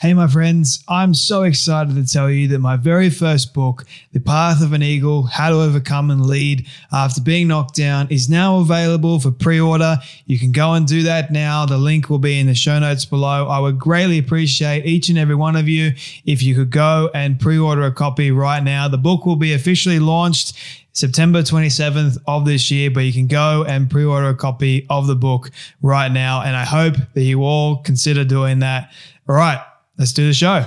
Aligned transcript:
Hey, 0.00 0.14
my 0.14 0.28
friends, 0.28 0.82
I'm 0.88 1.12
so 1.12 1.42
excited 1.42 1.94
to 1.94 2.06
tell 2.10 2.30
you 2.30 2.48
that 2.48 2.58
my 2.58 2.76
very 2.76 3.10
first 3.10 3.52
book, 3.52 3.84
The 4.14 4.18
Path 4.18 4.62
of 4.62 4.72
an 4.72 4.82
Eagle 4.82 5.24
How 5.24 5.50
to 5.50 5.56
Overcome 5.56 6.10
and 6.10 6.24
Lead 6.24 6.66
After 6.90 7.20
Being 7.20 7.48
Knocked 7.48 7.74
Down, 7.74 8.08
is 8.08 8.26
now 8.26 8.60
available 8.60 9.20
for 9.20 9.30
pre 9.30 9.60
order. 9.60 9.98
You 10.24 10.38
can 10.38 10.52
go 10.52 10.72
and 10.72 10.86
do 10.86 11.02
that 11.02 11.30
now. 11.30 11.66
The 11.66 11.76
link 11.76 12.08
will 12.08 12.18
be 12.18 12.40
in 12.40 12.46
the 12.46 12.54
show 12.54 12.78
notes 12.78 13.04
below. 13.04 13.46
I 13.48 13.58
would 13.58 13.78
greatly 13.78 14.16
appreciate 14.16 14.86
each 14.86 15.10
and 15.10 15.18
every 15.18 15.34
one 15.34 15.54
of 15.54 15.68
you 15.68 15.92
if 16.24 16.42
you 16.42 16.54
could 16.54 16.70
go 16.70 17.10
and 17.12 17.38
pre 17.38 17.58
order 17.58 17.82
a 17.82 17.92
copy 17.92 18.30
right 18.30 18.64
now. 18.64 18.88
The 18.88 18.96
book 18.96 19.26
will 19.26 19.36
be 19.36 19.52
officially 19.52 19.98
launched 19.98 20.56
September 20.94 21.42
27th 21.42 22.16
of 22.26 22.46
this 22.46 22.70
year, 22.70 22.90
but 22.90 23.00
you 23.00 23.12
can 23.12 23.26
go 23.26 23.66
and 23.68 23.90
pre 23.90 24.06
order 24.06 24.30
a 24.30 24.34
copy 24.34 24.86
of 24.88 25.06
the 25.06 25.14
book 25.14 25.50
right 25.82 26.10
now. 26.10 26.40
And 26.40 26.56
I 26.56 26.64
hope 26.64 26.94
that 27.12 27.22
you 27.22 27.44
all 27.44 27.82
consider 27.82 28.24
doing 28.24 28.60
that. 28.60 28.90
All 29.28 29.34
right. 29.34 29.60
Let's 30.00 30.14
do 30.14 30.26
the 30.26 30.32
show. 30.32 30.64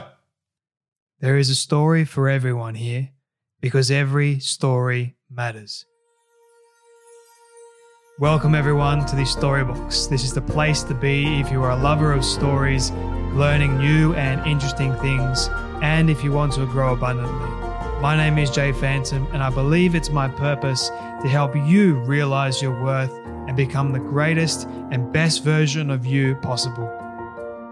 There 1.19 1.39
is 1.39 1.49
a 1.49 1.55
story 1.55 2.05
for 2.05 2.29
everyone 2.29 2.75
here 2.75 3.09
because 3.61 3.89
every 3.89 4.39
story 4.39 5.15
matters. 5.27 5.87
Welcome, 8.19 8.53
everyone, 8.53 9.03
to 9.07 9.15
the 9.15 9.23
Storybox. 9.23 10.07
This 10.07 10.23
is 10.23 10.35
the 10.35 10.41
place 10.41 10.83
to 10.83 10.93
be 10.93 11.39
if 11.39 11.49
you 11.49 11.63
are 11.63 11.71
a 11.71 11.75
lover 11.75 12.13
of 12.13 12.23
stories, 12.23 12.91
learning 13.33 13.79
new 13.79 14.13
and 14.13 14.45
interesting 14.45 14.93
things, 14.97 15.49
and 15.81 16.11
if 16.11 16.23
you 16.23 16.31
want 16.31 16.53
to 16.53 16.67
grow 16.67 16.93
abundantly. 16.93 17.49
My 18.01 18.15
name 18.15 18.37
is 18.37 18.51
Jay 18.51 18.71
Phantom, 18.71 19.25
and 19.33 19.41
I 19.41 19.49
believe 19.49 19.95
it's 19.95 20.11
my 20.11 20.27
purpose 20.27 20.89
to 20.89 21.27
help 21.27 21.55
you 21.55 21.95
realize 22.01 22.61
your 22.61 22.79
worth 22.83 23.11
and 23.47 23.57
become 23.57 23.93
the 23.93 23.99
greatest 23.99 24.67
and 24.91 25.11
best 25.11 25.43
version 25.43 25.89
of 25.89 26.05
you 26.05 26.35
possible. 26.35 27.02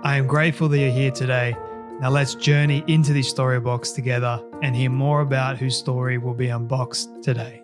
I 0.04 0.18
am 0.18 0.26
grateful 0.26 0.68
that 0.70 0.80
you're 0.80 0.90
here 0.90 1.12
today. 1.12 1.56
Now 2.00 2.10
let's 2.10 2.34
journey 2.34 2.84
into 2.88 3.14
this 3.14 3.30
story 3.30 3.60
box 3.60 3.92
together 3.92 4.44
and 4.64 4.76
hear 4.76 4.90
more 4.90 5.22
about 5.22 5.60
whose 5.60 5.78
story 5.78 6.18
will 6.18 6.34
be 6.34 6.48
unboxed 6.48 7.22
today. 7.22 7.62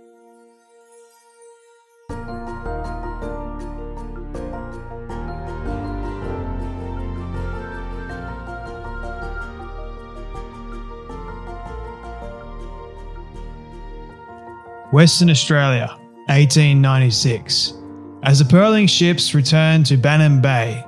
Western 14.92 15.31
Australia, 15.31 15.88
1896. 16.28 17.74
As 18.22 18.38
the 18.38 18.46
pearling 18.46 18.86
ships 18.86 19.34
returned 19.34 19.88
to 19.88 19.97
Bannin 19.97 20.40
Bay, 20.40 20.84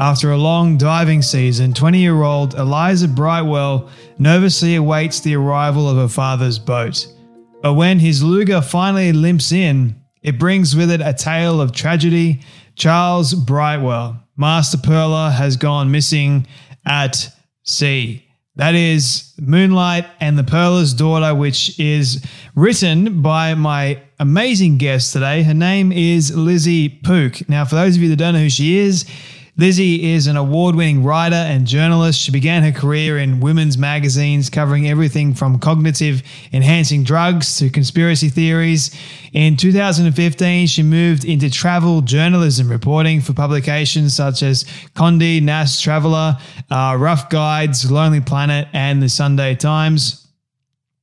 after 0.00 0.32
a 0.32 0.36
long 0.38 0.78
diving 0.78 1.20
season, 1.20 1.74
20 1.74 1.98
year 1.98 2.22
old 2.22 2.54
Eliza 2.54 3.06
Brightwell 3.06 3.90
nervously 4.18 4.74
awaits 4.76 5.20
the 5.20 5.36
arrival 5.36 5.88
of 5.88 5.98
her 5.98 6.08
father's 6.08 6.58
boat. 6.58 7.06
But 7.60 7.74
when 7.74 7.98
his 7.98 8.22
lugger 8.22 8.62
finally 8.62 9.12
limps 9.12 9.52
in, 9.52 10.00
it 10.22 10.38
brings 10.38 10.74
with 10.74 10.90
it 10.90 11.02
a 11.02 11.12
tale 11.12 11.60
of 11.60 11.72
tragedy. 11.72 12.40
Charles 12.76 13.34
Brightwell, 13.34 14.18
Master 14.38 14.78
Pearler, 14.78 15.30
has 15.30 15.58
gone 15.58 15.90
missing 15.90 16.46
at 16.86 17.28
sea. 17.64 18.26
That 18.56 18.74
is 18.74 19.34
Moonlight 19.38 20.06
and 20.18 20.38
the 20.38 20.44
Pearler's 20.44 20.94
Daughter, 20.94 21.34
which 21.34 21.78
is 21.78 22.24
written 22.54 23.20
by 23.20 23.54
my 23.54 24.00
amazing 24.18 24.78
guest 24.78 25.12
today. 25.12 25.42
Her 25.42 25.54
name 25.54 25.92
is 25.92 26.34
Lizzie 26.34 26.88
Pook. 26.88 27.46
Now, 27.50 27.66
for 27.66 27.74
those 27.74 27.96
of 27.96 28.02
you 28.02 28.08
that 28.08 28.16
don't 28.16 28.34
know 28.34 28.40
who 28.40 28.50
she 28.50 28.78
is, 28.78 29.04
Lizzie 29.60 30.14
is 30.14 30.26
an 30.26 30.38
award 30.38 30.74
winning 30.74 31.04
writer 31.04 31.34
and 31.34 31.66
journalist. 31.66 32.18
She 32.18 32.32
began 32.32 32.62
her 32.62 32.72
career 32.72 33.18
in 33.18 33.40
women's 33.40 33.76
magazines 33.76 34.48
covering 34.48 34.88
everything 34.88 35.34
from 35.34 35.58
cognitive 35.58 36.22
enhancing 36.50 37.04
drugs 37.04 37.58
to 37.58 37.68
conspiracy 37.68 38.30
theories. 38.30 38.90
In 39.34 39.58
2015, 39.58 40.66
she 40.66 40.82
moved 40.82 41.26
into 41.26 41.50
travel 41.50 42.00
journalism, 42.00 42.70
reporting 42.70 43.20
for 43.20 43.34
publications 43.34 44.16
such 44.16 44.42
as 44.42 44.64
Condé 44.96 45.42
Nast 45.42 45.84
Traveler, 45.84 46.38
uh, 46.70 46.96
Rough 46.98 47.28
Guides, 47.28 47.90
Lonely 47.90 48.22
Planet, 48.22 48.66
and 48.72 49.02
the 49.02 49.10
Sunday 49.10 49.56
Times. 49.56 50.26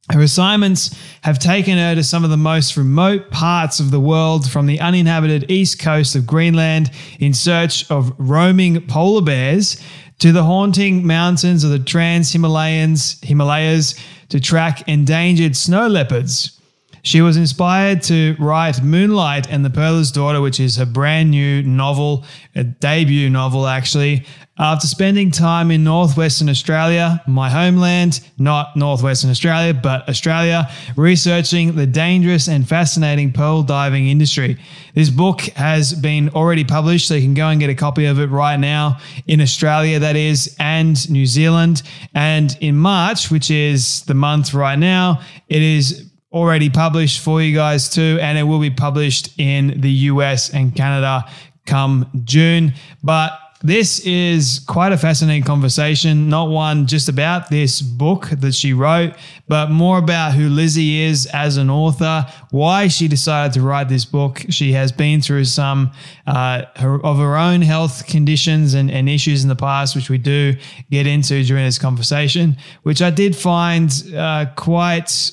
Her 0.09 0.21
assignments 0.21 0.95
have 1.21 1.37
taken 1.37 1.77
her 1.77 1.93
to 1.93 2.03
some 2.03 2.23
of 2.23 2.29
the 2.29 2.37
most 2.37 2.77
remote 2.77 3.29
parts 3.29 3.81
of 3.81 3.91
the 3.91 3.99
world, 3.99 4.49
from 4.49 4.65
the 4.65 4.79
uninhabited 4.79 5.51
east 5.51 5.79
coast 5.79 6.15
of 6.15 6.25
Greenland 6.25 6.91
in 7.19 7.33
search 7.33 7.89
of 7.91 8.13
roaming 8.17 8.87
polar 8.87 9.21
bears 9.21 9.81
to 10.19 10.31
the 10.31 10.43
haunting 10.43 11.05
mountains 11.05 11.63
of 11.63 11.71
the 11.71 11.79
Trans 11.79 12.31
Himalayas 12.31 13.95
to 14.29 14.39
track 14.39 14.87
endangered 14.87 15.55
snow 15.55 15.87
leopards. 15.87 16.59
She 17.03 17.21
was 17.21 17.37
inspired 17.37 18.01
to 18.03 18.35
write 18.39 18.81
Moonlight 18.81 19.47
and 19.49 19.63
the 19.63 19.69
Pearler's 19.69 20.11
Daughter, 20.11 20.41
which 20.41 20.59
is 20.59 20.77
her 20.77 20.85
brand 20.85 21.31
new 21.31 21.63
novel, 21.63 22.25
a 22.55 22.63
debut 22.63 23.29
novel 23.29 23.67
actually, 23.67 24.25
after 24.59 24.87
spending 24.87 25.29
time 25.29 25.69
in 25.69 25.83
northwestern 25.83 26.49
Australia, 26.49 27.21
my 27.27 27.49
homeland, 27.49 28.21
not 28.37 28.75
northwestern 28.75 29.29
Australia, 29.29 29.73
but 29.73 30.07
Australia, 30.09 30.69
researching 30.95 31.75
the 31.75 31.85
dangerous 31.85 32.47
and 32.47 32.67
fascinating 32.67 33.31
pearl 33.31 33.61
diving 33.61 34.07
industry. 34.07 34.57
This 34.95 35.09
book 35.09 35.41
has 35.41 35.93
been 35.93 36.29
already 36.29 36.63
published, 36.63 37.07
so 37.07 37.13
you 37.13 37.21
can 37.21 37.35
go 37.35 37.49
and 37.49 37.59
get 37.59 37.69
a 37.69 37.75
copy 37.75 38.05
of 38.05 38.19
it 38.19 38.27
right 38.27 38.59
now 38.59 38.99
in 39.27 39.41
Australia, 39.41 39.99
that 39.99 40.15
is, 40.15 40.55
and 40.59 41.09
New 41.09 41.25
Zealand. 41.25 41.83
And 42.15 42.57
in 42.59 42.75
March, 42.75 43.29
which 43.29 43.51
is 43.51 44.01
the 44.05 44.15
month 44.15 44.53
right 44.53 44.79
now, 44.79 45.21
it 45.49 45.61
is 45.61 46.09
already 46.31 46.69
published 46.69 47.21
for 47.21 47.41
you 47.41 47.55
guys 47.55 47.89
too, 47.89 48.17
and 48.21 48.37
it 48.37 48.43
will 48.43 48.59
be 48.59 48.71
published 48.71 49.39
in 49.39 49.79
the 49.81 49.91
US 49.91 50.49
and 50.51 50.75
Canada 50.75 51.25
come 51.65 52.09
June. 52.23 52.73
But 53.03 53.39
this 53.63 53.99
is 54.01 54.59
quite 54.67 54.91
a 54.91 54.97
fascinating 54.97 55.43
conversation, 55.43 56.29
not 56.29 56.49
one 56.49 56.85
just 56.85 57.09
about 57.09 57.49
this 57.49 57.81
book 57.81 58.29
that 58.29 58.53
she 58.53 58.71
wrote, 58.73 59.15
but 59.47 59.71
more 59.71 59.97
about 59.97 60.33
who 60.33 60.47
Lizzie 60.47 61.01
is 61.01 61.25
as 61.27 61.57
an 61.57 61.69
author, 61.69 62.27
why 62.51 62.87
she 62.87 63.07
decided 63.07 63.53
to 63.53 63.61
write 63.61 63.89
this 63.89 64.05
book. 64.05 64.45
She 64.49 64.73
has 64.73 64.91
been 64.91 65.21
through 65.21 65.45
some 65.45 65.91
uh, 66.27 66.65
her, 66.75 67.03
of 67.03 67.17
her 67.17 67.35
own 67.35 67.61
health 67.61 68.05
conditions 68.05 68.75
and, 68.75 68.91
and 68.91 69.09
issues 69.09 69.41
in 69.41 69.49
the 69.49 69.55
past, 69.55 69.95
which 69.95 70.09
we 70.09 70.19
do 70.19 70.53
get 70.91 71.07
into 71.07 71.43
during 71.43 71.65
this 71.65 71.79
conversation, 71.79 72.57
which 72.83 73.01
I 73.01 73.09
did 73.09 73.35
find 73.35 73.91
uh, 74.15 74.45
quite 74.55 75.31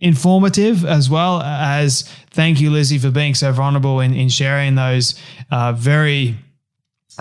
informative 0.00 0.84
as 0.84 1.10
well 1.10 1.40
as 1.40 2.02
thank 2.30 2.60
you, 2.60 2.70
Lizzie, 2.70 2.98
for 2.98 3.10
being 3.10 3.34
so 3.34 3.50
vulnerable 3.50 3.98
in, 3.98 4.14
in 4.14 4.28
sharing 4.28 4.76
those 4.76 5.20
uh, 5.50 5.72
very 5.72 6.36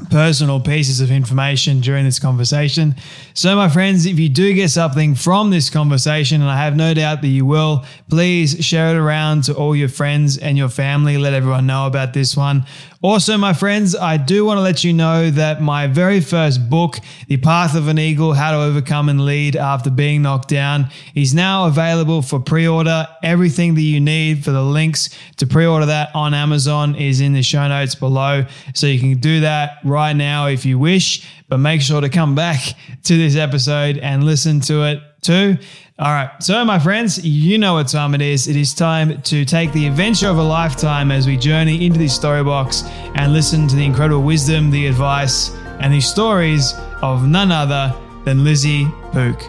personal 0.09 0.59
pieces 0.59 1.01
of 1.01 1.11
information 1.11 1.79
during 1.79 2.03
this 2.03 2.19
conversation. 2.19 2.95
So, 3.33 3.55
my 3.55 3.69
friends, 3.69 4.05
if 4.05 4.19
you 4.19 4.29
do 4.29 4.53
get 4.53 4.69
something 4.69 5.15
from 5.15 5.49
this 5.49 5.69
conversation, 5.69 6.41
and 6.41 6.49
I 6.49 6.57
have 6.57 6.75
no 6.75 6.93
doubt 6.93 7.21
that 7.21 7.27
you 7.27 7.45
will, 7.45 7.85
please 8.09 8.63
share 8.65 8.89
it 8.89 8.97
around 8.97 9.43
to 9.45 9.55
all 9.55 9.75
your 9.75 9.89
friends 9.89 10.37
and 10.37 10.57
your 10.57 10.69
family. 10.69 11.17
Let 11.17 11.33
everyone 11.33 11.67
know 11.67 11.85
about 11.85 12.13
this 12.13 12.35
one. 12.35 12.65
Also, 13.03 13.37
my 13.37 13.51
friends, 13.51 13.97
I 13.97 14.15
do 14.15 14.45
want 14.45 14.59
to 14.59 14.61
let 14.61 14.85
you 14.85 14.93
know 14.93 15.29
that 15.29 15.61
my 15.61 15.87
very 15.87 16.21
first 16.21 16.69
book, 16.69 16.99
The 17.27 17.35
Path 17.35 17.75
of 17.75 17.89
an 17.89 17.99
Eagle 17.99 18.31
How 18.31 18.51
to 18.51 18.57
Overcome 18.59 19.09
and 19.09 19.25
Lead 19.25 19.57
After 19.57 19.89
Being 19.89 20.21
Knocked 20.21 20.47
Down, 20.47 20.89
is 21.13 21.33
now 21.33 21.67
available 21.67 22.21
for 22.21 22.39
pre 22.39 22.65
order. 22.65 23.05
Everything 23.21 23.75
that 23.75 23.81
you 23.81 23.99
need 23.99 24.45
for 24.45 24.51
the 24.51 24.63
links 24.63 25.09
to 25.35 25.45
pre 25.45 25.65
order 25.65 25.85
that 25.87 26.15
on 26.15 26.33
Amazon 26.33 26.95
is 26.95 27.19
in 27.19 27.33
the 27.33 27.43
show 27.43 27.67
notes 27.67 27.93
below. 27.93 28.45
So 28.73 28.87
you 28.87 29.01
can 29.01 29.19
do 29.19 29.41
that 29.41 29.82
right 29.83 30.13
now 30.13 30.47
if 30.47 30.65
you 30.65 30.80
wish, 30.80 31.27
but 31.47 31.57
make 31.57 31.81
sure 31.81 32.01
to 32.01 32.09
come 32.09 32.35
back 32.35 32.59
to 33.03 33.18
this 33.18 33.35
episode 33.35 33.97
and 33.97 34.24
listen 34.24 34.59
to 34.62 34.83
it 34.83 35.00
too. 35.21 35.57
All 36.00 36.12
right. 36.12 36.31
So, 36.41 36.65
my 36.65 36.80
friends, 36.80 37.24
you 37.24 37.57
know 37.57 37.75
what 37.75 37.88
time 37.88 38.15
it 38.15 38.21
is. 38.21 38.47
It 38.47 38.56
is 38.56 38.74
time 38.74 39.21
to 39.21 39.45
take 39.45 39.71
the 39.74 39.85
adventure 39.85 40.27
of 40.27 40.38
a 40.38 40.44
lifetime 40.44 41.12
as 41.12 41.27
we 41.27 41.38
journey 41.38 41.85
into 41.85 42.00
this 42.00 42.15
story 42.15 42.44
box 42.44 42.83
and 43.15 43.31
listen 43.31 43.68
to 43.68 43.75
the 43.75 43.85
incredible 43.85 44.24
wisdom, 44.24 44.71
the 44.71 44.88
advice, 44.88 45.51
and 45.80 45.94
the 45.94 46.01
stories 46.01 46.74
of 47.01 47.27
none 47.27 47.51
other 47.51 47.95
than 48.25 48.44
Lizzie 48.44 48.86
Pook. 49.12 49.39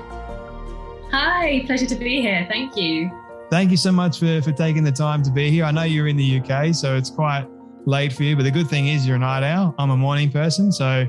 Hi, 1.10 1.62
pleasure 1.64 1.86
to 1.86 1.94
be 1.94 2.20
here. 2.20 2.46
Thank 2.50 2.76
you. 2.76 3.10
Thank 3.50 3.70
you 3.70 3.76
so 3.76 3.92
much 3.92 4.18
for, 4.18 4.42
for 4.42 4.52
taking 4.52 4.84
the 4.84 4.92
time 4.92 5.22
to 5.22 5.30
be 5.30 5.50
here. 5.50 5.64
I 5.64 5.70
know 5.70 5.84
you're 5.84 6.08
in 6.08 6.16
the 6.16 6.40
UK, 6.40 6.74
so 6.74 6.96
it's 6.96 7.10
quite 7.10 7.46
late 7.86 8.12
for 8.12 8.22
you, 8.22 8.36
but 8.36 8.42
the 8.42 8.50
good 8.50 8.68
thing 8.68 8.88
is 8.88 9.06
you're 9.06 9.16
a 9.16 9.18
night 9.18 9.42
owl. 9.42 9.74
I'm 9.78 9.90
a 9.90 9.96
morning 9.96 10.30
person, 10.30 10.72
so 10.72 11.06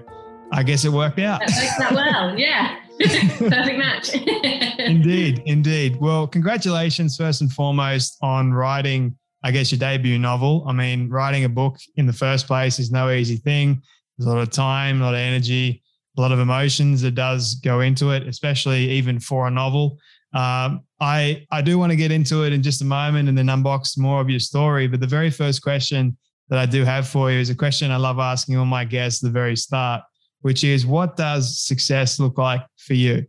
I 0.51 0.63
guess 0.63 0.85
it 0.85 0.89
worked 0.89 1.19
out. 1.19 1.39
That 1.39 1.49
works 1.49 1.81
out 1.81 1.93
well, 1.93 2.39
yeah. 2.39 2.79
Perfect 2.99 3.77
match. 3.77 4.13
indeed, 4.79 5.43
indeed. 5.45 5.97
Well, 5.97 6.27
congratulations 6.27 7.17
first 7.17 7.41
and 7.41 7.51
foremost 7.51 8.17
on 8.21 8.53
writing, 8.53 9.17
I 9.43 9.51
guess, 9.51 9.71
your 9.71 9.79
debut 9.79 10.17
novel. 10.17 10.65
I 10.67 10.71
mean, 10.71 11.09
writing 11.09 11.43
a 11.43 11.49
book 11.49 11.77
in 11.97 12.05
the 12.05 12.13
first 12.13 12.47
place 12.47 12.79
is 12.79 12.91
no 12.91 13.09
easy 13.11 13.37
thing. 13.37 13.81
There's 14.17 14.27
a 14.27 14.33
lot 14.33 14.41
of 14.41 14.49
time, 14.49 15.01
a 15.01 15.05
lot 15.05 15.13
of 15.13 15.19
energy, 15.19 15.83
a 16.17 16.21
lot 16.21 16.31
of 16.31 16.39
emotions 16.39 17.01
that 17.01 17.15
does 17.15 17.55
go 17.55 17.81
into 17.81 18.11
it, 18.11 18.27
especially 18.27 18.89
even 18.91 19.19
for 19.19 19.47
a 19.47 19.51
novel. 19.51 19.97
Um, 20.33 20.81
I 20.99 21.45
I 21.51 21.61
do 21.61 21.77
want 21.77 21.91
to 21.91 21.95
get 21.95 22.11
into 22.11 22.43
it 22.43 22.53
in 22.53 22.61
just 22.61 22.81
a 22.81 22.85
moment 22.85 23.29
and 23.29 23.37
then 23.37 23.47
unbox 23.47 23.97
more 23.97 24.21
of 24.21 24.29
your 24.29 24.39
story. 24.39 24.87
But 24.87 24.99
the 25.01 25.07
very 25.07 25.29
first 25.29 25.61
question 25.61 26.17
that 26.49 26.59
I 26.59 26.65
do 26.65 26.83
have 26.83 27.07
for 27.07 27.31
you 27.31 27.39
is 27.39 27.49
a 27.49 27.55
question 27.55 27.91
I 27.91 27.97
love 27.97 28.19
asking 28.19 28.57
all 28.57 28.65
my 28.65 28.85
guests 28.85 29.23
at 29.23 29.27
the 29.27 29.31
very 29.31 29.55
start 29.55 30.03
which 30.45 30.63
is 30.63 30.85
what 30.85 31.17
does 31.17 31.59
success 31.59 32.19
look 32.19 32.37
like 32.37 32.63
for 32.77 32.93
you? 32.93 33.25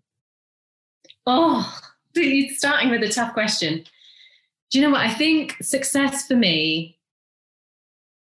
Oh, 1.24 1.80
starting 2.50 2.90
with 2.90 3.02
a 3.02 3.08
tough 3.08 3.32
question. 3.32 3.84
Do 4.70 4.78
you 4.78 4.84
know 4.84 4.90
what? 4.90 5.00
I 5.00 5.14
think 5.14 5.56
success 5.62 6.26
for 6.26 6.36
me 6.36 6.98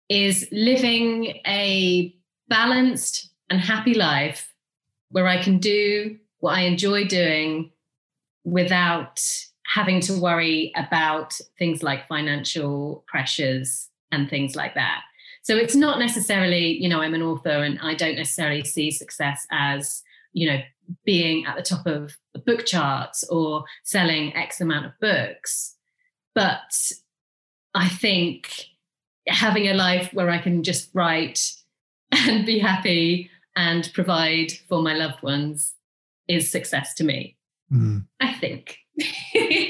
is 0.09 0.49
living 0.51 1.39
a 1.47 2.13
balanced 2.49 3.31
and 3.49 3.61
happy 3.61 3.95
life 3.95 4.53
where 5.11 5.29
I 5.29 5.41
can 5.41 5.59
do 5.59 6.19
what 6.41 6.57
I 6.57 6.63
enjoy 6.63 7.05
doing 7.05 7.71
without 8.43 9.23
having 9.73 10.01
to 10.01 10.21
worry 10.21 10.73
about 10.75 11.39
things 11.61 11.85
like 11.85 12.09
financial 12.09 13.05
pressures 13.07 13.90
and 14.13 14.29
things 14.29 14.57
like 14.57 14.75
that. 14.75 15.03
So 15.43 15.57
it's 15.57 15.75
not 15.75 15.99
necessarily, 15.99 16.77
you 16.81 16.89
know, 16.89 17.01
I'm 17.01 17.15
an 17.15 17.23
author 17.23 17.63
and 17.63 17.79
I 17.81 17.95
don't 17.95 18.17
necessarily 18.17 18.65
see 18.65 18.91
success 18.91 19.47
as, 19.51 20.03
you 20.33 20.51
know, 20.51 20.61
being 21.05 21.47
at 21.47 21.57
the 21.57 21.63
top 21.63 21.87
of 21.87 22.17
book 22.45 22.67
charts 22.67 23.25
or 23.25 23.65
selling 23.85 24.35
X 24.37 24.61
amount 24.61 24.87
of 24.87 24.93
books. 25.01 25.77
But 26.35 26.93
I 27.75 27.89
think 27.89 28.67
having 29.27 29.69
a 29.69 29.75
life 29.75 30.13
where 30.13 30.31
I 30.31 30.39
can 30.39 30.63
just 30.63 30.91
write 30.95 31.53
and 32.13 32.45
be 32.45 32.59
happy 32.59 33.31
and 33.57 33.91
provide 33.95 34.53
for 34.69 34.83
my 34.83 34.95
loved 34.95 35.23
ones 35.23 35.75
is 36.29 36.51
success 36.51 36.95
to 36.95 37.05
me. 37.05 37.37
Mm. 37.73 38.07
I 38.21 38.33
think. 38.35 38.79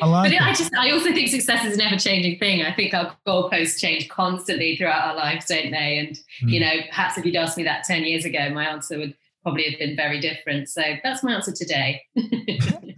I 0.03 0.07
like 0.07 0.33
but 0.33 0.41
I 0.41 0.53
just 0.53 0.75
I 0.75 0.91
also 0.91 1.13
think 1.13 1.29
success 1.29 1.65
is 1.65 1.75
an 1.75 1.83
ever 1.83 1.97
changing 1.97 2.39
thing. 2.39 2.63
I 2.63 2.73
think 2.73 2.95
our 2.95 3.17
goalposts 3.27 3.79
change 3.79 4.09
constantly 4.09 4.77
throughout 4.77 5.09
our 5.09 5.17
lives, 5.17 5.47
don't 5.47 5.71
they? 5.71 5.99
And 5.99 6.17
mm. 6.43 6.53
you 6.53 6.61
know, 6.61 6.73
perhaps 6.89 7.19
if 7.19 7.25
you'd 7.25 7.37
asked 7.37 7.57
me 7.57 7.65
that 7.65 7.85
10 7.85 8.05
years 8.05 8.25
ago, 8.25 8.51
my 8.51 8.67
answer 8.67 8.99
would 8.99 9.15
probably 9.43 9.71
have 9.71 9.79
been 9.79 9.97
very 9.97 10.21
different. 10.21 10.69
So 10.69 10.83
that's 11.03 11.23
my 11.23 11.35
answer 11.35 11.53
today. 11.53 12.03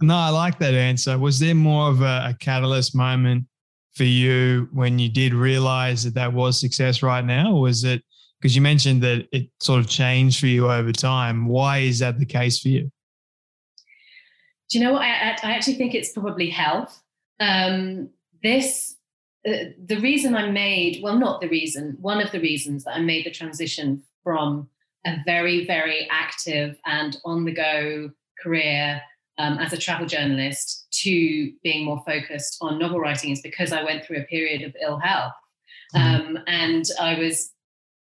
no, 0.01 0.15
I 0.15 0.29
like 0.29 0.59
that 0.59 0.73
answer. 0.73 1.17
Was 1.17 1.39
there 1.39 1.55
more 1.55 1.89
of 1.89 2.01
a, 2.01 2.29
a 2.29 2.37
catalyst 2.39 2.95
moment 2.95 3.45
for 3.95 4.03
you 4.03 4.67
when 4.73 4.99
you 4.99 5.09
did 5.09 5.33
realize 5.33 6.03
that 6.03 6.15
that 6.15 6.33
was 6.33 6.59
success 6.59 7.01
right 7.01 7.23
now? 7.23 7.53
Or 7.53 7.61
was 7.61 7.83
it 7.83 8.03
because 8.41 8.55
you 8.57 8.61
mentioned 8.61 9.01
that 9.03 9.27
it 9.31 9.49
sort 9.61 9.79
of 9.79 9.87
changed 9.87 10.39
for 10.39 10.47
you 10.47 10.69
over 10.69 10.91
time? 10.91 11.45
Why 11.47 11.77
is 11.79 11.99
that 11.99 12.19
the 12.19 12.25
case 12.25 12.59
for 12.59 12.67
you? 12.67 12.91
Do 14.69 14.77
you 14.77 14.83
know 14.83 14.93
what? 14.93 15.01
I, 15.01 15.37
I 15.43 15.51
actually 15.51 15.75
think 15.75 15.93
it's 15.93 16.11
probably 16.11 16.49
health. 16.49 17.01
Um, 17.39 18.09
this, 18.41 18.95
uh, 19.47 19.71
the 19.83 19.99
reason 19.99 20.35
I 20.35 20.49
made, 20.49 21.01
well, 21.03 21.17
not 21.17 21.41
the 21.41 21.49
reason, 21.49 21.97
one 21.99 22.21
of 22.21 22.31
the 22.31 22.39
reasons 22.39 22.83
that 22.83 22.95
I 22.95 22.99
made 22.99 23.25
the 23.25 23.31
transition 23.31 24.03
from 24.23 24.69
a 25.05 25.17
very, 25.25 25.65
very 25.65 26.07
active 26.09 26.77
and 26.85 27.17
on 27.25 27.45
the 27.45 27.53
go 27.53 28.11
career 28.41 29.01
um, 29.37 29.57
as 29.57 29.73
a 29.73 29.77
travel 29.77 30.05
journalist 30.05 30.87
to 30.91 31.51
being 31.63 31.85
more 31.85 32.03
focused 32.05 32.57
on 32.61 32.79
novel 32.79 32.99
writing 32.99 33.31
is 33.31 33.41
because 33.41 33.71
I 33.71 33.83
went 33.83 34.05
through 34.05 34.19
a 34.19 34.25
period 34.25 34.61
of 34.63 34.75
ill 34.81 34.99
health. 34.99 35.33
Mm-hmm. 35.95 36.35
Um, 36.35 36.39
and 36.47 36.85
I 36.99 37.17
was 37.17 37.51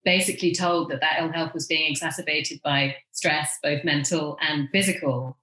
basically 0.03 0.53
told 0.53 0.89
that 0.89 1.01
that 1.01 1.17
ill 1.19 1.31
health 1.31 1.53
was 1.53 1.67
being 1.67 1.89
exacerbated 1.89 2.59
by 2.63 2.95
stress, 3.11 3.57
both 3.61 3.83
mental 3.83 4.37
and 4.41 4.69
physical. 4.71 5.37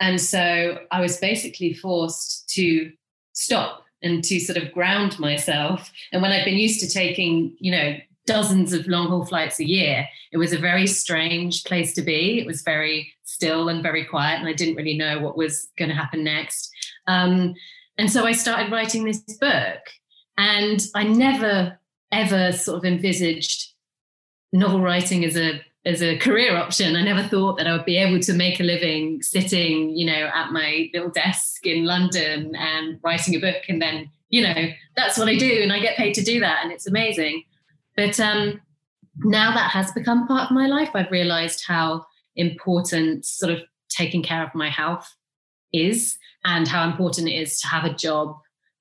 And 0.00 0.20
so 0.20 0.78
I 0.90 1.00
was 1.00 1.18
basically 1.18 1.72
forced 1.72 2.48
to 2.50 2.92
stop 3.32 3.84
and 4.02 4.22
to 4.24 4.38
sort 4.40 4.58
of 4.58 4.72
ground 4.72 5.18
myself. 5.18 5.90
And 6.12 6.20
when 6.20 6.32
I'd 6.32 6.44
been 6.44 6.58
used 6.58 6.80
to 6.80 6.88
taking, 6.88 7.56
you 7.58 7.72
know, 7.72 7.96
dozens 8.26 8.72
of 8.72 8.86
long 8.86 9.08
haul 9.08 9.24
flights 9.24 9.60
a 9.60 9.64
year, 9.64 10.06
it 10.32 10.38
was 10.38 10.52
a 10.52 10.58
very 10.58 10.86
strange 10.86 11.64
place 11.64 11.94
to 11.94 12.02
be. 12.02 12.38
It 12.38 12.46
was 12.46 12.62
very 12.62 13.12
still 13.24 13.68
and 13.68 13.82
very 13.82 14.04
quiet, 14.04 14.40
and 14.40 14.48
I 14.48 14.52
didn't 14.52 14.76
really 14.76 14.96
know 14.96 15.20
what 15.20 15.36
was 15.36 15.68
going 15.78 15.88
to 15.90 15.94
happen 15.94 16.24
next. 16.24 16.70
Um, 17.06 17.54
and 17.98 18.10
so 18.10 18.26
I 18.26 18.32
started 18.32 18.72
writing 18.72 19.04
this 19.04 19.20
book, 19.40 19.80
and 20.36 20.80
I 20.94 21.04
never 21.04 21.78
ever 22.12 22.52
sort 22.52 22.78
of 22.78 22.84
envisaged 22.84 23.72
novel 24.52 24.80
writing 24.80 25.24
as 25.24 25.36
a 25.36 25.60
as 25.86 26.02
a 26.02 26.18
career 26.18 26.56
option. 26.56 26.96
I 26.96 27.02
never 27.02 27.22
thought 27.22 27.58
that 27.58 27.66
I 27.66 27.72
would 27.72 27.84
be 27.84 27.98
able 27.98 28.20
to 28.20 28.32
make 28.32 28.60
a 28.60 28.64
living 28.64 29.22
sitting, 29.22 29.90
you 29.90 30.06
know, 30.06 30.30
at 30.34 30.50
my 30.50 30.90
little 30.94 31.10
desk 31.10 31.66
in 31.66 31.84
London 31.84 32.54
and 32.56 32.98
writing 33.02 33.34
a 33.34 33.38
book. 33.38 33.64
And 33.68 33.82
then, 33.82 34.10
you 34.30 34.42
know, 34.42 34.70
that's 34.96 35.18
what 35.18 35.28
I 35.28 35.36
do. 35.36 35.60
And 35.62 35.72
I 35.72 35.80
get 35.80 35.96
paid 35.96 36.14
to 36.14 36.22
do 36.22 36.40
that. 36.40 36.60
And 36.62 36.72
it's 36.72 36.86
amazing. 36.86 37.44
But 37.96 38.18
um, 38.18 38.60
now 39.18 39.52
that 39.54 39.70
has 39.70 39.92
become 39.92 40.26
part 40.26 40.50
of 40.50 40.54
my 40.54 40.66
life. 40.66 40.90
I've 40.94 41.10
realized 41.10 41.64
how 41.66 42.06
important 42.36 43.24
sort 43.24 43.52
of 43.52 43.60
taking 43.88 44.22
care 44.22 44.42
of 44.42 44.54
my 44.54 44.70
health 44.70 45.14
is 45.72 46.18
and 46.44 46.66
how 46.66 46.88
important 46.88 47.28
it 47.28 47.34
is 47.34 47.60
to 47.60 47.68
have 47.68 47.84
a 47.84 47.94
job 47.94 48.36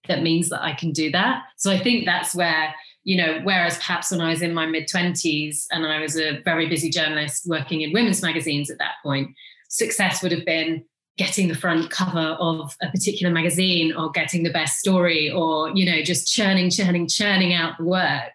that 0.08 0.22
means 0.22 0.50
that 0.50 0.64
I 0.64 0.74
can 0.74 0.92
do 0.92 1.12
that. 1.12 1.44
So 1.58 1.72
I 1.72 1.80
think 1.80 2.06
that's 2.06 2.36
where 2.36 2.74
you 3.04 3.18
know, 3.18 3.42
whereas 3.44 3.78
perhaps 3.78 4.12
when 4.12 4.22
I 4.22 4.30
was 4.30 4.42
in 4.42 4.54
my 4.54 4.66
mid 4.66 4.88
20s 4.88 5.66
and 5.72 5.86
I 5.86 6.00
was 6.00 6.18
a 6.18 6.42
very 6.42 6.68
busy 6.68 6.90
journalist 6.90 7.44
working 7.46 7.82
in 7.82 7.94
women's 7.94 8.22
magazines 8.22 8.70
at 8.70 8.80
that 8.80 8.96
point, 9.04 9.36
success 9.70 10.24
would 10.24 10.32
have 10.32 10.46
been 10.46 10.86
getting 11.18 11.48
the 11.48 11.56
front 11.56 11.92
cover 11.92 12.38
of 12.40 12.76
a 12.82 12.90
particular 12.90 13.32
magazine 13.32 13.94
or 13.94 14.10
getting 14.12 14.44
the 14.44 14.52
best 14.52 14.80
story 14.80 15.30
or, 15.30 15.70
you 15.76 15.86
know, 15.86 16.02
just 16.02 16.34
churning, 16.34 16.70
churning, 16.70 17.08
churning 17.08 17.54
out 17.54 17.78
the 17.78 17.84
work. 17.84 18.34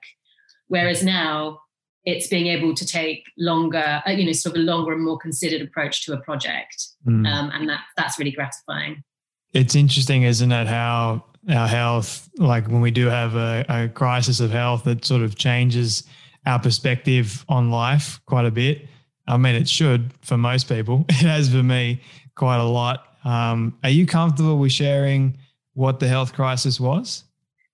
Whereas 0.69 1.03
now 1.03 1.61
it's 2.05 2.29
being 2.29 2.47
able 2.47 2.75
to 2.75 2.87
take 2.87 3.25
longer, 3.37 4.03
uh, 4.07 4.11
you 4.11 4.25
know, 4.25 4.33
sort 4.33 4.57
of 4.57 4.63
a 4.63 4.65
longer 4.65 4.93
and 4.93 5.05
more 5.05 5.19
considered 5.19 5.63
approach 5.63 6.05
to 6.07 6.13
a 6.13 6.21
project. 6.21 6.89
Mm. 7.07 7.27
Um, 7.27 7.51
and 7.53 7.69
that 7.69 7.81
that's 7.97 8.19
really 8.19 8.31
gratifying. 8.31 9.03
It's 9.53 9.75
interesting, 9.75 10.23
isn't 10.23 10.53
it, 10.53 10.67
how 10.67 11.25
our 11.49 11.69
health, 11.69 12.29
like 12.37 12.67
when 12.69 12.81
we 12.81 12.91
do 12.91 13.07
have 13.07 13.35
a, 13.35 13.65
a 13.69 13.89
crisis 13.89 14.41
of 14.41 14.51
health 14.51 14.85
that 14.85 15.05
sort 15.05 15.23
of 15.23 15.37
changes 15.37 16.05
our 16.47 16.59
perspective 16.59 17.45
on 17.49 17.71
life 17.71 18.21
quite 18.27 18.45
a 18.45 18.51
bit. 18.51 18.87
I 19.27 19.37
mean, 19.37 19.55
it 19.55 19.69
should 19.69 20.13
for 20.23 20.37
most 20.37 20.69
people. 20.69 21.05
It 21.09 21.27
has 21.27 21.51
for 21.51 21.63
me 21.63 22.01
quite 22.35 22.59
a 22.59 22.65
lot. 22.65 23.05
Um, 23.25 23.79
are 23.83 23.91
you 23.91 24.07
comfortable 24.07 24.59
with 24.59 24.73
sharing 24.73 25.39
what 25.75 26.01
the 26.01 26.09
health 26.09 26.33
crisis 26.33 26.81
was? 26.81 27.25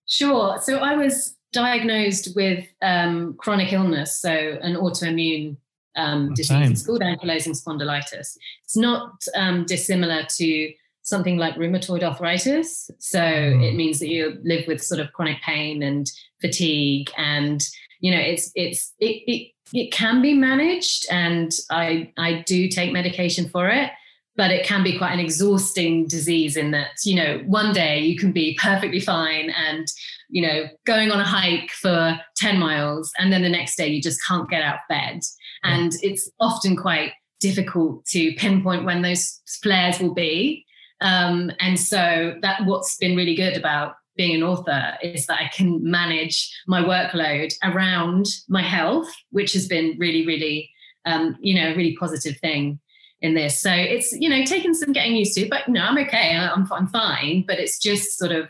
Sure. 0.07 0.59
So 0.61 0.79
I 0.79 0.97
was 0.97 1.37
diagnosed 1.53 2.35
with 2.35 2.67
um, 2.83 3.35
chronic 3.39 3.73
illness, 3.73 4.21
so 4.21 4.31
an 4.31 4.75
autoimmune 4.75 5.57
um, 5.97 6.35
disease. 6.35 6.49
Same. 6.49 6.73
It's 6.73 6.87
called 6.87 7.01
ankylosing 7.01 7.57
spondylitis. 7.57 8.37
It's 8.65 8.77
not 8.77 9.25
um, 9.37 9.65
dissimilar 9.65 10.27
to 10.37 10.73
something 11.05 11.37
like 11.37 11.55
rheumatoid 11.55 12.03
arthritis. 12.03 12.91
So 12.99 13.21
mm. 13.21 13.63
it 13.63 13.77
means 13.77 14.01
that 14.01 14.09
you 14.09 14.39
live 14.43 14.67
with 14.67 14.83
sort 14.83 15.01
of 15.01 15.13
chronic 15.13 15.41
pain 15.43 15.83
and 15.83 16.11
fatigue 16.41 17.11
and 17.17 17.63
you 18.01 18.11
know 18.11 18.21
it's 18.21 18.51
it's 18.55 18.93
it, 18.99 19.23
it 19.27 19.53
it 19.73 19.93
can 19.93 20.21
be 20.21 20.35
managed 20.35 21.07
and 21.11 21.53
I 21.71 22.13
I 22.19 22.43
do 22.47 22.69
take 22.69 22.93
medication 22.93 23.49
for 23.49 23.71
it 23.71 23.91
but 24.37 24.51
it 24.51 24.67
can 24.67 24.83
be 24.83 24.99
quite 24.99 25.13
an 25.13 25.21
exhausting 25.21 26.07
disease 26.07 26.57
in 26.57 26.73
that 26.73 26.91
you 27.05 27.15
know 27.15 27.39
one 27.47 27.73
day 27.73 28.01
you 28.01 28.19
can 28.19 28.31
be 28.31 28.59
perfectly 28.61 29.01
fine 29.01 29.51
and 29.51 29.87
you 30.29 30.43
know 30.47 30.67
going 30.85 31.11
on 31.11 31.21
a 31.21 31.25
hike 31.25 31.71
for 31.71 32.21
10 32.37 32.59
miles 32.59 33.11
and 33.19 33.33
then 33.33 33.43
the 33.43 33.49
next 33.49 33.77
day 33.77 33.87
you 33.87 34.03
just 34.03 34.23
can't 34.27 34.51
get 34.51 34.63
out 34.63 34.75
of 34.75 34.81
bed 34.91 35.21
and 35.63 35.93
it's 36.03 36.31
often 36.41 36.77
quite 36.77 37.13
difficult 37.41 38.05
to 38.05 38.35
pinpoint 38.35 38.85
when 38.85 39.01
those 39.01 39.41
flares 39.63 39.99
will 39.99 40.15
be 40.15 40.65
um, 41.05 41.53
and 41.61 41.79
so 41.79 42.35
that 42.41 42.65
what's 42.65 42.97
been 42.97 43.15
really 43.15 43.37
good 43.37 43.59
about 43.59 43.97
being 44.17 44.35
an 44.35 44.43
author 44.43 44.95
is 45.03 45.27
that 45.27 45.39
I 45.39 45.51
can 45.55 45.79
manage 45.83 46.51
my 46.67 46.81
workload 46.83 47.53
around 47.63 48.27
my 48.49 48.63
health, 48.63 49.13
which 49.31 49.53
has 49.53 49.69
been 49.69 49.97
really, 49.99 50.27
really, 50.27 50.71
um, 51.05 51.37
you 51.41 51.55
know, 51.55 51.73
a 51.73 51.77
really 51.77 51.95
positive 51.97 52.39
thing 52.39 52.81
in 53.21 53.35
this. 53.35 53.61
So 53.61 53.71
it's, 53.71 54.13
you 54.13 54.31
know, 54.31 54.45
taken 54.45 54.75
some 54.75 54.93
getting 54.93 55.17
used 55.17 55.35
to, 55.35 55.47
but 55.49 55.69
no, 55.69 55.83
I'm 55.83 55.99
okay. 55.99 56.37
I'm, 56.37 56.67
I'm 56.73 56.87
fine. 56.87 57.45
But 57.47 57.59
it's 57.59 57.79
just 57.79 58.17
sort 58.17 58.33
of 58.33 58.49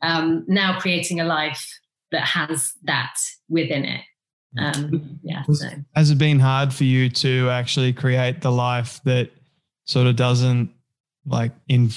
um, 0.00 0.44
now 0.46 0.78
creating 0.78 1.18
a 1.18 1.24
life 1.24 1.66
that 2.12 2.22
has 2.22 2.74
that 2.84 3.14
within 3.48 3.84
it. 3.84 4.02
Um, 4.56 5.18
yeah. 5.22 5.42
So. 5.50 5.68
Has 5.96 6.10
it 6.10 6.18
been 6.18 6.38
hard 6.38 6.72
for 6.72 6.84
you 6.84 7.10
to 7.10 7.50
actually 7.50 7.92
create 7.92 8.40
the 8.40 8.52
life 8.52 9.00
that 9.04 9.30
sort 9.84 10.06
of 10.06 10.16
doesn't 10.16 10.70
like 11.28 11.52
in 11.68 11.90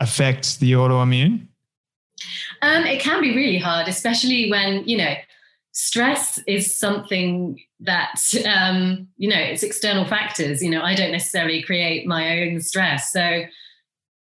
affect 0.00 0.60
the 0.60 0.72
autoimmune? 0.72 1.48
Um, 2.62 2.84
it 2.84 3.00
can 3.00 3.20
be 3.20 3.34
really 3.34 3.58
hard, 3.58 3.88
especially 3.88 4.50
when, 4.50 4.86
you 4.88 4.96
know, 4.96 5.14
stress 5.72 6.38
is 6.46 6.76
something 6.76 7.60
that, 7.80 8.20
um, 8.46 9.08
you 9.16 9.28
know, 9.28 9.38
it's 9.38 9.62
external 9.62 10.06
factors. 10.06 10.62
You 10.62 10.70
know, 10.70 10.82
I 10.82 10.94
don't 10.94 11.12
necessarily 11.12 11.62
create 11.62 12.06
my 12.06 12.42
own 12.42 12.60
stress. 12.60 13.12
So 13.12 13.42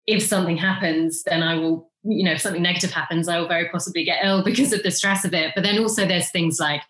if 0.07 0.23
something 0.23 0.57
happens, 0.57 1.23
then 1.23 1.43
I 1.43 1.55
will, 1.55 1.89
you 2.03 2.23
know, 2.23 2.33
if 2.33 2.41
something 2.41 2.61
negative 2.61 2.91
happens, 2.91 3.27
I 3.27 3.39
will 3.39 3.47
very 3.47 3.69
possibly 3.69 4.03
get 4.03 4.23
ill 4.23 4.43
because 4.49 4.71
of 4.73 4.83
the 4.83 4.91
stress 4.91 5.25
of 5.25 5.33
it. 5.33 5.53
But 5.55 5.63
then 5.63 5.79
also 5.79 6.05
there's 6.05 6.31
things 6.31 6.59
like 6.59 6.81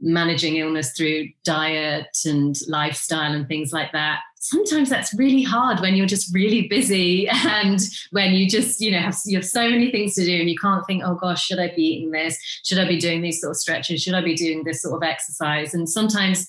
managing 0.00 0.56
illness 0.56 0.92
through 0.92 1.28
diet 1.44 2.18
and 2.26 2.56
lifestyle 2.68 3.32
and 3.32 3.48
things 3.48 3.72
like 3.72 3.92
that 3.92 4.20
sometimes 4.44 4.90
that's 4.90 5.14
really 5.14 5.42
hard 5.42 5.80
when 5.80 5.94
you're 5.94 6.06
just 6.06 6.32
really 6.34 6.68
busy 6.68 7.26
and 7.32 7.80
when 8.10 8.34
you 8.34 8.48
just 8.48 8.80
you 8.80 8.90
know 8.90 8.98
have 8.98 9.16
you 9.24 9.36
have 9.36 9.46
so 9.46 9.68
many 9.68 9.90
things 9.90 10.14
to 10.14 10.24
do 10.24 10.38
and 10.38 10.50
you 10.50 10.56
can't 10.58 10.86
think 10.86 11.02
oh 11.04 11.14
gosh 11.14 11.44
should 11.44 11.58
i 11.58 11.72
be 11.74 11.82
eating 11.82 12.10
this? 12.10 12.38
Should 12.64 12.78
i 12.78 12.86
be 12.86 12.98
doing 12.98 13.22
these 13.22 13.40
sort 13.40 13.52
of 13.52 13.56
stretches? 13.56 14.02
Should 14.02 14.14
i 14.14 14.20
be 14.20 14.34
doing 14.34 14.64
this 14.64 14.82
sort 14.82 15.02
of 15.02 15.02
exercise? 15.02 15.74
And 15.74 15.88
sometimes 15.88 16.48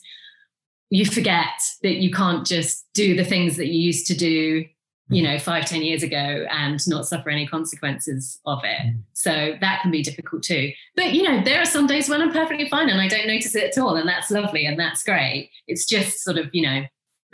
you 0.90 1.06
forget 1.06 1.62
that 1.84 1.96
you 1.96 2.12
can't 2.12 2.46
just 2.46 2.86
do 2.94 3.16
the 3.16 3.24
things 3.24 3.58
that 3.58 3.68
you 3.68 3.80
used 3.80 4.08
to 4.08 4.16
do 4.16 4.66
you 5.10 5.22
know 5.22 5.38
five 5.38 5.66
ten 5.66 5.84
years 5.84 6.04
ago 6.04 6.46
and 6.50 6.86
not 6.88 7.06
suffer 7.06 7.30
any 7.30 7.48
consequences 7.48 8.40
of 8.46 8.60
it. 8.64 8.88
Mm. 8.88 9.04
so 9.14 9.56
that 9.62 9.82
can 9.82 9.92
be 9.92 10.02
difficult 10.02 10.44
too. 10.44 10.72
But 10.96 11.14
you 11.14 11.24
know 11.24 11.44
there 11.44 11.62
are 11.62 11.66
some 11.66 11.88
days 11.88 12.10
when 12.10 12.22
i'm 12.22 12.34
perfectly 12.34 12.68
fine 12.68 12.90
and 12.90 13.00
i 13.00 13.08
don't 13.08 13.28
notice 13.28 13.56
it 13.56 13.72
at 13.72 13.82
all 13.82 13.96
and 13.96 14.10
that's 14.10 14.32
lovely 14.32 14.66
and 14.66 14.78
that's 14.78 15.04
great. 15.04 15.52
It's 15.68 15.86
just 15.86 16.24
sort 16.24 16.38
of 16.38 16.50
you 16.52 16.64
know 16.64 16.84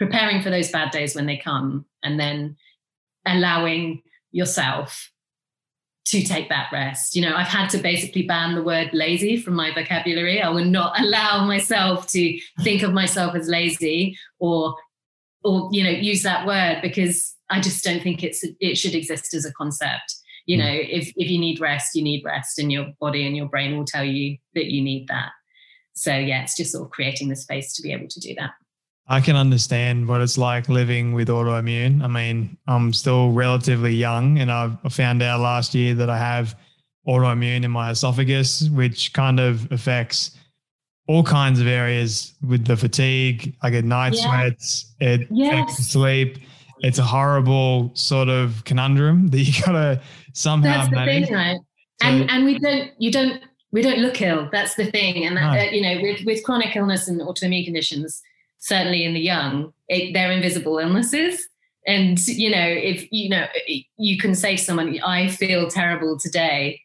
preparing 0.01 0.41
for 0.41 0.49
those 0.49 0.71
bad 0.71 0.89
days 0.89 1.13
when 1.13 1.27
they 1.27 1.37
come 1.37 1.85
and 2.01 2.19
then 2.19 2.57
allowing 3.27 4.01
yourself 4.31 5.11
to 6.05 6.23
take 6.23 6.49
that 6.49 6.71
rest. 6.73 7.15
You 7.15 7.21
know, 7.21 7.35
I've 7.35 7.45
had 7.45 7.69
to 7.69 7.77
basically 7.77 8.23
ban 8.23 8.55
the 8.55 8.63
word 8.63 8.89
lazy 8.93 9.37
from 9.37 9.53
my 9.53 9.71
vocabulary. 9.71 10.41
I 10.41 10.49
will 10.49 10.65
not 10.65 10.99
allow 10.99 11.45
myself 11.45 12.07
to 12.07 12.39
think 12.63 12.81
of 12.81 12.93
myself 12.93 13.35
as 13.35 13.47
lazy 13.47 14.17
or 14.39 14.75
or 15.43 15.69
you 15.71 15.83
know 15.83 15.91
use 15.91 16.23
that 16.23 16.47
word 16.47 16.79
because 16.81 17.35
I 17.51 17.61
just 17.61 17.83
don't 17.83 18.01
think 18.01 18.23
it's 18.23 18.43
it 18.59 18.79
should 18.79 18.95
exist 18.95 19.35
as 19.35 19.45
a 19.45 19.53
concept. 19.53 20.15
You 20.47 20.57
hmm. 20.57 20.63
know, 20.63 20.73
if 20.73 21.13
if 21.15 21.29
you 21.29 21.37
need 21.37 21.59
rest, 21.59 21.93
you 21.93 22.03
need 22.03 22.25
rest, 22.25 22.57
and 22.57 22.71
your 22.71 22.87
body 22.99 23.27
and 23.27 23.37
your 23.37 23.49
brain 23.49 23.77
will 23.77 23.85
tell 23.85 24.03
you 24.03 24.37
that 24.55 24.65
you 24.65 24.81
need 24.81 25.09
that. 25.09 25.29
So 25.93 26.15
yeah, 26.15 26.41
it's 26.41 26.57
just 26.57 26.71
sort 26.71 26.85
of 26.85 26.91
creating 26.91 27.29
the 27.29 27.35
space 27.35 27.75
to 27.75 27.83
be 27.83 27.93
able 27.93 28.07
to 28.07 28.19
do 28.19 28.33
that. 28.39 28.51
I 29.07 29.19
can 29.19 29.35
understand 29.35 30.07
what 30.07 30.21
it's 30.21 30.37
like 30.37 30.69
living 30.69 31.13
with 31.13 31.27
autoimmune. 31.27 32.03
I 32.03 32.07
mean, 32.07 32.57
I'm 32.67 32.93
still 32.93 33.31
relatively 33.31 33.93
young, 33.93 34.39
and 34.39 34.51
I 34.51 34.75
found 34.89 35.21
out 35.21 35.41
last 35.41 35.75
year 35.75 35.93
that 35.95 36.09
I 36.09 36.17
have 36.17 36.55
autoimmune 37.07 37.63
in 37.63 37.71
my 37.71 37.91
esophagus, 37.91 38.69
which 38.69 39.13
kind 39.13 39.39
of 39.39 39.69
affects 39.71 40.37
all 41.07 41.23
kinds 41.23 41.59
of 41.59 41.67
areas 41.67 42.33
with 42.47 42.65
the 42.65 42.77
fatigue. 42.77 43.55
I 43.61 43.69
get 43.69 43.85
night 43.85 44.13
yeah. 44.13 44.23
sweats, 44.23 44.93
it 44.99 45.27
yes. 45.29 45.53
affects 45.53 45.87
sleep. 45.87 46.37
It's 46.79 46.97
a 46.97 47.03
horrible 47.03 47.91
sort 47.93 48.29
of 48.29 48.63
conundrum 48.65 49.27
that 49.31 49.39
you 49.39 49.61
gotta 49.63 50.01
somehow 50.33 50.77
That's 50.77 50.89
the 50.89 50.95
manage. 50.95 51.25
Thing, 51.25 51.33
right? 51.33 51.57
So, 52.01 52.07
and 52.07 52.31
and 52.31 52.45
we 52.45 52.59
don't 52.59 52.91
you 52.97 53.11
don't 53.11 53.41
we 53.71 53.81
don't 53.81 53.99
look 53.99 54.21
ill. 54.21 54.49
That's 54.51 54.75
the 54.75 54.85
thing. 54.85 55.25
And 55.25 55.37
that, 55.37 55.53
no. 55.53 55.59
uh, 55.59 55.63
you 55.63 55.81
know, 55.81 56.01
with 56.01 56.25
with 56.25 56.43
chronic 56.43 56.75
illness 56.75 57.07
and 57.07 57.19
autoimmune 57.21 57.65
conditions, 57.65 58.21
certainly 58.61 59.03
in 59.03 59.13
the 59.13 59.19
young, 59.19 59.73
it, 59.89 60.13
they're 60.13 60.31
invisible 60.31 60.77
illnesses. 60.77 61.47
And, 61.87 62.19
you 62.27 62.49
know, 62.51 62.67
if, 62.67 63.07
you 63.11 63.27
know, 63.27 63.47
you 63.97 64.17
can 64.17 64.35
say 64.35 64.55
to 64.55 64.63
someone, 64.63 64.97
I 65.03 65.27
feel 65.27 65.67
terrible 65.67 66.17
today. 66.17 66.79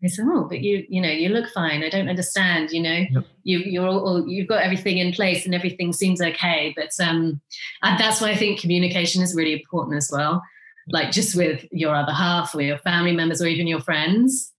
They 0.00 0.08
say, 0.08 0.22
oh, 0.24 0.44
but 0.48 0.60
you, 0.60 0.86
you 0.88 1.02
know, 1.02 1.10
you 1.10 1.30
look 1.30 1.50
fine. 1.50 1.82
I 1.82 1.88
don't 1.88 2.08
understand, 2.08 2.70
you 2.70 2.80
know, 2.80 3.04
yep. 3.10 3.24
you, 3.42 3.58
you're 3.58 3.88
all, 3.88 4.26
you've 4.28 4.46
got 4.46 4.62
everything 4.62 4.98
in 4.98 5.12
place 5.12 5.44
and 5.44 5.54
everything 5.54 5.92
seems 5.92 6.22
okay. 6.22 6.72
But 6.76 6.92
um, 7.04 7.40
and 7.82 7.98
that's 7.98 8.20
why 8.20 8.30
I 8.30 8.36
think 8.36 8.60
communication 8.60 9.20
is 9.20 9.34
really 9.34 9.54
important 9.54 9.96
as 9.96 10.10
well. 10.12 10.42
Like 10.88 11.10
just 11.10 11.34
with 11.34 11.66
your 11.72 11.94
other 11.96 12.12
half 12.12 12.54
or 12.54 12.62
your 12.62 12.78
family 12.78 13.12
members 13.12 13.42
or 13.42 13.46
even 13.46 13.66
your 13.66 13.80
friends 13.80 14.52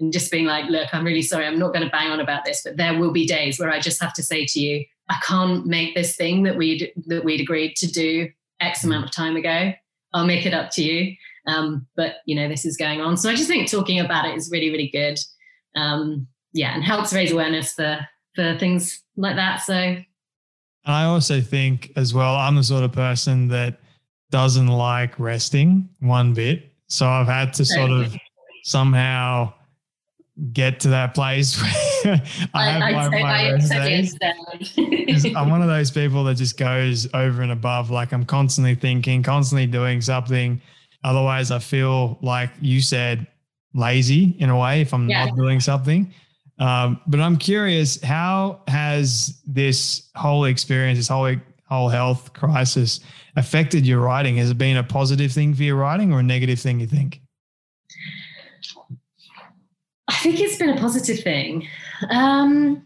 and 0.00 0.12
just 0.12 0.30
being 0.30 0.44
like, 0.44 0.68
look, 0.68 0.92
I'm 0.92 1.04
really 1.04 1.22
sorry. 1.22 1.46
I'm 1.46 1.58
not 1.58 1.72
going 1.72 1.84
to 1.84 1.90
bang 1.90 2.10
on 2.10 2.20
about 2.20 2.44
this, 2.44 2.62
but 2.62 2.76
there 2.76 2.98
will 2.98 3.12
be 3.12 3.26
days 3.26 3.58
where 3.58 3.70
I 3.70 3.80
just 3.80 4.02
have 4.02 4.12
to 4.14 4.22
say 4.22 4.44
to 4.44 4.60
you, 4.60 4.84
I 5.10 5.16
can't 5.26 5.66
make 5.66 5.94
this 5.94 6.14
thing 6.14 6.44
that 6.44 6.56
we'd 6.56 6.92
that 7.06 7.24
we'd 7.24 7.40
agreed 7.40 7.74
to 7.76 7.86
do 7.88 8.28
X 8.60 8.84
amount 8.84 9.04
of 9.04 9.10
time 9.10 9.36
ago. 9.36 9.72
I'll 10.14 10.26
make 10.26 10.46
it 10.46 10.54
up 10.54 10.70
to 10.72 10.82
you. 10.82 11.14
Um, 11.46 11.86
but 11.96 12.16
you 12.26 12.36
know, 12.36 12.48
this 12.48 12.64
is 12.64 12.76
going 12.76 13.00
on. 13.00 13.16
So 13.16 13.28
I 13.28 13.34
just 13.34 13.48
think 13.48 13.68
talking 13.68 13.98
about 13.98 14.24
it 14.24 14.36
is 14.36 14.50
really, 14.52 14.70
really 14.70 14.88
good. 14.88 15.18
Um, 15.74 16.28
yeah, 16.52 16.74
and 16.74 16.84
helps 16.84 17.12
raise 17.12 17.32
awareness 17.32 17.72
for 17.72 17.98
for 18.36 18.56
things 18.58 19.02
like 19.16 19.36
that. 19.36 19.62
So 19.62 19.96
I 20.84 21.04
also 21.04 21.40
think 21.40 21.92
as 21.96 22.14
well, 22.14 22.36
I'm 22.36 22.54
the 22.54 22.64
sort 22.64 22.84
of 22.84 22.92
person 22.92 23.48
that 23.48 23.80
doesn't 24.30 24.68
like 24.68 25.18
resting 25.18 25.88
one 25.98 26.34
bit. 26.34 26.72
So 26.86 27.06
I've 27.06 27.26
had 27.26 27.52
to 27.54 27.64
sort 27.64 27.90
of 27.90 28.16
somehow 28.62 29.52
get 30.52 30.80
to 30.80 30.88
that 30.88 31.14
place 31.14 31.60
where 31.60 31.70
I, 32.54 32.70
have 32.70 32.82
I, 32.82 32.92
my, 32.92 33.08
my 33.08 33.22
I 33.22 33.58
I'm 35.36 35.50
one 35.50 35.62
of 35.62 35.68
those 35.68 35.90
people 35.90 36.24
that 36.24 36.36
just 36.36 36.56
goes 36.56 37.06
over 37.14 37.42
and 37.42 37.52
above. 37.52 37.90
Like 37.90 38.12
I'm 38.12 38.24
constantly 38.24 38.74
thinking, 38.74 39.22
constantly 39.22 39.66
doing 39.66 40.00
something. 40.00 40.60
Otherwise, 41.04 41.50
I 41.50 41.58
feel 41.58 42.18
like 42.22 42.50
you 42.60 42.80
said 42.80 43.26
lazy 43.74 44.36
in 44.38 44.50
a 44.50 44.58
way 44.58 44.80
if 44.80 44.92
I'm 44.92 45.08
yeah. 45.08 45.26
not 45.26 45.36
doing 45.36 45.60
something. 45.60 46.12
Um, 46.58 47.00
but 47.06 47.20
I'm 47.20 47.38
curious, 47.38 48.00
how 48.02 48.60
has 48.68 49.40
this 49.46 50.10
whole 50.14 50.44
experience, 50.44 50.98
this 50.98 51.08
whole 51.08 51.34
whole 51.68 51.88
health 51.88 52.32
crisis, 52.34 53.00
affected 53.36 53.86
your 53.86 54.00
writing? 54.00 54.36
Has 54.36 54.50
it 54.50 54.58
been 54.58 54.76
a 54.76 54.82
positive 54.82 55.32
thing 55.32 55.54
for 55.54 55.62
your 55.62 55.76
writing 55.76 56.12
or 56.12 56.20
a 56.20 56.22
negative 56.22 56.60
thing? 56.60 56.80
You 56.80 56.86
think? 56.86 57.22
I 60.20 60.22
think 60.22 60.40
it's 60.40 60.58
been 60.58 60.68
a 60.68 60.78
positive 60.78 61.20
thing. 61.20 61.66
Um, 62.10 62.82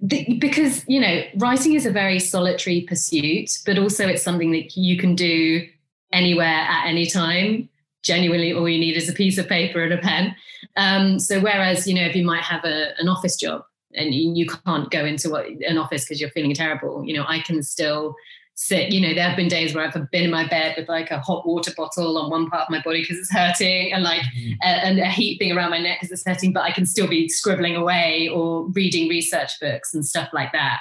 the, 0.00 0.38
because, 0.40 0.84
you 0.88 1.00
know, 1.00 1.22
writing 1.36 1.74
is 1.74 1.86
a 1.86 1.92
very 1.92 2.18
solitary 2.18 2.80
pursuit, 2.80 3.60
but 3.64 3.78
also 3.78 4.08
it's 4.08 4.24
something 4.24 4.50
that 4.50 4.76
you 4.76 4.98
can 4.98 5.14
do 5.14 5.68
anywhere 6.12 6.46
at 6.46 6.86
any 6.88 7.06
time. 7.06 7.68
Genuinely, 8.02 8.52
all 8.52 8.68
you 8.68 8.80
need 8.80 8.96
is 8.96 9.08
a 9.08 9.12
piece 9.12 9.38
of 9.38 9.48
paper 9.48 9.84
and 9.84 9.92
a 9.92 9.98
pen. 9.98 10.34
Um, 10.76 11.20
so, 11.20 11.38
whereas, 11.38 11.86
you 11.86 11.94
know, 11.94 12.04
if 12.04 12.16
you 12.16 12.24
might 12.24 12.42
have 12.42 12.64
a, 12.64 12.98
an 12.98 13.08
office 13.08 13.36
job 13.36 13.62
and 13.94 14.12
you, 14.12 14.34
you 14.34 14.46
can't 14.46 14.90
go 14.90 15.04
into 15.04 15.30
what, 15.30 15.46
an 15.46 15.78
office 15.78 16.04
because 16.04 16.20
you're 16.20 16.30
feeling 16.30 16.54
terrible, 16.54 17.04
you 17.04 17.14
know, 17.14 17.24
I 17.28 17.38
can 17.38 17.62
still 17.62 18.16
sit. 18.54 18.92
You 18.92 19.00
know, 19.00 19.14
there 19.14 19.28
have 19.28 19.36
been 19.36 19.48
days 19.48 19.74
where 19.74 19.86
I've 19.86 20.10
been 20.10 20.24
in 20.24 20.30
my 20.30 20.46
bed 20.46 20.74
with 20.76 20.88
like 20.88 21.10
a 21.10 21.20
hot 21.20 21.46
water 21.46 21.72
bottle 21.76 22.18
on 22.18 22.30
one 22.30 22.48
part 22.48 22.64
of 22.64 22.70
my 22.70 22.82
body 22.82 23.02
because 23.02 23.18
it's 23.18 23.32
hurting, 23.32 23.92
and 23.92 24.02
like 24.02 24.22
mm-hmm. 24.22 24.52
a, 24.62 24.66
and 24.66 24.98
a 24.98 25.08
heat 25.08 25.38
thing 25.38 25.52
around 25.52 25.70
my 25.70 25.78
neck 25.78 25.98
because 26.00 26.12
it's 26.12 26.26
hurting. 26.26 26.52
But 26.52 26.62
I 26.62 26.72
can 26.72 26.86
still 26.86 27.08
be 27.08 27.28
scribbling 27.28 27.76
away 27.76 28.28
or 28.28 28.66
reading 28.68 29.08
research 29.08 29.52
books 29.60 29.94
and 29.94 30.06
stuff 30.06 30.28
like 30.32 30.52
that. 30.52 30.80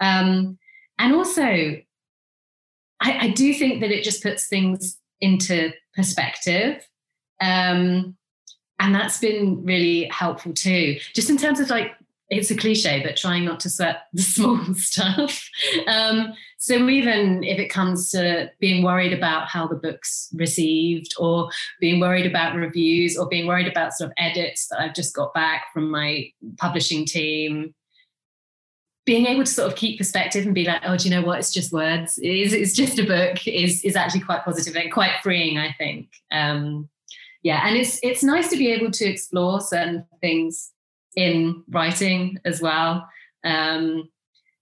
Um, 0.00 0.58
and 0.98 1.14
also, 1.14 1.42
I, 1.42 1.82
I, 3.00 3.28
do 3.28 3.54
think 3.54 3.80
that 3.80 3.90
it 3.90 4.02
just 4.02 4.22
puts 4.22 4.48
things 4.48 4.98
into 5.20 5.72
perspective. 5.94 6.88
Um, 7.40 8.16
and 8.78 8.94
that's 8.94 9.18
been 9.18 9.64
really 9.64 10.04
helpful 10.04 10.52
too, 10.52 10.98
just 11.14 11.30
in 11.30 11.36
terms 11.36 11.60
of 11.60 11.70
like 11.70 11.92
it's 12.32 12.50
a 12.50 12.56
cliche, 12.56 13.02
but 13.04 13.16
trying 13.16 13.44
not 13.44 13.60
to 13.60 13.70
sweat 13.70 14.04
the 14.12 14.22
small 14.22 14.58
stuff. 14.74 15.48
Um, 15.86 16.32
so 16.58 16.88
even 16.88 17.44
if 17.44 17.58
it 17.58 17.68
comes 17.68 18.10
to 18.12 18.50
being 18.58 18.82
worried 18.82 19.12
about 19.12 19.48
how 19.48 19.66
the 19.66 19.76
book's 19.76 20.30
received, 20.34 21.14
or 21.18 21.50
being 21.80 22.00
worried 22.00 22.26
about 22.26 22.56
reviews, 22.56 23.18
or 23.18 23.28
being 23.28 23.46
worried 23.46 23.68
about 23.68 23.92
sort 23.92 24.10
of 24.10 24.14
edits 24.16 24.68
that 24.68 24.80
I've 24.80 24.94
just 24.94 25.14
got 25.14 25.34
back 25.34 25.66
from 25.74 25.90
my 25.90 26.30
publishing 26.58 27.04
team, 27.04 27.74
being 29.04 29.26
able 29.26 29.44
to 29.44 29.50
sort 29.50 29.70
of 29.70 29.76
keep 29.76 29.98
perspective 29.98 30.46
and 30.46 30.54
be 30.54 30.64
like, 30.64 30.80
oh, 30.86 30.96
do 30.96 31.08
you 31.08 31.14
know 31.14 31.26
what? 31.26 31.38
It's 31.40 31.52
just 31.52 31.72
words. 31.72 32.16
It 32.18 32.30
is, 32.30 32.52
it's 32.52 32.72
just 32.72 32.98
a 32.98 33.04
book. 33.04 33.46
Is 33.46 33.84
is 33.84 33.96
actually 33.96 34.20
quite 34.20 34.44
positive 34.44 34.76
and 34.76 34.90
quite 34.92 35.20
freeing, 35.22 35.58
I 35.58 35.74
think. 35.76 36.08
Um, 36.30 36.88
yeah, 37.42 37.66
and 37.66 37.76
it's 37.76 37.98
it's 38.02 38.22
nice 38.22 38.48
to 38.50 38.56
be 38.56 38.70
able 38.70 38.92
to 38.92 39.04
explore 39.04 39.60
certain 39.60 40.06
things 40.20 40.70
in 41.16 41.62
writing 41.70 42.38
as 42.44 42.60
well. 42.60 43.06
Um, 43.44 44.08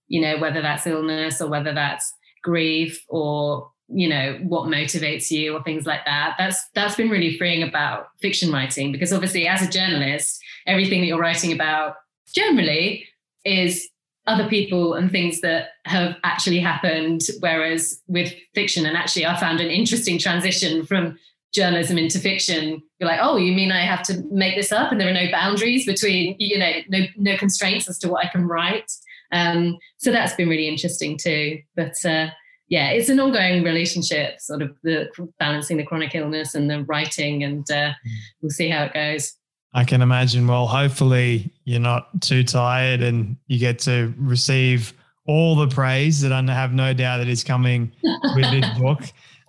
you 0.07 0.21
know, 0.21 0.39
whether 0.39 0.61
that's 0.61 0.87
illness 0.87 1.41
or 1.41 1.49
whether 1.49 1.73
that's 1.73 2.13
grief 2.43 3.03
or 3.07 3.69
you 3.93 4.07
know 4.07 4.39
what 4.43 4.69
motivates 4.69 5.29
you 5.29 5.53
or 5.53 5.61
things 5.63 5.85
like 5.85 6.05
that 6.05 6.33
that's 6.37 6.63
that's 6.73 6.95
been 6.95 7.09
really 7.09 7.37
freeing 7.37 7.61
about 7.61 8.07
fiction 8.21 8.49
writing 8.49 8.89
because 8.89 9.11
obviously 9.11 9.45
as 9.49 9.61
a 9.61 9.69
journalist 9.69 10.41
everything 10.65 11.01
that 11.01 11.07
you're 11.07 11.19
writing 11.19 11.51
about 11.51 11.95
generally 12.33 13.05
is 13.43 13.89
other 14.27 14.47
people 14.47 14.93
and 14.93 15.11
things 15.11 15.41
that 15.41 15.69
have 15.85 16.15
actually 16.23 16.59
happened. 16.59 17.21
Whereas 17.39 18.01
with 18.07 18.33
fiction, 18.53 18.85
and 18.85 18.95
actually, 18.95 19.25
I 19.25 19.39
found 19.39 19.59
an 19.59 19.69
interesting 19.69 20.19
transition 20.19 20.85
from 20.85 21.17
journalism 21.53 21.97
into 21.97 22.19
fiction. 22.19 22.81
You're 22.99 23.09
like, 23.09 23.19
oh, 23.21 23.37
you 23.37 23.53
mean 23.53 23.71
I 23.71 23.81
have 23.81 24.03
to 24.03 24.23
make 24.31 24.55
this 24.55 24.71
up, 24.71 24.91
and 24.91 24.99
there 24.99 25.09
are 25.09 25.13
no 25.13 25.29
boundaries 25.31 25.85
between, 25.85 26.35
you 26.39 26.57
know, 26.57 26.71
no 26.89 26.99
no 27.17 27.37
constraints 27.37 27.89
as 27.89 27.97
to 27.99 28.09
what 28.09 28.25
I 28.25 28.29
can 28.29 28.47
write. 28.47 28.91
Um, 29.31 29.77
so 29.97 30.11
that's 30.11 30.33
been 30.35 30.49
really 30.49 30.67
interesting 30.67 31.17
too. 31.17 31.59
But 31.75 31.93
uh, 32.05 32.27
yeah, 32.67 32.89
it's 32.91 33.09
an 33.09 33.19
ongoing 33.19 33.63
relationship, 33.63 34.39
sort 34.39 34.61
of 34.61 34.75
the 34.83 35.09
balancing 35.39 35.77
the 35.77 35.85
chronic 35.85 36.15
illness 36.15 36.55
and 36.55 36.69
the 36.69 36.83
writing, 36.83 37.43
and 37.43 37.69
uh, 37.69 37.91
mm. 37.91 37.95
we'll 38.41 38.49
see 38.49 38.69
how 38.69 38.83
it 38.85 38.93
goes. 38.93 39.33
I 39.73 39.83
can 39.83 40.01
imagine. 40.01 40.47
Well, 40.47 40.67
hopefully 40.67 41.51
you're 41.63 41.79
not 41.79 42.21
too 42.21 42.43
tired 42.43 43.01
and 43.01 43.37
you 43.47 43.57
get 43.57 43.79
to 43.79 44.13
receive 44.17 44.93
all 45.25 45.55
the 45.55 45.67
praise 45.67 46.19
that 46.21 46.33
I 46.33 46.41
have 46.51 46.73
no 46.73 46.93
doubt 46.93 47.17
that 47.17 47.29
is 47.29 47.43
coming 47.43 47.91
with 48.35 48.51
this 48.51 48.65
book. 48.79 49.01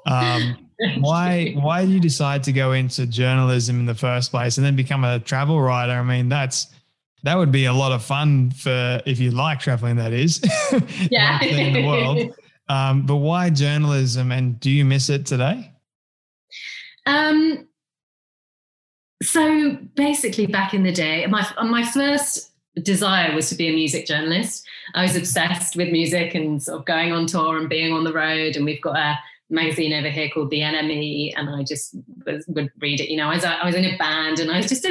Um, 0.06 0.68
why 0.98 1.52
why 1.56 1.82
did 1.82 1.90
you 1.90 2.00
decide 2.00 2.42
to 2.44 2.52
go 2.52 2.72
into 2.72 3.06
journalism 3.06 3.80
in 3.80 3.86
the 3.86 3.94
first 3.94 4.30
place 4.30 4.56
and 4.56 4.66
then 4.66 4.76
become 4.76 5.04
a 5.04 5.18
travel 5.20 5.60
writer? 5.60 5.92
I 5.92 6.02
mean, 6.02 6.28
that's 6.28 6.68
that 7.24 7.36
would 7.36 7.52
be 7.52 7.66
a 7.66 7.72
lot 7.72 7.92
of 7.92 8.02
fun 8.02 8.50
for 8.50 9.00
if 9.06 9.20
you 9.20 9.30
like 9.30 9.60
traveling. 9.60 9.96
That 9.96 10.12
is, 10.12 10.40
yeah, 11.10 11.42
in 11.42 11.72
the 11.72 11.86
world. 11.86 12.34
Um, 12.68 13.06
but 13.06 13.16
why 13.16 13.50
journalism, 13.50 14.32
and 14.32 14.58
do 14.58 14.70
you 14.70 14.84
miss 14.84 15.08
it 15.08 15.26
today? 15.26 15.72
Um, 17.06 17.68
so 19.22 19.76
basically, 19.94 20.46
back 20.46 20.74
in 20.74 20.82
the 20.82 20.92
day, 20.92 21.26
my 21.26 21.46
my 21.62 21.84
first 21.84 22.52
desire 22.82 23.34
was 23.34 23.48
to 23.50 23.54
be 23.54 23.68
a 23.68 23.72
music 23.72 24.06
journalist. 24.06 24.66
I 24.94 25.02
was 25.02 25.16
obsessed 25.16 25.76
with 25.76 25.92
music 25.92 26.34
and 26.34 26.62
sort 26.62 26.80
of 26.80 26.86
going 26.86 27.12
on 27.12 27.26
tour 27.26 27.58
and 27.58 27.68
being 27.68 27.92
on 27.92 28.04
the 28.04 28.12
road. 28.12 28.56
And 28.56 28.64
we've 28.64 28.80
got 28.80 28.96
a 28.96 29.18
magazine 29.52 29.92
over 29.92 30.08
here 30.08 30.28
called 30.28 30.50
The 30.50 30.60
NME, 30.60 31.34
and 31.36 31.50
I 31.50 31.62
just 31.62 31.94
was, 32.26 32.44
would 32.48 32.70
read 32.80 33.00
it. 33.00 33.10
You 33.10 33.16
know, 33.18 33.28
I 33.28 33.34
was 33.34 33.44
I 33.44 33.64
was 33.64 33.74
in 33.74 33.84
a 33.84 33.96
band, 33.96 34.40
and 34.40 34.50
I 34.50 34.62
just 34.62 34.86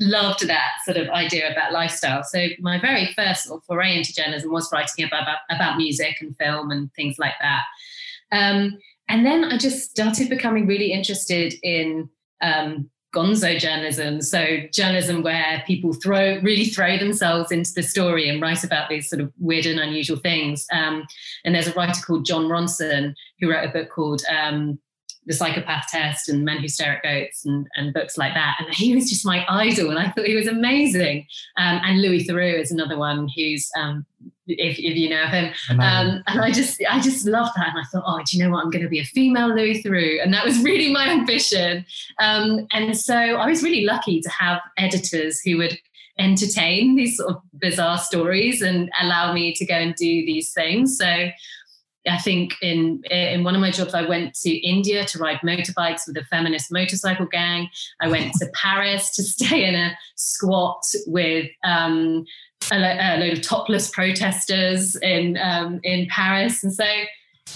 loved 0.00 0.46
that 0.46 0.70
sort 0.84 0.96
of 0.96 1.08
idea 1.08 1.48
of 1.48 1.54
that 1.56 1.72
lifestyle. 1.72 2.22
So 2.22 2.46
my 2.60 2.80
very 2.80 3.12
first 3.14 3.44
sort 3.44 3.60
of 3.60 3.64
foray 3.64 3.96
into 3.96 4.14
journalism 4.14 4.52
was 4.52 4.70
writing 4.72 5.04
about 5.04 5.22
about, 5.22 5.38
about 5.50 5.76
music 5.76 6.16
and 6.20 6.36
film 6.36 6.70
and 6.70 6.92
things 6.94 7.18
like 7.18 7.34
that. 7.40 7.62
Um, 8.30 8.78
and 9.08 9.26
then 9.26 9.44
I 9.44 9.58
just 9.58 9.90
started 9.90 10.28
becoming 10.28 10.66
really 10.66 10.92
interested 10.92 11.54
in 11.62 12.08
um, 12.40 12.90
gonzo 13.14 13.58
journalism. 13.58 14.20
So 14.20 14.58
journalism 14.72 15.22
where 15.22 15.62
people 15.66 15.92
throw 15.92 16.38
really 16.40 16.66
throw 16.66 16.98
themselves 16.98 17.52
into 17.52 17.72
the 17.74 17.82
story 17.82 18.28
and 18.28 18.42
write 18.42 18.64
about 18.64 18.88
these 18.88 19.08
sort 19.08 19.22
of 19.22 19.32
weird 19.38 19.66
and 19.66 19.80
unusual 19.80 20.18
things. 20.18 20.66
Um, 20.72 21.06
and 21.44 21.54
there's 21.54 21.68
a 21.68 21.72
writer 21.72 22.00
called 22.02 22.24
Jon 22.24 22.48
Ronson 22.48 23.14
who 23.40 23.50
wrote 23.50 23.68
a 23.68 23.72
book 23.72 23.90
called 23.90 24.22
um, 24.28 24.78
the 25.26 25.32
psychopath 25.32 25.86
test 25.90 26.28
and 26.28 26.44
men 26.44 26.58
who 26.58 26.68
stare 26.68 26.96
at 26.96 27.02
goats 27.02 27.46
and, 27.46 27.66
and 27.76 27.94
books 27.94 28.18
like 28.18 28.34
that 28.34 28.56
and 28.58 28.74
he 28.74 28.94
was 28.94 29.08
just 29.08 29.24
my 29.24 29.44
idol 29.48 29.88
and 29.88 29.98
i 29.98 30.10
thought 30.10 30.26
he 30.26 30.34
was 30.34 30.46
amazing 30.46 31.26
um, 31.56 31.80
and 31.82 32.02
louis 32.02 32.26
theroux 32.26 32.60
is 32.60 32.70
another 32.70 32.98
one 32.98 33.26
who's 33.34 33.70
um, 33.78 34.04
if, 34.46 34.78
if 34.78 34.96
you 34.96 35.08
know 35.08 35.26
him. 35.26 35.52
Um, 35.70 36.22
and 36.26 36.40
I 36.40 36.50
just 36.50 36.82
I 36.88 37.00
just 37.00 37.26
loved 37.26 37.52
that. 37.56 37.68
And 37.68 37.78
I 37.78 37.84
thought, 37.84 38.04
oh, 38.06 38.22
do 38.24 38.36
you 38.36 38.44
know 38.44 38.50
what? 38.50 38.64
I'm 38.64 38.70
going 38.70 38.84
to 38.84 38.88
be 38.88 39.00
a 39.00 39.04
female 39.04 39.48
Louis 39.48 39.82
Theroux. 39.82 40.22
And 40.22 40.32
that 40.34 40.44
was 40.44 40.58
really 40.62 40.92
my 40.92 41.08
ambition. 41.08 41.84
Um, 42.20 42.66
and 42.72 42.96
so 42.96 43.16
I 43.16 43.46
was 43.46 43.62
really 43.62 43.84
lucky 43.84 44.20
to 44.20 44.30
have 44.30 44.60
editors 44.76 45.40
who 45.40 45.58
would 45.58 45.78
entertain 46.18 46.94
these 46.94 47.16
sort 47.16 47.30
of 47.30 47.42
bizarre 47.58 47.98
stories 47.98 48.62
and 48.62 48.90
allow 49.00 49.32
me 49.32 49.52
to 49.54 49.66
go 49.66 49.74
and 49.74 49.94
do 49.96 50.04
these 50.04 50.52
things. 50.52 50.96
So 50.96 51.30
I 52.06 52.18
think 52.18 52.54
in 52.60 53.02
in 53.10 53.44
one 53.44 53.54
of 53.54 53.60
my 53.60 53.70
jobs, 53.70 53.94
I 53.94 54.06
went 54.06 54.34
to 54.40 54.50
India 54.50 55.06
to 55.06 55.18
ride 55.18 55.38
motorbikes 55.38 56.06
with 56.06 56.16
a 56.16 56.24
feminist 56.24 56.70
motorcycle 56.70 57.26
gang. 57.26 57.68
I 58.00 58.08
went 58.08 58.34
to 58.34 58.50
Paris 58.54 59.14
to 59.16 59.22
stay 59.22 59.64
in 59.64 59.74
a 59.74 59.96
squat 60.14 60.82
with 61.06 61.48
um, 61.64 62.26
a, 62.72 62.76
a, 62.76 63.18
load 63.18 63.32
of 63.34 63.42
topless 63.42 63.90
protesters 63.90 64.96
in 64.96 65.38
um, 65.38 65.80
in 65.82 66.06
Paris, 66.08 66.62
and 66.62 66.72
so 66.72 66.84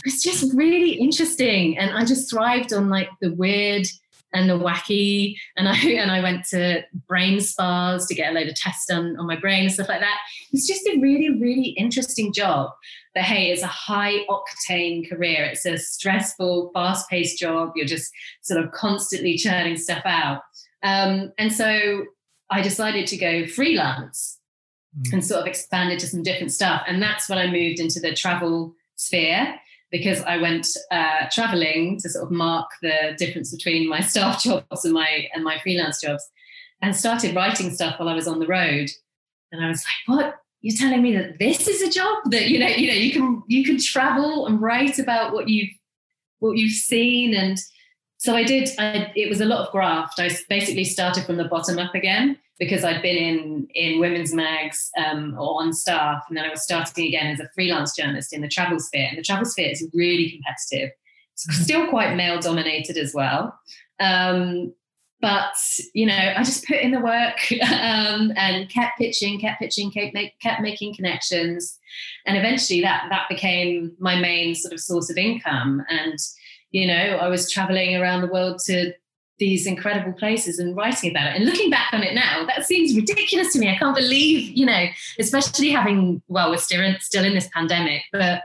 it's 0.04 0.22
just 0.22 0.52
really 0.54 0.92
interesting. 0.92 1.78
And 1.78 1.90
I 1.90 2.04
just 2.04 2.30
thrived 2.30 2.72
on 2.72 2.88
like 2.88 3.08
the 3.20 3.32
weird 3.32 3.86
and 4.32 4.48
the 4.48 4.58
wacky. 4.58 5.36
And 5.56 5.68
I 5.68 5.76
and 5.82 6.10
I 6.10 6.20
went 6.20 6.44
to 6.50 6.82
brain 7.06 7.40
spas 7.40 8.06
to 8.06 8.14
get 8.14 8.30
a 8.30 8.34
load 8.34 8.48
of 8.48 8.54
tests 8.54 8.86
done 8.86 9.16
on 9.18 9.26
my 9.26 9.36
brain 9.36 9.64
and 9.64 9.72
stuff 9.72 9.88
like 9.88 10.00
that. 10.00 10.18
It's 10.52 10.66
just 10.66 10.86
a 10.86 10.98
really, 11.00 11.30
really 11.40 11.70
interesting 11.70 12.32
job. 12.32 12.70
But 13.14 13.24
hey, 13.24 13.50
it's 13.50 13.62
a 13.62 13.66
high 13.66 14.26
octane 14.28 15.08
career. 15.08 15.44
It's 15.44 15.66
a 15.66 15.78
stressful, 15.78 16.70
fast 16.74 17.08
paced 17.08 17.38
job. 17.38 17.72
You're 17.74 17.86
just 17.86 18.12
sort 18.42 18.62
of 18.62 18.70
constantly 18.72 19.36
churning 19.36 19.76
stuff 19.76 20.02
out. 20.04 20.42
Um, 20.82 21.32
and 21.38 21.52
so 21.52 22.04
I 22.50 22.62
decided 22.62 23.06
to 23.08 23.16
go 23.16 23.46
freelance 23.46 24.37
mm. 24.96 25.12
and 25.12 25.24
sort 25.24 25.40
of 25.40 25.46
expanded 25.46 25.98
to 26.00 26.06
some 26.06 26.22
different 26.22 26.52
stuff. 26.52 26.82
And 26.86 27.02
that's 27.02 27.28
when 27.28 27.38
I 27.38 27.46
moved 27.46 27.80
into 27.80 28.00
the 28.00 28.14
travel 28.14 28.74
sphere 28.96 29.54
because 29.90 30.20
I 30.22 30.36
went 30.36 30.66
uh, 30.90 31.26
traveling 31.32 31.98
to 32.00 32.08
sort 32.08 32.24
of 32.24 32.30
mark 32.30 32.68
the 32.82 33.14
difference 33.16 33.54
between 33.54 33.88
my 33.88 34.00
staff 34.12 34.42
jobs 34.42 34.84
and 34.84 34.94
my 34.94 35.28
and 35.34 35.44
my 35.44 35.58
freelance 35.58 36.00
jobs, 36.00 36.28
and 36.82 36.94
started 36.94 37.34
writing 37.34 37.70
stuff 37.70 37.98
while 37.98 38.08
I 38.08 38.14
was 38.14 38.28
on 38.28 38.38
the 38.38 38.46
road. 38.46 38.90
And 39.52 39.64
I 39.64 39.68
was 39.68 39.84
like, 39.84 40.16
"What? 40.16 40.34
You're 40.60 40.76
telling 40.76 41.02
me 41.02 41.16
that 41.16 41.38
this 41.38 41.68
is 41.68 41.82
a 41.82 41.90
job 41.90 42.18
that 42.30 42.48
you 42.48 42.58
know 42.58 42.66
you 42.66 42.88
know 42.88 42.94
you 42.94 43.12
can 43.12 43.42
you 43.46 43.64
can 43.64 43.78
travel 43.80 44.46
and 44.46 44.60
write 44.60 44.98
about 44.98 45.32
what 45.32 45.48
you've 45.48 45.70
what 46.40 46.56
you've 46.56 46.72
seen 46.72 47.34
and." 47.34 47.58
So 48.20 48.34
I 48.34 48.42
did. 48.42 48.68
I, 48.80 49.12
it 49.14 49.28
was 49.28 49.40
a 49.40 49.44
lot 49.44 49.64
of 49.64 49.70
graft. 49.70 50.18
I 50.18 50.28
basically 50.48 50.82
started 50.82 51.24
from 51.24 51.36
the 51.36 51.44
bottom 51.44 51.78
up 51.78 51.94
again 51.94 52.36
because 52.58 52.84
I'd 52.84 53.02
been 53.02 53.16
in 53.16 53.68
in 53.74 54.00
women's 54.00 54.34
mags 54.34 54.90
um, 54.98 55.34
or 55.38 55.62
on 55.62 55.72
staff, 55.72 56.24
and 56.28 56.36
then 56.36 56.44
I 56.44 56.50
was 56.50 56.62
starting 56.62 57.06
again 57.06 57.28
as 57.28 57.40
a 57.40 57.48
freelance 57.54 57.94
journalist 57.94 58.32
in 58.32 58.42
the 58.42 58.48
travel 58.48 58.80
sphere. 58.80 59.06
And 59.08 59.18
the 59.18 59.22
travel 59.22 59.44
sphere 59.44 59.70
is 59.70 59.86
really 59.94 60.30
competitive. 60.30 60.90
It's 61.34 61.46
mm-hmm. 61.46 61.62
still 61.62 61.86
quite 61.88 62.16
male 62.16 62.40
dominated 62.40 62.96
as 62.96 63.14
well. 63.14 63.58
Um, 64.00 64.72
but 65.20 65.54
you 65.94 66.06
know, 66.06 66.34
I 66.36 66.42
just 66.44 66.66
put 66.66 66.78
in 66.78 66.92
the 66.92 67.00
work 67.00 67.38
um, 67.62 68.32
and 68.36 68.68
kept 68.68 68.98
pitching, 68.98 69.40
kept 69.40 69.60
pitching, 69.60 69.90
kept, 69.90 70.14
make, 70.14 70.38
kept 70.40 70.60
making 70.60 70.94
connections, 70.94 71.78
and 72.26 72.36
eventually 72.36 72.80
that 72.82 73.06
that 73.10 73.28
became 73.28 73.92
my 73.98 74.20
main 74.20 74.54
sort 74.54 74.72
of 74.72 74.80
source 74.80 75.10
of 75.10 75.16
income. 75.16 75.84
And 75.88 76.18
you 76.70 76.86
know, 76.86 77.18
I 77.20 77.28
was 77.28 77.50
traveling 77.50 77.96
around 77.96 78.20
the 78.20 78.28
world 78.28 78.60
to 78.66 78.92
these 79.38 79.66
incredible 79.66 80.12
places 80.12 80.58
and 80.58 80.76
writing 80.76 81.10
about 81.10 81.28
it. 81.28 81.36
And 81.36 81.44
looking 81.44 81.70
back 81.70 81.92
on 81.92 82.02
it 82.02 82.14
now, 82.14 82.44
that 82.46 82.64
seems 82.64 82.94
ridiculous 82.94 83.52
to 83.52 83.58
me. 83.58 83.70
I 83.70 83.76
can't 83.76 83.96
believe, 83.96 84.56
you 84.56 84.66
know, 84.66 84.86
especially 85.18 85.70
having, 85.70 86.22
well, 86.28 86.50
we're 86.50 86.58
still 86.58 86.82
in, 86.82 86.98
still 87.00 87.24
in 87.24 87.34
this 87.34 87.48
pandemic, 87.54 88.02
but 88.12 88.42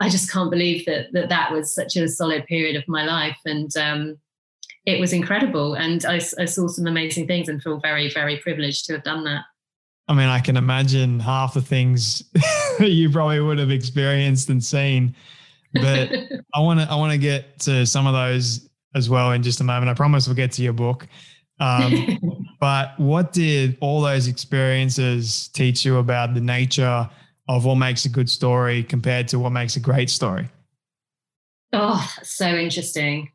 I 0.00 0.08
just 0.08 0.30
can't 0.30 0.50
believe 0.50 0.86
that 0.86 1.12
that, 1.12 1.28
that 1.28 1.52
was 1.52 1.74
such 1.74 1.96
a 1.96 2.08
solid 2.08 2.46
period 2.46 2.76
of 2.76 2.86
my 2.88 3.04
life. 3.04 3.38
And 3.44 3.74
um, 3.76 4.18
it 4.86 5.00
was 5.00 5.12
incredible. 5.12 5.74
And 5.74 6.04
I, 6.04 6.20
I 6.38 6.44
saw 6.44 6.66
some 6.68 6.86
amazing 6.86 7.26
things 7.26 7.48
and 7.48 7.62
feel 7.62 7.80
very, 7.80 8.10
very 8.12 8.38
privileged 8.38 8.86
to 8.86 8.94
have 8.94 9.04
done 9.04 9.24
that. 9.24 9.42
I 10.08 10.14
mean, 10.14 10.28
I 10.28 10.40
can 10.40 10.56
imagine 10.56 11.20
half 11.20 11.54
the 11.54 11.62
things 11.62 12.24
you 12.80 13.10
probably 13.10 13.40
would 13.40 13.58
have 13.58 13.70
experienced 13.70 14.48
and 14.48 14.62
seen. 14.62 15.14
But 15.72 16.10
I 16.54 16.60
want 16.60 16.80
to 16.80 16.90
I 16.90 16.96
want 16.96 17.12
to 17.12 17.18
get 17.18 17.60
to 17.60 17.86
some 17.86 18.08
of 18.08 18.12
those 18.12 18.69
as 18.94 19.08
well 19.08 19.32
in 19.32 19.42
just 19.42 19.60
a 19.60 19.64
moment. 19.64 19.90
I 19.90 19.94
promise 19.94 20.26
we'll 20.26 20.36
get 20.36 20.52
to 20.52 20.62
your 20.62 20.72
book. 20.72 21.06
Um, 21.58 22.18
But 22.60 23.00
what 23.00 23.32
did 23.32 23.78
all 23.80 24.02
those 24.02 24.28
experiences 24.28 25.48
teach 25.48 25.84
you 25.84 25.96
about 25.96 26.34
the 26.34 26.40
nature 26.42 27.08
of 27.48 27.64
what 27.64 27.76
makes 27.76 28.04
a 28.04 28.10
good 28.10 28.28
story 28.28 28.84
compared 28.84 29.28
to 29.28 29.38
what 29.38 29.50
makes 29.50 29.76
a 29.76 29.80
great 29.80 30.10
story? 30.10 30.48
Oh, 31.72 32.06
so 32.22 32.46
interesting. 32.46 33.32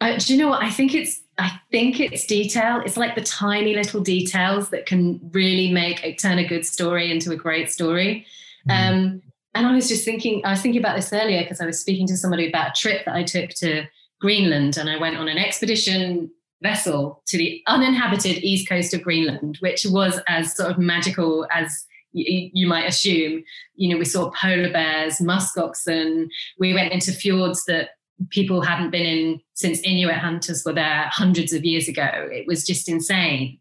Uh, 0.00 0.18
do 0.18 0.34
you 0.34 0.38
know 0.38 0.48
what? 0.48 0.62
I 0.62 0.70
think 0.70 0.94
it's 0.94 1.22
I 1.38 1.60
think 1.70 2.00
it's 2.00 2.26
detail. 2.26 2.82
It's 2.84 2.96
like 2.96 3.14
the 3.14 3.22
tiny 3.22 3.74
little 3.74 4.00
details 4.00 4.70
that 4.70 4.84
can 4.84 5.20
really 5.32 5.70
make 5.70 6.04
a, 6.04 6.14
turn 6.14 6.38
a 6.38 6.46
good 6.46 6.66
story 6.66 7.10
into 7.10 7.32
a 7.32 7.36
great 7.36 7.70
story. 7.70 8.26
Mm. 8.68 8.90
Um, 8.90 9.22
and 9.54 9.66
I 9.66 9.74
was 9.74 9.88
just 9.88 10.04
thinking, 10.04 10.42
I 10.44 10.50
was 10.50 10.62
thinking 10.62 10.80
about 10.80 10.96
this 10.96 11.12
earlier 11.12 11.42
because 11.42 11.60
I 11.60 11.66
was 11.66 11.80
speaking 11.80 12.06
to 12.08 12.16
somebody 12.16 12.48
about 12.48 12.70
a 12.70 12.80
trip 12.80 13.04
that 13.04 13.14
I 13.14 13.22
took 13.22 13.50
to 13.50 13.84
Greenland, 14.20 14.76
and 14.76 14.88
I 14.88 14.98
went 14.98 15.16
on 15.16 15.28
an 15.28 15.38
expedition 15.38 16.30
vessel 16.62 17.22
to 17.26 17.38
the 17.38 17.62
uninhabited 17.66 18.44
east 18.44 18.68
coast 18.68 18.92
of 18.92 19.02
Greenland, 19.02 19.56
which 19.60 19.86
was 19.88 20.20
as 20.28 20.54
sort 20.54 20.70
of 20.70 20.78
magical 20.78 21.46
as 21.50 21.86
you 22.12 22.66
might 22.66 22.88
assume. 22.88 23.42
You 23.76 23.88
know, 23.88 23.98
we 23.98 24.04
saw 24.04 24.30
polar 24.32 24.70
bears, 24.70 25.20
musk 25.20 25.56
oxen. 25.56 26.28
We 26.58 26.74
went 26.74 26.92
into 26.92 27.12
fjords 27.12 27.64
that 27.66 27.90
people 28.28 28.60
hadn't 28.60 28.90
been 28.90 29.06
in 29.06 29.40
since 29.54 29.80
Inuit 29.80 30.16
hunters 30.16 30.64
were 30.64 30.74
there 30.74 31.08
hundreds 31.10 31.52
of 31.52 31.64
years 31.64 31.88
ago. 31.88 32.08
It 32.30 32.46
was 32.46 32.66
just 32.66 32.88
insane. 32.88 33.58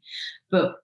But 0.51 0.75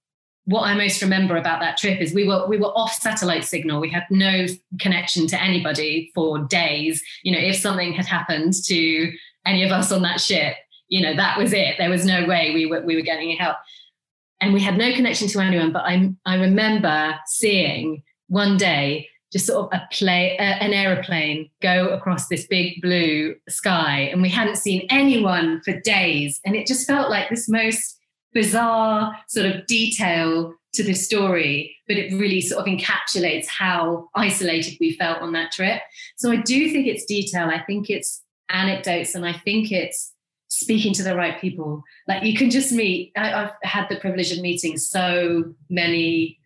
what 0.46 0.62
I 0.62 0.76
most 0.76 1.02
remember 1.02 1.38
about 1.38 1.60
that 1.60 1.78
trip 1.78 2.00
is 2.00 2.14
we 2.14 2.28
were 2.28 2.48
we 2.48 2.58
were 2.58 2.68
off 2.68 2.94
satellite 2.94 3.46
signal. 3.46 3.82
We 3.82 3.90
had 3.90 4.06
no 4.10 4.46
connection 4.80 5.28
to 5.28 5.42
anybody 5.42 6.12
for 6.14 6.40
days. 6.40 7.04
You 7.24 7.32
know, 7.32 7.40
if 7.40 7.58
something 7.58 7.94
had 7.94 8.06
happened 8.06 8.54
to 8.66 9.12
any 9.46 9.64
of 9.64 9.72
us 9.72 9.92
on 9.92 10.04
that 10.04 10.22
ship, 10.22 10.56
you 10.88 11.02
know, 11.02 11.16
that 11.16 11.38
was 11.38 11.52
it. 11.52 11.76
There 11.78 11.90
was 11.90 12.06
no 12.06 12.26
way 12.26 12.52
we 12.54 12.68
were 12.68 12.82
we 12.82 12.96
were 12.96 13.02
getting 13.02 13.36
help. 13.38 13.58
And 14.40 14.54
we 14.54 14.62
had 14.62 14.78
no 14.78 14.94
connection 14.94 15.28
to 15.30 15.40
anyone. 15.40 15.72
But 15.72 15.84
I 15.86 16.14
I 16.26 16.36
remember 16.36 17.16
seeing 17.26 18.04
one 18.28 18.58
day 18.58 19.10
just 19.32 19.48
sort 19.48 19.66
of 19.66 19.80
a 19.80 19.88
play, 19.92 20.38
uh, 20.38 20.44
an 20.44 20.72
aeroplane 20.72 21.50
go 21.62 21.90
across 21.90 22.28
this 22.28 22.46
big 22.48 22.82
blue 22.82 23.36
sky, 23.50 24.02
and 24.12 24.22
we 24.22 24.30
hadn't 24.30 24.58
seen 24.58 24.86
anyone 24.90 25.62
for 25.66 25.80
days, 25.82 26.40
and 26.46 26.56
it 26.56 26.68
just 26.68 26.88
felt 26.88 27.10
like 27.10 27.30
this 27.30 27.50
most 27.50 27.95
bizarre 28.36 29.16
sort 29.28 29.48
of 29.48 29.66
detail 29.66 30.54
to 30.74 30.84
the 30.84 30.94
story, 30.94 31.76
but 31.88 31.98
it 31.98 32.14
really 32.14 32.42
sort 32.42 32.62
of 32.62 32.72
encapsulates 32.72 33.48
how 33.48 34.10
isolated 34.14 34.78
we 34.80 34.96
felt 34.98 35.22
on 35.22 35.32
that 35.32 35.52
trip. 35.52 35.82
So 36.18 36.32
I 36.32 36.36
do 36.36 36.70
think 36.70 36.86
it's 36.86 37.06
detail. 37.06 37.48
I 37.48 37.64
think 37.64 37.90
it's 37.90 38.22
anecdotes, 38.50 39.16
and 39.16 39.26
I 39.26 39.34
think 39.34 39.72
it's 39.72 40.14
speaking 40.50 40.94
to 40.94 41.04
the 41.04 41.16
right 41.16 41.40
people. 41.40 41.82
Like 42.08 42.24
you 42.24 42.38
can 42.38 42.50
just 42.50 42.72
meet. 42.72 43.12
I, 43.16 43.30
have 43.30 43.54
had 43.64 43.90
the 43.90 44.00
privilege 44.00 44.32
of 44.32 44.42
meeting 44.42 44.78
so 44.78 45.56
many 45.70 46.38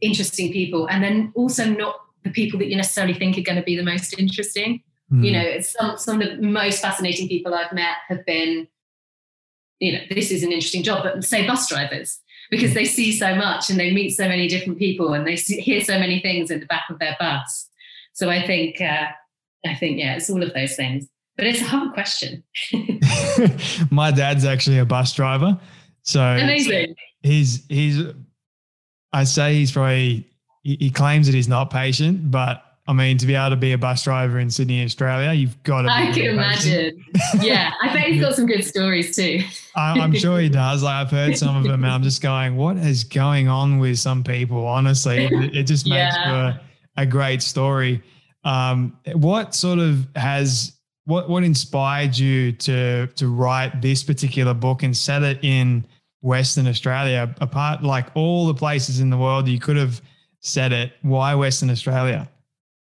interesting 0.00 0.52
people, 0.52 0.88
and 0.88 1.02
then 1.02 1.32
also 1.34 1.66
not 1.66 1.96
the 2.22 2.30
people 2.30 2.58
that 2.60 2.68
you 2.68 2.76
necessarily 2.76 3.14
think 3.14 3.36
are 3.36 3.42
going 3.42 3.58
to 3.58 3.62
be 3.62 3.76
the 3.76 3.82
most 3.82 4.18
interesting. 4.18 4.82
Mm. 5.12 5.24
You 5.24 5.32
know, 5.32 5.60
some 5.60 5.98
some 5.98 6.22
of 6.22 6.28
the 6.28 6.46
most 6.46 6.80
fascinating 6.80 7.28
people 7.28 7.54
I've 7.54 7.72
met 7.72 7.96
have 8.08 8.24
been, 8.24 8.68
you 9.80 9.92
know, 9.92 10.00
this 10.10 10.30
is 10.30 10.42
an 10.42 10.52
interesting 10.52 10.82
job, 10.82 11.02
but 11.02 11.24
say 11.24 11.46
bus 11.46 11.68
drivers 11.68 12.20
because 12.50 12.74
they 12.74 12.84
see 12.84 13.12
so 13.12 13.34
much 13.34 13.70
and 13.70 13.78
they 13.78 13.92
meet 13.92 14.10
so 14.10 14.28
many 14.28 14.48
different 14.48 14.78
people 14.78 15.12
and 15.14 15.26
they 15.26 15.36
see, 15.36 15.60
hear 15.60 15.80
so 15.80 15.98
many 15.98 16.20
things 16.20 16.50
in 16.50 16.60
the 16.60 16.66
back 16.66 16.84
of 16.90 16.98
their 16.98 17.16
bus. 17.18 17.68
So 18.12 18.30
I 18.30 18.46
think, 18.46 18.80
uh, 18.80 19.06
I 19.66 19.74
think, 19.74 19.98
yeah, 19.98 20.16
it's 20.16 20.30
all 20.30 20.42
of 20.42 20.52
those 20.54 20.76
things. 20.76 21.08
But 21.36 21.46
it's 21.46 21.60
a 21.60 21.64
hard 21.64 21.92
question. 21.94 22.44
My 23.90 24.12
dad's 24.12 24.44
actually 24.44 24.78
a 24.78 24.84
bus 24.84 25.12
driver, 25.12 25.58
so 26.02 26.20
amazing. 26.22 26.94
He's 27.22 27.66
he's. 27.66 28.00
I 29.12 29.24
say 29.24 29.54
he's 29.54 29.72
probably 29.72 30.28
he 30.62 30.90
claims 30.90 31.26
that 31.26 31.34
he's 31.34 31.48
not 31.48 31.70
patient, 31.70 32.30
but 32.30 32.63
I 32.86 32.92
mean, 32.92 33.16
to 33.18 33.26
be 33.26 33.34
able 33.34 33.50
to 33.50 33.56
be 33.56 33.72
a 33.72 33.78
bus 33.78 34.04
driver 34.04 34.38
in 34.38 34.50
Sydney, 34.50 34.84
Australia, 34.84 35.32
you've 35.32 35.62
got 35.62 35.82
to. 35.82 35.88
I 35.90 36.12
can 36.12 36.26
imagine. 36.26 37.02
yeah, 37.40 37.72
I 37.80 37.92
bet 37.94 38.08
he's 38.08 38.20
got 38.20 38.34
some 38.34 38.44
good 38.46 38.62
stories 38.62 39.16
too. 39.16 39.40
I, 39.74 39.98
am 39.98 40.12
sure 40.12 40.38
he 40.38 40.50
does. 40.50 40.82
Like 40.82 41.06
I've 41.06 41.10
heard 41.10 41.38
some 41.38 41.56
of 41.56 41.64
them, 41.64 41.82
and 41.82 41.92
I'm 41.92 42.02
just 42.02 42.20
going, 42.20 42.56
"What 42.56 42.76
is 42.76 43.04
going 43.04 43.48
on 43.48 43.78
with 43.78 43.98
some 43.98 44.22
people?" 44.22 44.66
Honestly, 44.66 45.24
it, 45.24 45.56
it 45.56 45.62
just 45.62 45.86
makes 45.86 46.14
yeah. 46.14 46.52
for 46.52 46.60
a 46.98 47.06
great 47.06 47.42
story. 47.42 48.02
Um, 48.44 48.98
what 49.14 49.54
sort 49.54 49.78
of 49.78 50.06
has 50.14 50.74
what 51.06 51.30
what 51.30 51.42
inspired 51.42 52.18
you 52.18 52.52
to 52.52 53.06
to 53.06 53.28
write 53.28 53.80
this 53.80 54.02
particular 54.02 54.52
book 54.52 54.82
and 54.82 54.94
set 54.94 55.22
it 55.22 55.42
in 55.42 55.86
Western 56.20 56.66
Australia? 56.66 57.34
Apart, 57.40 57.82
like 57.82 58.08
all 58.14 58.46
the 58.46 58.54
places 58.54 59.00
in 59.00 59.08
the 59.08 59.16
world 59.16 59.48
you 59.48 59.58
could 59.58 59.78
have 59.78 60.02
set 60.40 60.70
it. 60.70 60.92
Why 61.00 61.34
Western 61.34 61.70
Australia? 61.70 62.28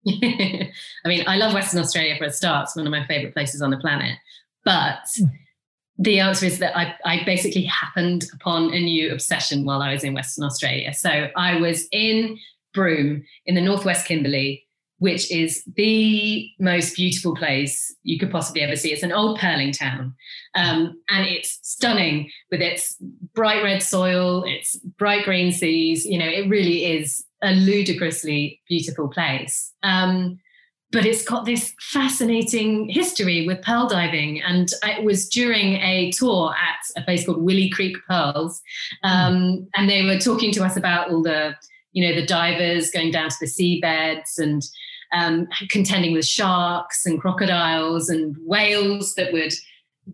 I 1.04 1.08
mean, 1.08 1.24
I 1.26 1.36
love 1.36 1.54
Western 1.54 1.80
Australia 1.80 2.16
for 2.16 2.24
a 2.24 2.32
start. 2.32 2.64
It's 2.64 2.76
one 2.76 2.86
of 2.86 2.90
my 2.90 3.06
favorite 3.06 3.34
places 3.34 3.62
on 3.62 3.70
the 3.70 3.76
planet. 3.76 4.18
But 4.64 5.00
hmm. 5.16 5.26
the 5.98 6.20
answer 6.20 6.46
is 6.46 6.58
that 6.58 6.76
I, 6.76 6.94
I 7.04 7.24
basically 7.24 7.64
happened 7.64 8.26
upon 8.34 8.72
a 8.74 8.80
new 8.80 9.12
obsession 9.12 9.64
while 9.64 9.82
I 9.82 9.92
was 9.92 10.04
in 10.04 10.14
Western 10.14 10.44
Australia. 10.44 10.92
So 10.94 11.28
I 11.36 11.56
was 11.56 11.86
in 11.92 12.38
Broome 12.74 13.24
in 13.46 13.54
the 13.54 13.60
Northwest 13.60 14.06
Kimberley, 14.06 14.67
which 14.98 15.30
is 15.30 15.62
the 15.76 16.50
most 16.58 16.96
beautiful 16.96 17.34
place 17.34 17.94
you 18.02 18.18
could 18.18 18.30
possibly 18.30 18.62
ever 18.62 18.76
see. 18.76 18.92
It's 18.92 19.02
an 19.02 19.12
old 19.12 19.38
pearling 19.38 19.72
town, 19.72 20.14
um, 20.54 21.00
and 21.08 21.26
it's 21.26 21.58
stunning 21.62 22.30
with 22.50 22.60
its 22.60 22.96
bright 23.34 23.62
red 23.62 23.82
soil, 23.82 24.44
its 24.44 24.76
bright 24.76 25.24
green 25.24 25.52
seas. 25.52 26.04
You 26.04 26.18
know, 26.18 26.28
it 26.28 26.48
really 26.48 26.84
is 26.84 27.24
a 27.42 27.52
ludicrously 27.54 28.60
beautiful 28.68 29.08
place. 29.08 29.72
Um, 29.82 30.38
but 30.90 31.04
it's 31.04 31.22
got 31.22 31.44
this 31.44 31.74
fascinating 31.80 32.88
history 32.88 33.46
with 33.46 33.60
pearl 33.62 33.88
diving. 33.88 34.40
And 34.40 34.70
it 34.84 35.04
was 35.04 35.28
during 35.28 35.74
a 35.74 36.10
tour 36.12 36.54
at 36.54 37.00
a 37.00 37.04
place 37.04 37.26
called 37.26 37.42
Willie 37.42 37.70
Creek 37.70 37.96
Pearls. 38.08 38.60
Um. 39.04 39.68
And 39.76 39.88
they 39.88 40.04
were 40.04 40.18
talking 40.18 40.50
to 40.52 40.64
us 40.64 40.76
about 40.76 41.10
all 41.10 41.22
the, 41.22 41.54
you 41.92 42.08
know, 42.08 42.18
the 42.18 42.26
divers 42.26 42.90
going 42.90 43.10
down 43.10 43.28
to 43.28 43.36
the 43.38 43.46
seabeds 43.46 44.38
and 44.38 44.62
um, 45.12 45.48
contending 45.70 46.12
with 46.12 46.26
sharks 46.26 47.06
and 47.06 47.20
crocodiles 47.20 48.08
and 48.08 48.36
whales 48.44 49.14
that 49.14 49.32
would 49.32 49.52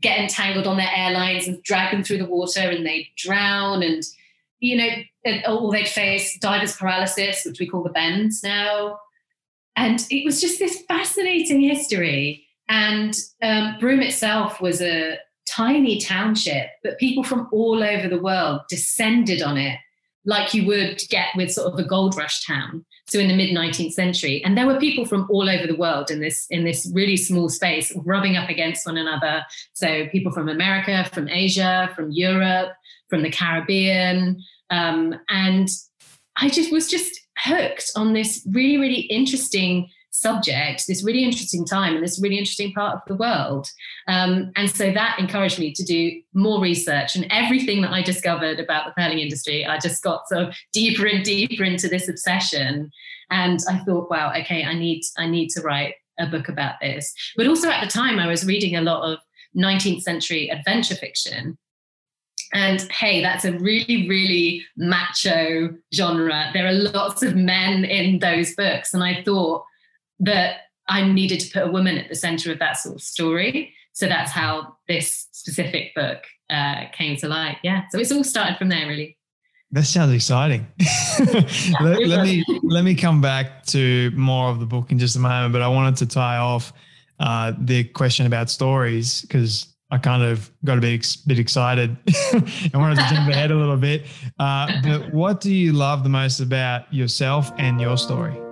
get 0.00 0.18
entangled 0.18 0.66
on 0.66 0.76
their 0.76 0.90
airlines 0.94 1.46
and 1.46 1.62
drag 1.62 1.92
them 1.92 2.02
through 2.02 2.18
the 2.18 2.24
water 2.24 2.60
and 2.60 2.84
they 2.84 3.10
drown 3.16 3.82
and 3.82 4.02
you 4.64 4.78
know, 4.78 5.44
or 5.46 5.70
they'd 5.70 5.86
face 5.86 6.38
divers 6.38 6.76
paralysis, 6.76 7.44
which 7.44 7.60
we 7.60 7.66
call 7.66 7.82
the 7.82 7.90
bends 7.90 8.42
now. 8.42 8.98
And 9.76 10.06
it 10.10 10.24
was 10.24 10.40
just 10.40 10.58
this 10.58 10.82
fascinating 10.88 11.60
history. 11.60 12.46
And 12.68 13.14
um, 13.42 13.76
Broome 13.78 14.00
itself 14.00 14.62
was 14.62 14.80
a 14.80 15.18
tiny 15.46 16.00
township, 16.00 16.68
but 16.82 16.98
people 16.98 17.22
from 17.22 17.46
all 17.52 17.82
over 17.82 18.08
the 18.08 18.20
world 18.20 18.62
descended 18.70 19.42
on 19.42 19.58
it 19.58 19.78
like 20.24 20.54
you 20.54 20.66
would 20.66 21.02
get 21.10 21.28
with 21.36 21.52
sort 21.52 21.70
of 21.70 21.78
a 21.78 21.86
gold 21.86 22.16
rush 22.16 22.46
town. 22.46 22.86
So 23.06 23.18
in 23.18 23.28
the 23.28 23.36
mid 23.36 23.50
19th 23.50 23.92
century, 23.92 24.42
and 24.44 24.56
there 24.56 24.66
were 24.66 24.78
people 24.78 25.04
from 25.04 25.26
all 25.30 25.48
over 25.48 25.66
the 25.66 25.76
world 25.76 26.10
in 26.10 26.20
this 26.20 26.46
in 26.50 26.64
this 26.64 26.90
really 26.94 27.16
small 27.16 27.48
space, 27.48 27.92
rubbing 28.04 28.36
up 28.36 28.48
against 28.48 28.86
one 28.86 28.96
another. 28.96 29.44
So 29.74 30.06
people 30.08 30.32
from 30.32 30.48
America, 30.48 31.04
from 31.12 31.28
Asia, 31.28 31.90
from 31.94 32.10
Europe, 32.10 32.72
from 33.08 33.22
the 33.22 33.30
Caribbean, 33.30 34.42
um, 34.70 35.14
and 35.28 35.68
I 36.36 36.48
just 36.48 36.72
was 36.72 36.88
just 36.88 37.20
hooked 37.38 37.90
on 37.96 38.12
this 38.12 38.46
really, 38.50 38.78
really 38.78 39.02
interesting 39.02 39.90
subject, 40.24 40.86
this 40.88 41.04
really 41.04 41.22
interesting 41.22 41.66
time, 41.66 41.94
and 41.94 42.02
this 42.02 42.18
really 42.20 42.38
interesting 42.38 42.72
part 42.72 42.94
of 42.94 43.02
the 43.06 43.14
world. 43.14 43.68
Um, 44.08 44.52
and 44.56 44.70
so 44.70 44.90
that 44.90 45.18
encouraged 45.18 45.58
me 45.58 45.72
to 45.74 45.84
do 45.84 46.22
more 46.32 46.62
research. 46.62 47.14
And 47.14 47.26
everything 47.30 47.82
that 47.82 47.92
I 47.92 48.00
discovered 48.00 48.58
about 48.58 48.86
the 48.86 48.94
pearling 48.96 49.18
industry, 49.18 49.66
I 49.66 49.78
just 49.78 50.02
got 50.02 50.26
sort 50.28 50.48
of 50.48 50.54
deeper 50.72 51.06
and 51.06 51.22
deeper 51.22 51.62
into 51.62 51.88
this 51.88 52.08
obsession. 52.08 52.90
And 53.30 53.60
I 53.68 53.78
thought, 53.84 54.10
wow, 54.10 54.32
okay, 54.40 54.64
I 54.64 54.74
need 54.74 55.02
I 55.18 55.26
need 55.26 55.50
to 55.50 55.60
write 55.60 55.94
a 56.18 56.26
book 56.26 56.48
about 56.48 56.76
this. 56.80 57.12
But 57.36 57.46
also 57.46 57.68
at 57.68 57.84
the 57.84 57.90
time, 57.90 58.18
I 58.18 58.26
was 58.26 58.46
reading 58.46 58.76
a 58.76 58.80
lot 58.80 59.12
of 59.12 59.18
19th 59.56 60.02
century 60.02 60.48
adventure 60.48 60.96
fiction 60.96 61.58
and 62.54 62.80
hey, 62.92 63.20
that's 63.20 63.44
a 63.44 63.52
really, 63.52 64.08
really 64.08 64.64
macho 64.76 65.74
genre. 65.92 66.50
There 66.54 66.66
are 66.66 66.72
lots 66.72 67.22
of 67.24 67.34
men 67.34 67.84
in 67.84 68.20
those 68.20 68.54
books. 68.54 68.94
And 68.94 69.02
I 69.02 69.22
thought 69.24 69.64
that 70.20 70.56
I 70.88 71.06
needed 71.06 71.40
to 71.40 71.50
put 71.52 71.68
a 71.68 71.70
woman 71.70 71.98
at 71.98 72.08
the 72.08 72.14
center 72.14 72.52
of 72.52 72.58
that 72.58 72.76
sort 72.78 72.96
of 72.96 73.02
story. 73.02 73.74
So 73.92 74.06
that's 74.06 74.32
how 74.32 74.76
this 74.88 75.28
specific 75.32 75.94
book 75.94 76.24
uh, 76.50 76.84
came 76.92 77.16
to 77.18 77.28
light. 77.28 77.58
Yeah. 77.62 77.84
So 77.90 77.98
it's 77.98 78.12
all 78.12 78.24
started 78.24 78.58
from 78.58 78.68
there, 78.68 78.86
really. 78.86 79.16
That 79.70 79.84
sounds 79.84 80.12
exciting. 80.12 80.66
let, 81.80 82.06
let, 82.06 82.22
me 82.24 82.44
let 82.62 82.84
me 82.84 82.94
come 82.94 83.20
back 83.20 83.64
to 83.66 84.12
more 84.14 84.48
of 84.50 84.60
the 84.60 84.66
book 84.66 84.92
in 84.92 84.98
just 84.98 85.16
a 85.16 85.18
moment, 85.18 85.52
but 85.52 85.62
I 85.62 85.68
wanted 85.68 85.96
to 85.96 86.06
tie 86.06 86.36
off 86.36 86.72
uh, 87.18 87.52
the 87.58 87.84
question 87.84 88.26
about 88.26 88.50
stories 88.50 89.22
because 89.22 89.74
I 89.90 89.98
kind 89.98 90.22
of 90.22 90.50
got 90.64 90.78
a 90.78 90.80
bit, 90.80 91.16
bit 91.26 91.38
excited 91.38 91.96
and 92.32 92.74
wanted 92.74 92.96
to 92.96 93.14
jump 93.14 93.30
ahead 93.30 93.50
a 93.50 93.56
little 93.56 93.76
bit. 93.76 94.06
Uh, 94.38 94.80
but 94.82 95.12
what 95.12 95.40
do 95.40 95.52
you 95.52 95.72
love 95.72 96.02
the 96.02 96.08
most 96.08 96.40
about 96.40 96.92
yourself 96.92 97.52
and 97.58 97.80
your 97.80 97.96
story? 97.96 98.43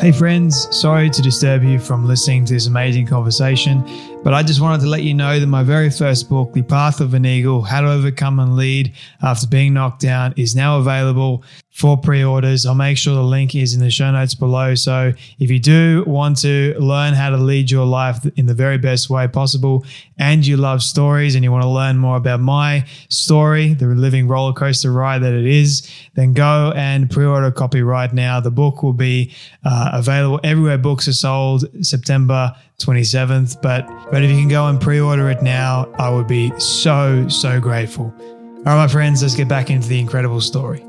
Hey, 0.00 0.12
friends, 0.12 0.66
sorry 0.74 1.10
to 1.10 1.20
disturb 1.20 1.62
you 1.62 1.78
from 1.78 2.06
listening 2.06 2.46
to 2.46 2.54
this 2.54 2.66
amazing 2.66 3.06
conversation, 3.06 3.84
but 4.24 4.32
I 4.32 4.42
just 4.42 4.62
wanted 4.62 4.80
to 4.80 4.86
let 4.86 5.02
you 5.02 5.12
know 5.12 5.38
that 5.38 5.46
my 5.46 5.62
very 5.62 5.90
first 5.90 6.30
book, 6.30 6.54
The 6.54 6.62
Path 6.62 7.02
of 7.02 7.12
an 7.12 7.26
Eagle 7.26 7.60
How 7.60 7.82
to 7.82 7.92
Overcome 7.92 8.40
and 8.40 8.56
Lead 8.56 8.94
After 9.20 9.46
Being 9.46 9.74
Knocked 9.74 10.00
Down, 10.00 10.32
is 10.38 10.56
now 10.56 10.78
available 10.78 11.44
for 11.70 11.96
pre 11.96 12.22
orders. 12.22 12.66
I'll 12.66 12.74
make 12.74 12.98
sure 12.98 13.14
the 13.14 13.22
link 13.22 13.54
is 13.54 13.74
in 13.74 13.80
the 13.80 13.90
show 13.90 14.10
notes 14.10 14.34
below. 14.34 14.74
So 14.74 15.12
if 15.38 15.50
you 15.50 15.58
do 15.58 16.04
want 16.06 16.38
to 16.40 16.74
learn 16.78 17.14
how 17.14 17.30
to 17.30 17.36
lead 17.36 17.70
your 17.70 17.86
life 17.86 18.26
in 18.36 18.46
the 18.46 18.54
very 18.54 18.76
best 18.76 19.08
way 19.08 19.28
possible, 19.28 19.84
and 20.18 20.46
you 20.46 20.56
love 20.56 20.82
stories 20.82 21.34
and 21.34 21.44
you 21.44 21.52
want 21.52 21.62
to 21.62 21.68
learn 21.68 21.96
more 21.96 22.16
about 22.16 22.40
my 22.40 22.86
story, 23.08 23.74
the 23.74 23.86
living 23.86 24.28
roller 24.28 24.52
coaster 24.52 24.92
ride 24.92 25.22
that 25.22 25.32
it 25.32 25.46
is, 25.46 25.88
then 26.14 26.32
go 26.32 26.72
and 26.74 27.08
pre 27.08 27.24
order 27.24 27.46
a 27.46 27.52
copy 27.52 27.82
right 27.82 28.12
now. 28.12 28.40
The 28.40 28.50
book 28.50 28.82
will 28.82 28.92
be 28.92 29.32
uh, 29.64 29.90
available 29.94 30.40
everywhere 30.42 30.76
books 30.76 31.06
are 31.08 31.12
sold 31.12 31.64
September 31.84 32.54
27th. 32.78 33.62
But, 33.62 33.86
but 34.10 34.22
if 34.22 34.30
you 34.30 34.36
can 34.36 34.48
go 34.48 34.66
and 34.66 34.80
pre 34.80 35.00
order 35.00 35.30
it 35.30 35.42
now, 35.42 35.90
I 35.98 36.10
would 36.10 36.26
be 36.26 36.52
so, 36.58 37.28
so 37.28 37.60
grateful. 37.60 38.12
All 38.16 38.64
right, 38.64 38.76
my 38.76 38.88
friends, 38.88 39.22
let's 39.22 39.36
get 39.36 39.48
back 39.48 39.70
into 39.70 39.88
the 39.88 39.98
incredible 39.98 40.40
story 40.40 40.84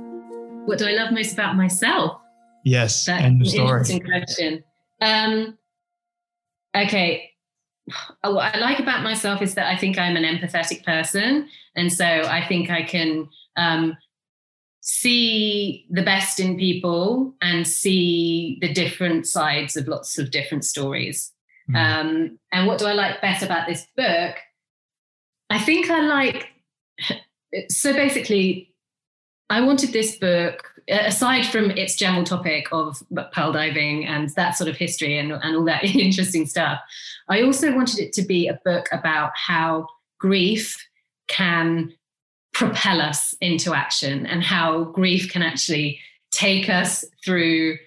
what 0.66 0.78
do 0.78 0.86
I 0.86 0.92
love 0.92 1.12
most 1.12 1.34
about 1.34 1.56
myself? 1.56 2.20
Yes, 2.64 3.06
that's 3.06 3.24
an 3.24 3.42
interesting 3.42 4.02
question. 4.02 4.64
Um, 5.02 5.58
okay, 6.76 7.32
what 8.24 8.56
I 8.56 8.60
like 8.60 8.80
about 8.80 9.04
myself 9.04 9.42
is 9.42 9.56
that 9.56 9.68
I 9.68 9.78
think 9.78 9.98
I'm 9.98 10.16
an 10.16 10.24
empathetic 10.24 10.86
person, 10.86 11.50
and 11.76 11.92
so 11.92 12.06
I 12.06 12.46
think 12.48 12.70
I 12.70 12.84
can 12.84 13.30
um, 13.58 13.98
see 14.82 15.86
the 15.90 16.04
best 16.04 16.40
in 16.40 16.58
people 16.58 17.36
and 17.42 17.68
see 17.68 18.58
the 18.62 18.74
different 18.74 19.28
sides 19.28 19.76
of 19.76 19.88
lots 19.88 20.18
of 20.18 20.32
different 20.32 20.66
stories. 20.66 21.32
Mm. 21.70 21.76
Um, 21.76 22.40
and 22.52 22.68
what 22.68 22.80
do 22.80 22.86
I 22.86 22.94
like 22.94 23.22
best 23.22 23.44
about 23.44 23.68
this 23.68 23.88
book? 23.96 24.36
I 25.50 25.60
think 25.60 25.90
I 25.90 26.02
like 26.02 26.48
so 27.70 27.94
basically 27.94 28.71
I 29.52 29.60
wanted 29.60 29.92
this 29.92 30.16
book, 30.16 30.82
aside 30.88 31.46
from 31.46 31.72
its 31.72 31.98
general 31.98 32.24
topic 32.24 32.68
of 32.72 33.04
pearl 33.34 33.52
diving 33.52 34.06
and 34.06 34.30
that 34.30 34.56
sort 34.56 34.70
of 34.70 34.78
history 34.78 35.18
and, 35.18 35.34
and 35.34 35.56
all 35.58 35.66
that 35.66 35.84
interesting 35.96 36.46
stuff, 36.48 36.80
I 37.28 37.42
also 37.42 37.76
wanted 37.76 38.00
it 38.00 38.14
to 38.14 38.22
be 38.22 38.48
a 38.48 38.60
book 38.64 38.88
about 38.94 39.32
how 39.36 39.88
grief 40.20 40.78
can 41.28 41.94
propel 42.54 43.02
us 43.02 43.36
into 43.42 43.74
action 43.74 44.26
and 44.26 44.42
how 44.42 44.86
grief 44.86 45.30
can 45.30 45.42
actually 45.42 46.00
take 46.32 46.70
us 46.70 47.04
through 47.24 47.78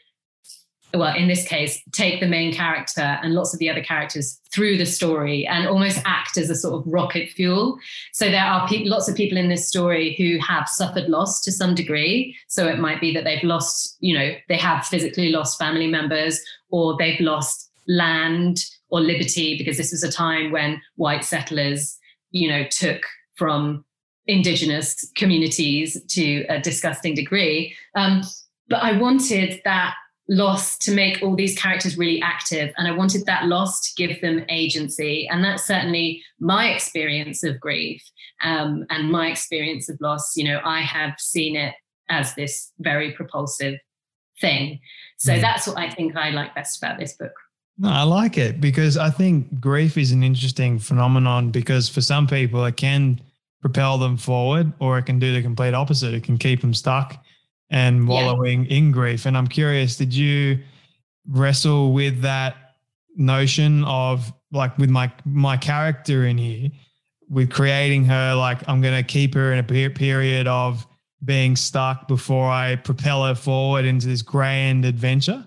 well, 0.95 1.15
in 1.15 1.29
this 1.29 1.47
case, 1.47 1.81
take 1.93 2.21
the 2.21 2.27
main 2.27 2.53
character 2.53 3.19
and 3.23 3.35
lots 3.35 3.53
of 3.53 3.61
the 3.61 3.69
other 3.69 3.83
characters 3.83 4.41
through 4.53 4.79
the 4.79 4.87
story 4.87 5.47
and 5.47 5.67
almost 5.67 6.01
act 6.05 6.37
as 6.37 6.51
a 6.51 6.55
sort 6.55 6.75
of 6.75 6.93
rocket 6.93 7.31
fuel. 7.31 7.77
So 8.13 8.31
there 8.31 8.45
are 8.45 8.69
pe- 8.69 8.85
lots 8.85 9.09
of 9.09 9.17
people 9.17 9.37
in 9.37 9.49
this 9.49 9.67
story 9.67 10.15
who 10.17 10.39
have 10.39 10.69
suffered 10.69 11.09
loss 11.09 11.43
to 11.43 11.53
some 11.53 11.75
degree. 11.75 12.37
So 12.49 12.69
it 12.69 12.79
might 12.79 13.01
be 13.01 13.13
that 13.15 13.25
they've 13.25 13.43
lost, 13.43 13.97
you 14.01 14.17
know, 14.17 14.33
they 14.49 14.57
have 14.57 14.87
physically 14.87 15.31
lost 15.31 15.59
family 15.59 15.89
members 15.89 16.41
or 16.71 16.97
they've 16.97 17.21
lost 17.21 17.71
land 17.89 18.59
or 18.89 19.01
liberty 19.01 19.59
because 19.59 19.77
this 19.77 19.91
was 19.91 20.05
a 20.05 20.13
time 20.13 20.53
when 20.53 20.81
white 20.97 21.25
settlers, 21.25 21.99
you 22.31 22.49
know, 22.49 22.65
took 22.71 23.03
from 23.35 23.85
indigenous 24.27 25.11
communities 25.17 26.01
to 26.09 26.45
a 26.49 26.61
disgusting 26.61 27.15
degree. 27.15 27.75
Um, 27.95 28.23
but 28.69 28.83
I 28.83 28.97
wanted 28.99 29.61
that 29.65 29.95
loss 30.29 30.79
to 30.79 30.93
make 30.93 31.23
all 31.23 31.37
these 31.37 31.59
characters 31.59 31.99
really 31.99 32.21
active. 32.23 32.73
And 32.79 32.89
i 32.89 32.91
wanted 32.91 33.27
that 33.27 33.47
loss 33.47 33.81
to 33.83 34.07
give 34.07 34.21
them 34.21 34.45
agency. 34.49 35.29
And 35.29 35.45
that's 35.45 35.67
certainly 35.67 36.23
my 36.41 36.69
experience 36.69 37.43
of 37.45 37.61
grief 37.61 38.03
um, 38.43 38.87
and 38.91 39.11
my 39.11 39.29
experience 39.29 39.89
of 39.89 40.01
loss. 40.01 40.37
You 40.37 40.45
know 40.45 40.61
i 40.65 40.81
have 40.81 41.15
seen 41.19 41.57
it 41.57 41.75
as 42.09 42.35
this 42.35 42.73
very 42.79 43.13
propulsive 43.13 43.79
thing. 44.41 44.81
So 45.19 45.33
mm. 45.33 45.41
that's 45.41 45.67
what 45.67 45.79
i 45.79 45.91
think 45.91 46.17
i 46.17 46.31
like 46.31 46.55
best 46.55 46.79
about 46.79 46.99
this 46.99 47.15
book. 47.15 47.33
No, 47.77 47.89
I 47.89 48.03
like 48.03 48.39
it 48.39 48.61
because 48.61 48.97
I 48.97 49.11
think 49.11 49.61
grief 49.61 49.99
is 49.99 50.13
an 50.13 50.23
interesting 50.23 50.79
phenomenon 50.79 51.51
because 51.51 51.89
for 51.89 52.01
some 52.01 52.27
people 52.27 52.65
it 52.65 52.77
can 52.77 53.21
propel 53.61 53.99
them 53.99 54.17
forward 54.17 54.73
or 54.79 54.97
it 54.99 55.07
can 55.07 55.19
do 55.19 55.33
the 55.35 55.43
complete 55.43 55.75
opposite. 55.75 56.15
It 56.15 56.23
can 56.23 56.39
keep 56.39 56.61
them 56.61 56.73
stuck 56.73 57.24
and 57.71 58.07
wallowing 58.07 58.67
yeah. 58.67 58.77
in 58.77 58.93
grief. 58.93 59.27
And 59.27 59.37
I'm 59.37 59.47
curious, 59.47 59.97
did 59.97 60.15
you 60.15 60.59
wrestle 61.29 61.93
with 61.93 62.21
that 62.23 62.57
notion 63.17 63.85
of 63.85 64.33
like 64.53 64.77
with 64.79 64.91
my 64.91 65.11
my 65.25 65.57
character 65.57 66.27
in 66.27 66.39
here, 66.39 66.71
with 67.29 67.51
creating 67.51 68.05
her 68.05 68.35
like 68.35 68.67
I'm 68.69 68.81
going 68.81 68.97
to 68.97 69.07
keep 69.07 69.35
her 69.35 69.53
in 69.53 69.59
a 69.59 69.91
period 69.91 70.47
of 70.47 70.87
being 71.25 71.57
stuck 71.57 72.07
before 72.07 72.51
I 72.51 72.77
propel 72.77 73.25
her 73.25 73.35
forward 73.35 73.85
into 73.85 74.07
this 74.07 74.23
grand 74.23 74.85
adventure? 74.85 75.47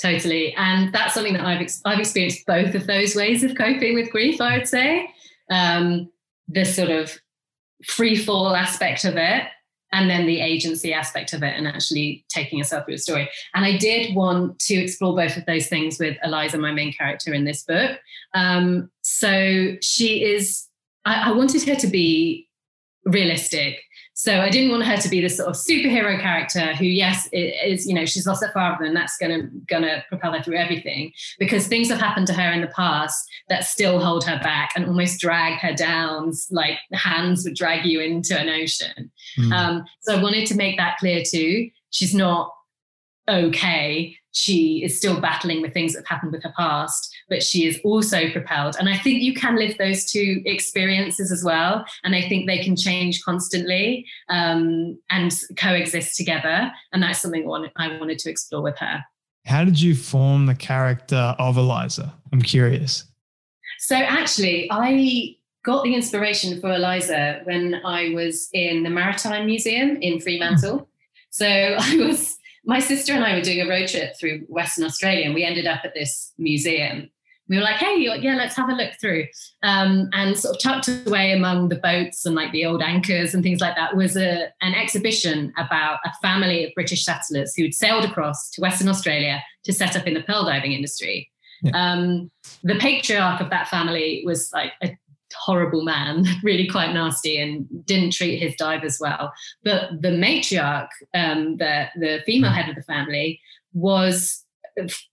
Totally, 0.00 0.54
and 0.54 0.92
that's 0.94 1.14
something 1.14 1.34
that 1.34 1.44
I've 1.44 1.60
ex- 1.60 1.82
I've 1.84 1.98
experienced 1.98 2.46
both 2.46 2.74
of 2.74 2.86
those 2.86 3.14
ways 3.14 3.42
of 3.42 3.54
coping 3.56 3.94
with 3.94 4.10
grief. 4.10 4.40
I 4.40 4.58
would 4.58 4.68
say 4.68 5.10
um, 5.50 6.10
this 6.48 6.76
sort 6.76 6.90
of 6.90 7.18
free 7.84 8.16
fall 8.16 8.54
aspect 8.54 9.04
of 9.04 9.16
it, 9.16 9.44
and 9.92 10.08
then 10.08 10.26
the 10.26 10.40
agency 10.40 10.92
aspect 10.92 11.32
of 11.32 11.42
it 11.42 11.54
and 11.56 11.66
actually 11.66 12.24
taking 12.28 12.58
yourself 12.58 12.84
through 12.84 12.94
a 12.94 12.98
story. 12.98 13.28
And 13.54 13.64
I 13.64 13.76
did 13.76 14.14
want 14.14 14.58
to 14.60 14.74
explore 14.74 15.16
both 15.16 15.36
of 15.36 15.46
those 15.46 15.66
things 15.66 15.98
with 15.98 16.16
Eliza, 16.22 16.58
my 16.58 16.72
main 16.72 16.92
character 16.92 17.34
in 17.34 17.44
this 17.44 17.64
book. 17.64 17.98
Um, 18.34 18.90
so 19.02 19.76
she 19.82 20.24
is, 20.24 20.66
I, 21.04 21.30
I 21.30 21.32
wanted 21.32 21.62
her 21.68 21.74
to 21.74 21.86
be 21.86 22.48
realistic. 23.04 23.80
So 24.20 24.42
I 24.42 24.50
didn't 24.50 24.70
want 24.70 24.84
her 24.84 24.98
to 24.98 25.08
be 25.08 25.22
this 25.22 25.38
sort 25.38 25.48
of 25.48 25.54
superhero 25.54 26.20
character 26.20 26.74
who, 26.74 26.84
yes, 26.84 27.26
is 27.32 27.86
you 27.86 27.94
know 27.94 28.04
she's 28.04 28.26
lost 28.26 28.44
her 28.44 28.52
father 28.52 28.84
and 28.84 28.94
that's 28.94 29.16
gonna 29.16 29.48
gonna 29.66 30.04
propel 30.10 30.34
her 30.34 30.42
through 30.42 30.58
everything 30.58 31.10
because 31.38 31.66
things 31.66 31.88
have 31.88 31.98
happened 31.98 32.26
to 32.26 32.34
her 32.34 32.52
in 32.52 32.60
the 32.60 32.66
past 32.66 33.26
that 33.48 33.64
still 33.64 33.98
hold 33.98 34.22
her 34.24 34.38
back 34.40 34.72
and 34.76 34.84
almost 34.84 35.20
drag 35.20 35.58
her 35.60 35.72
down, 35.72 36.34
like 36.50 36.76
hands 36.92 37.44
would 37.44 37.54
drag 37.54 37.86
you 37.86 38.02
into 38.02 38.38
an 38.38 38.50
ocean. 38.50 39.10
Mm. 39.38 39.52
Um, 39.54 39.84
so 40.02 40.14
I 40.14 40.22
wanted 40.22 40.46
to 40.48 40.54
make 40.54 40.76
that 40.76 40.98
clear 40.98 41.22
too. 41.24 41.70
She's 41.88 42.14
not 42.14 42.52
okay. 43.26 44.18
She 44.32 44.84
is 44.84 44.98
still 44.98 45.18
battling 45.18 45.62
with 45.62 45.72
things 45.72 45.94
that 45.94 46.00
have 46.00 46.08
happened 46.08 46.32
with 46.32 46.42
her 46.42 46.52
past, 46.54 47.10
but 47.30 47.42
she 47.42 47.66
is 47.66 47.80
also 47.84 48.28
propelled. 48.30 48.76
And 48.78 48.88
I 48.88 48.98
think 48.98 49.22
you 49.22 49.32
can 49.32 49.56
live 49.56 49.78
those 49.78 50.04
two 50.04 50.42
experiences 50.44 51.32
as 51.32 51.42
well. 51.42 51.86
And 52.04 52.14
I 52.14 52.28
think 52.28 52.46
they 52.46 52.62
can 52.62 52.76
change 52.76 53.22
constantly 53.22 54.04
um, 54.28 54.98
and 55.08 55.32
coexist 55.56 56.16
together. 56.16 56.70
And 56.92 57.02
that's 57.02 57.22
something 57.22 57.42
I 57.76 57.96
wanted 57.98 58.18
to 58.18 58.30
explore 58.30 58.62
with 58.62 58.78
her. 58.78 59.04
How 59.46 59.64
did 59.64 59.80
you 59.80 59.94
form 59.94 60.46
the 60.46 60.54
character 60.54 61.34
of 61.38 61.56
Eliza? 61.56 62.12
I'm 62.32 62.42
curious. 62.42 63.04
So 63.78 63.96
actually, 63.96 64.68
I 64.70 65.36
got 65.62 65.84
the 65.84 65.94
inspiration 65.94 66.60
for 66.60 66.72
Eliza 66.74 67.40
when 67.44 67.80
I 67.84 68.10
was 68.10 68.48
in 68.52 68.82
the 68.82 68.90
Maritime 68.90 69.46
Museum 69.46 69.96
in 69.96 70.20
Fremantle. 70.20 70.88
So 71.30 71.46
I 71.78 71.96
was 71.96 72.36
my 72.64 72.78
sister 72.78 73.12
and 73.12 73.24
I 73.24 73.34
were 73.34 73.42
doing 73.42 73.60
a 73.60 73.68
road 73.68 73.88
trip 73.88 74.16
through 74.18 74.40
Western 74.48 74.84
Australia, 74.84 75.24
and 75.24 75.34
we 75.34 75.44
ended 75.44 75.66
up 75.66 75.80
at 75.84 75.94
this 75.94 76.32
museum. 76.38 77.10
We 77.50 77.56
were 77.56 77.62
like, 77.62 77.76
"Hey, 77.76 77.96
yeah, 77.98 78.36
let's 78.36 78.56
have 78.56 78.70
a 78.70 78.74
look 78.74 78.92
through." 79.00 79.26
Um, 79.62 80.08
and 80.12 80.38
sort 80.38 80.56
of 80.56 80.62
tucked 80.62 80.88
away 81.06 81.32
among 81.32 81.68
the 81.68 81.76
boats 81.76 82.24
and 82.24 82.34
like 82.34 82.52
the 82.52 82.64
old 82.64 82.80
anchors 82.80 83.34
and 83.34 83.42
things 83.42 83.60
like 83.60 83.76
that 83.76 83.96
was 83.96 84.16
a, 84.16 84.48
an 84.62 84.74
exhibition 84.74 85.52
about 85.58 85.98
a 86.06 86.12
family 86.22 86.64
of 86.64 86.72
British 86.74 87.04
settlers 87.04 87.54
who'd 87.54 87.74
sailed 87.74 88.04
across 88.04 88.50
to 88.52 88.62
Western 88.62 88.88
Australia 88.88 89.42
to 89.64 89.72
set 89.72 89.96
up 89.96 90.06
in 90.06 90.14
the 90.14 90.22
pearl 90.22 90.44
diving 90.44 90.72
industry. 90.72 91.28
Yeah. 91.62 91.72
Um, 91.74 92.30
the 92.62 92.78
patriarch 92.78 93.40
of 93.40 93.50
that 93.50 93.68
family 93.68 94.22
was 94.24 94.50
like 94.54 94.72
a 94.82 94.96
horrible 95.34 95.82
man, 95.82 96.24
really 96.42 96.68
quite 96.68 96.92
nasty, 96.92 97.38
and 97.38 97.66
didn't 97.84 98.12
treat 98.12 98.38
his 98.38 98.54
divers 98.56 98.98
well. 99.00 99.32
But 99.64 100.00
the 100.00 100.10
matriarch, 100.10 100.88
um, 101.14 101.56
the 101.56 101.88
the 101.96 102.20
female 102.26 102.52
head 102.52 102.68
of 102.68 102.76
the 102.76 102.82
family, 102.82 103.40
was 103.72 104.44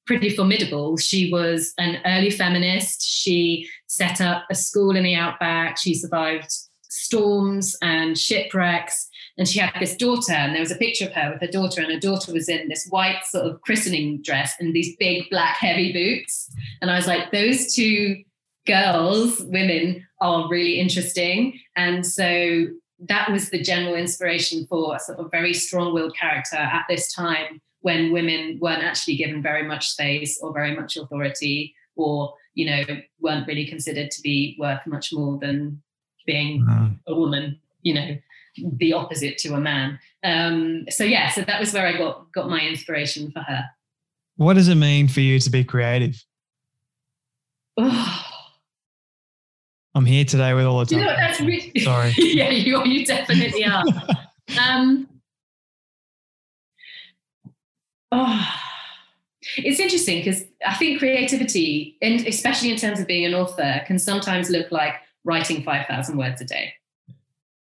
pretty 0.05 0.29
formidable. 0.29 0.97
She 0.97 1.31
was 1.31 1.73
an 1.77 1.99
early 2.05 2.29
feminist. 2.29 3.01
She 3.01 3.69
set 3.87 4.21
up 4.21 4.45
a 4.49 4.55
school 4.55 4.95
in 4.95 5.03
the 5.03 5.15
outback. 5.15 5.77
She 5.77 5.93
survived 5.93 6.51
storms 6.89 7.75
and 7.81 8.17
shipwrecks. 8.17 9.09
And 9.37 9.47
she 9.47 9.59
had 9.59 9.79
this 9.79 9.95
daughter, 9.95 10.33
and 10.33 10.55
there 10.55 10.61
was 10.61 10.71
a 10.71 10.77
picture 10.77 11.05
of 11.05 11.11
her 11.13 11.31
with 11.31 11.41
her 11.41 11.47
daughter, 11.47 11.81
and 11.81 11.91
her 11.91 11.99
daughter 11.99 12.33
was 12.33 12.49
in 12.49 12.69
this 12.69 12.87
white 12.89 13.23
sort 13.25 13.45
of 13.45 13.61
christening 13.61 14.19
dress 14.23 14.55
and 14.59 14.73
these 14.73 14.95
big 14.97 15.29
black 15.29 15.57
heavy 15.57 15.93
boots. 15.93 16.51
And 16.81 16.89
I 16.89 16.95
was 16.95 17.05
like, 17.05 17.31
those 17.31 17.73
two 17.73 18.23
girls, 18.65 19.39
women, 19.41 20.07
are 20.21 20.49
really 20.49 20.79
interesting. 20.79 21.59
And 21.75 22.03
so 22.03 22.65
that 23.07 23.31
was 23.31 23.51
the 23.51 23.61
general 23.61 23.93
inspiration 23.93 24.65
for 24.67 24.95
a 24.95 24.99
sort 24.99 25.19
of 25.19 25.29
very 25.29 25.53
strong 25.53 25.93
willed 25.93 26.15
character 26.17 26.57
at 26.57 26.85
this 26.89 27.13
time 27.13 27.61
when 27.81 28.11
women 28.11 28.57
weren't 28.61 28.83
actually 28.83 29.15
given 29.15 29.41
very 29.41 29.63
much 29.63 29.89
space 29.89 30.39
or 30.41 30.53
very 30.53 30.75
much 30.75 30.97
authority 30.97 31.73
or 31.95 32.33
you 32.53 32.65
know 32.65 32.83
weren't 33.19 33.47
really 33.47 33.65
considered 33.65 34.11
to 34.11 34.21
be 34.21 34.55
worth 34.59 34.81
much 34.85 35.13
more 35.13 35.37
than 35.39 35.81
being 36.25 36.65
mm. 36.65 36.97
a 37.07 37.15
woman 37.15 37.59
you 37.81 37.93
know 37.93 38.17
the 38.77 38.93
opposite 38.93 39.37
to 39.37 39.53
a 39.53 39.59
man 39.59 39.99
um, 40.23 40.85
so 40.89 41.03
yeah 41.03 41.29
so 41.29 41.41
that 41.41 41.59
was 41.59 41.73
where 41.73 41.87
i 41.87 41.97
got 41.97 42.31
got 42.33 42.49
my 42.49 42.61
inspiration 42.61 43.31
for 43.31 43.41
her 43.41 43.63
what 44.35 44.55
does 44.55 44.67
it 44.67 44.75
mean 44.75 45.07
for 45.07 45.21
you 45.21 45.39
to 45.39 45.49
be 45.49 45.63
creative 45.63 46.23
I'm 49.97 50.05
here 50.05 50.25
today 50.25 50.53
with 50.53 50.65
all 50.65 50.77
the 50.77 50.85
time. 50.85 50.99
You 50.99 51.05
know, 51.05 51.15
that's 51.15 51.41
really, 51.41 51.71
Sorry. 51.79 52.13
yeah, 52.17 52.51
you, 52.51 52.85
you 52.85 53.03
definitely 53.03 53.65
are. 53.65 53.83
um, 54.61 55.07
oh, 58.11 58.47
it's 59.57 59.79
interesting 59.79 60.19
because 60.19 60.43
I 60.65 60.75
think 60.75 60.99
creativity, 60.99 61.97
and 62.01 62.25
especially 62.27 62.71
in 62.71 62.77
terms 62.77 62.99
of 62.99 63.07
being 63.07 63.25
an 63.25 63.33
author, 63.33 63.81
can 63.85 63.99
sometimes 63.99 64.49
look 64.49 64.71
like 64.71 64.95
writing 65.23 65.63
5,000 65.63 66.17
words 66.17 66.41
a 66.41 66.45
day. 66.45 66.73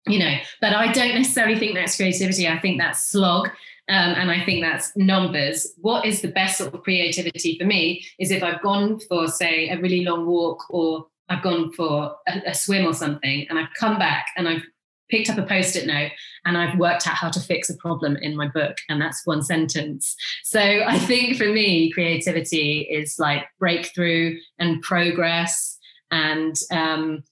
You 0.09 0.21
know, 0.21 0.37
but 0.61 0.73
I 0.73 0.93
don't 0.93 1.17
necessarily 1.17 1.59
think 1.59 1.75
that's 1.75 1.97
creativity. 1.97 2.47
I 2.47 2.61
think 2.61 2.79
that's 2.79 3.05
slog. 3.05 3.49
Um, 3.89 4.15
and 4.15 4.31
I 4.31 4.45
think 4.45 4.63
that's 4.63 4.97
numbers. 4.97 5.75
What 5.79 6.05
is 6.05 6.21
the 6.21 6.29
best 6.29 6.59
sort 6.59 6.75
of 6.75 6.83
creativity 6.83 7.59
for 7.59 7.65
me 7.65 8.05
is 8.19 8.31
if 8.31 8.43
I've 8.43 8.63
gone 8.63 9.01
for, 9.01 9.29
say, 9.29 9.69
a 9.69 9.81
really 9.81 10.05
long 10.05 10.27
walk 10.27 10.65
or 10.71 11.07
I've 11.29 11.43
gone 11.43 11.73
for 11.73 12.15
a, 12.29 12.51
a 12.51 12.55
swim 12.55 12.87
or 12.87 12.95
something, 12.95 13.47
and 13.49 13.59
I've 13.59 13.73
come 13.79 13.99
back 13.99 14.27
and 14.37 14.49
I've 14.49 14.63
picked 15.09 15.31
up 15.31 15.39
a 15.39 15.43
post-it 15.43 15.87
note 15.87 16.11
and 16.45 16.57
I've 16.57 16.79
worked 16.79 17.07
out 17.07 17.15
how 17.15 17.31
to 17.31 17.41
fix 17.41 17.69
a 17.69 17.77
problem 17.77 18.17
in 18.17 18.37
my 18.37 18.49
book, 18.49 18.79
and 18.89 19.01
that's 19.01 19.27
one 19.27 19.43
sentence. 19.43 20.15
So 20.45 20.61
I 20.61 20.99
think 20.99 21.37
for 21.37 21.47
me, 21.47 21.91
creativity 21.93 22.81
is 22.81 23.17
like 23.19 23.45
breakthrough 23.59 24.39
and 24.59 24.81
progress 24.83 25.79
and 26.11 26.55
um, 26.71 27.25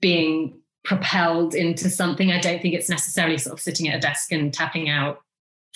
being 0.00 0.58
propelled 0.84 1.54
into 1.54 1.90
something. 1.90 2.32
I 2.32 2.40
don't 2.40 2.60
think 2.62 2.74
it's 2.74 2.88
necessarily 2.88 3.38
sort 3.38 3.52
of 3.52 3.60
sitting 3.60 3.88
at 3.88 3.96
a 3.96 4.00
desk 4.00 4.32
and 4.32 4.52
tapping 4.52 4.88
out 4.88 5.18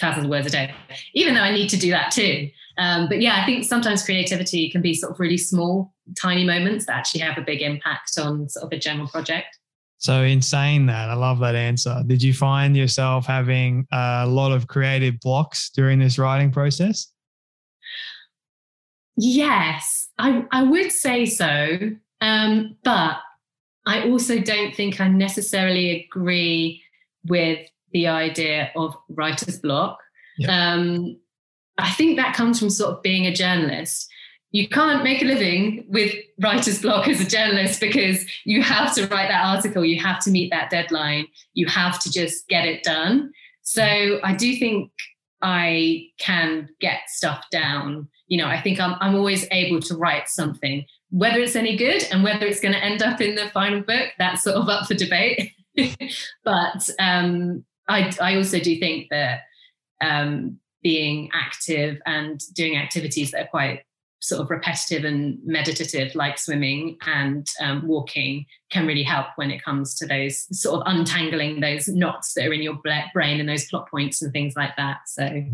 thousands 0.01 0.25
of 0.25 0.31
words 0.31 0.47
a 0.47 0.51
day, 0.51 0.75
even 1.15 1.35
though 1.35 1.43
I 1.43 1.53
need 1.53 1.69
to 1.71 1.77
do 1.77 1.91
that 1.91 2.11
too. 2.11 2.51
Um, 2.79 3.09
but 3.09 3.21
yeah, 3.21 3.41
I 3.41 3.47
think 3.47 3.65
sometimes 3.65 4.05
creativity 4.05 4.71
can 4.71 4.83
be 4.83 4.95
sort 4.95 5.13
of 5.13 5.21
really 5.21 5.39
small, 5.39 5.95
tiny 6.19 6.45
moments 6.45 6.87
that 6.87 6.97
actually 6.97 7.21
have 7.21 7.39
a 7.39 7.43
big 7.43 7.63
impact 7.63 8.19
on 8.19 8.49
sort 8.49 8.67
of 8.67 8.73
a 8.73 8.79
general 8.79 9.09
project. 9.09 9.59
So, 9.99 10.23
in 10.23 10.43
saying 10.43 10.87
that, 10.87 11.09
I 11.09 11.15
love 11.15 11.39
that 11.41 11.55
answer. 11.55 12.03
Did 12.07 12.23
you 12.23 12.35
find 12.35 12.77
yourself 12.77 13.27
having 13.27 13.87
a 13.93 14.27
lot 14.27 14.53
of 14.53 14.67
creative 14.67 15.19
blocks 15.21 15.71
during 15.71 15.99
this 15.99 16.19
writing 16.19 16.53
process? 16.53 17.11
Yes, 19.17 20.07
I, 20.19 20.45
I 20.53 20.63
would 20.63 20.93
say 20.93 21.25
so. 21.25 21.79
Um, 22.21 22.77
but 22.85 23.19
I 23.87 24.09
also 24.09 24.39
don't 24.39 24.75
think 24.75 25.01
I 25.01 25.09
necessarily 25.09 26.05
agree 26.05 26.83
with 27.25 27.67
the 27.93 28.09
idea 28.09 28.71
of 28.77 28.97
writer's 29.09 29.59
block. 29.59 29.99
Yep. 30.39 30.51
Um, 30.51 31.19
I 31.79 31.91
think 31.93 32.17
that 32.17 32.35
comes 32.35 32.59
from 32.59 32.71
sort 32.71 32.95
of 32.95 33.03
being 33.03 33.27
a 33.27 33.33
journalist. 33.33 34.11
You 34.57 34.67
can't 34.67 35.05
make 35.05 35.21
a 35.21 35.27
living 35.27 35.85
with 35.87 36.15
writer's 36.41 36.81
block 36.81 37.09
as 37.09 37.21
a 37.21 37.27
journalist 37.27 37.79
because 37.79 38.25
you 38.47 38.63
have 38.63 38.95
to 38.95 39.03
write 39.09 39.29
that 39.29 39.45
article, 39.45 39.85
you 39.85 40.01
have 40.03 40.19
to 40.21 40.31
meet 40.31 40.51
that 40.51 40.71
deadline, 40.71 41.27
you 41.53 41.67
have 41.67 41.99
to 41.99 42.11
just 42.11 42.49
get 42.49 42.65
it 42.65 42.83
done. 42.83 43.33
So 43.61 44.19
I 44.25 44.35
do 44.35 44.57
think 44.57 44.91
I 45.43 46.07
can 46.19 46.71
get 46.81 47.01
stuff 47.09 47.45
down. 47.51 48.09
You 48.29 48.39
know, 48.39 48.47
I 48.47 48.59
think 48.63 48.81
I'm, 48.81 48.95
I'm 48.99 49.15
always 49.15 49.47
able 49.51 49.81
to 49.81 49.95
write 49.95 50.31
something, 50.31 50.87
whether 51.11 51.39
it's 51.41 51.55
any 51.55 51.77
good 51.77 52.05
and 52.11 52.25
whether 52.25 52.47
it's 52.47 52.61
going 52.61 52.73
to 52.73 52.83
end 52.83 53.03
up 53.03 53.21
in 53.21 53.35
the 53.35 53.51
final 53.53 53.83
book, 53.83 54.09
that's 54.19 54.43
sort 54.43 54.57
of 54.57 54.71
up 54.71 54.87
for 54.87 54.95
debate. 54.95 55.53
but 56.45 56.89
um, 56.99 57.63
I, 57.91 58.11
I 58.23 58.37
also 58.37 58.59
do 58.59 58.79
think 58.79 59.09
that 59.11 59.41
um, 60.01 60.59
being 60.83 61.29
active 61.35 61.99
and 62.07 62.41
doing 62.55 62.79
activities 62.79 63.33
that 63.33 63.43
are 63.43 63.49
quite 63.49 63.81
sort 64.27 64.41
of 64.41 64.51
repetitive 64.51 65.05
and 65.05 65.39
meditative, 65.45 66.15
like 66.15 66.39
swimming 66.39 66.97
and 67.07 67.47
um, 67.61 67.87
walking, 67.87 68.45
can 68.71 68.87
really 68.87 69.03
help 69.03 69.27
when 69.37 69.51
it 69.51 69.63
comes 69.63 69.95
to 69.97 70.07
those 70.07 70.47
sort 70.59 70.81
of 70.81 70.93
untangling 70.93 71.61
those 71.61 71.87
knots 71.87 72.35
that 72.35 72.47
are 72.47 72.53
in 72.53 72.63
your 72.63 72.79
brain 73.15 73.39
and 73.41 73.49
those 73.49 73.69
plot 73.69 73.89
points 73.89 74.23
and 74.23 74.33
things 74.33 74.55
like 74.57 74.75
that. 74.77 74.99
So, 75.07 75.45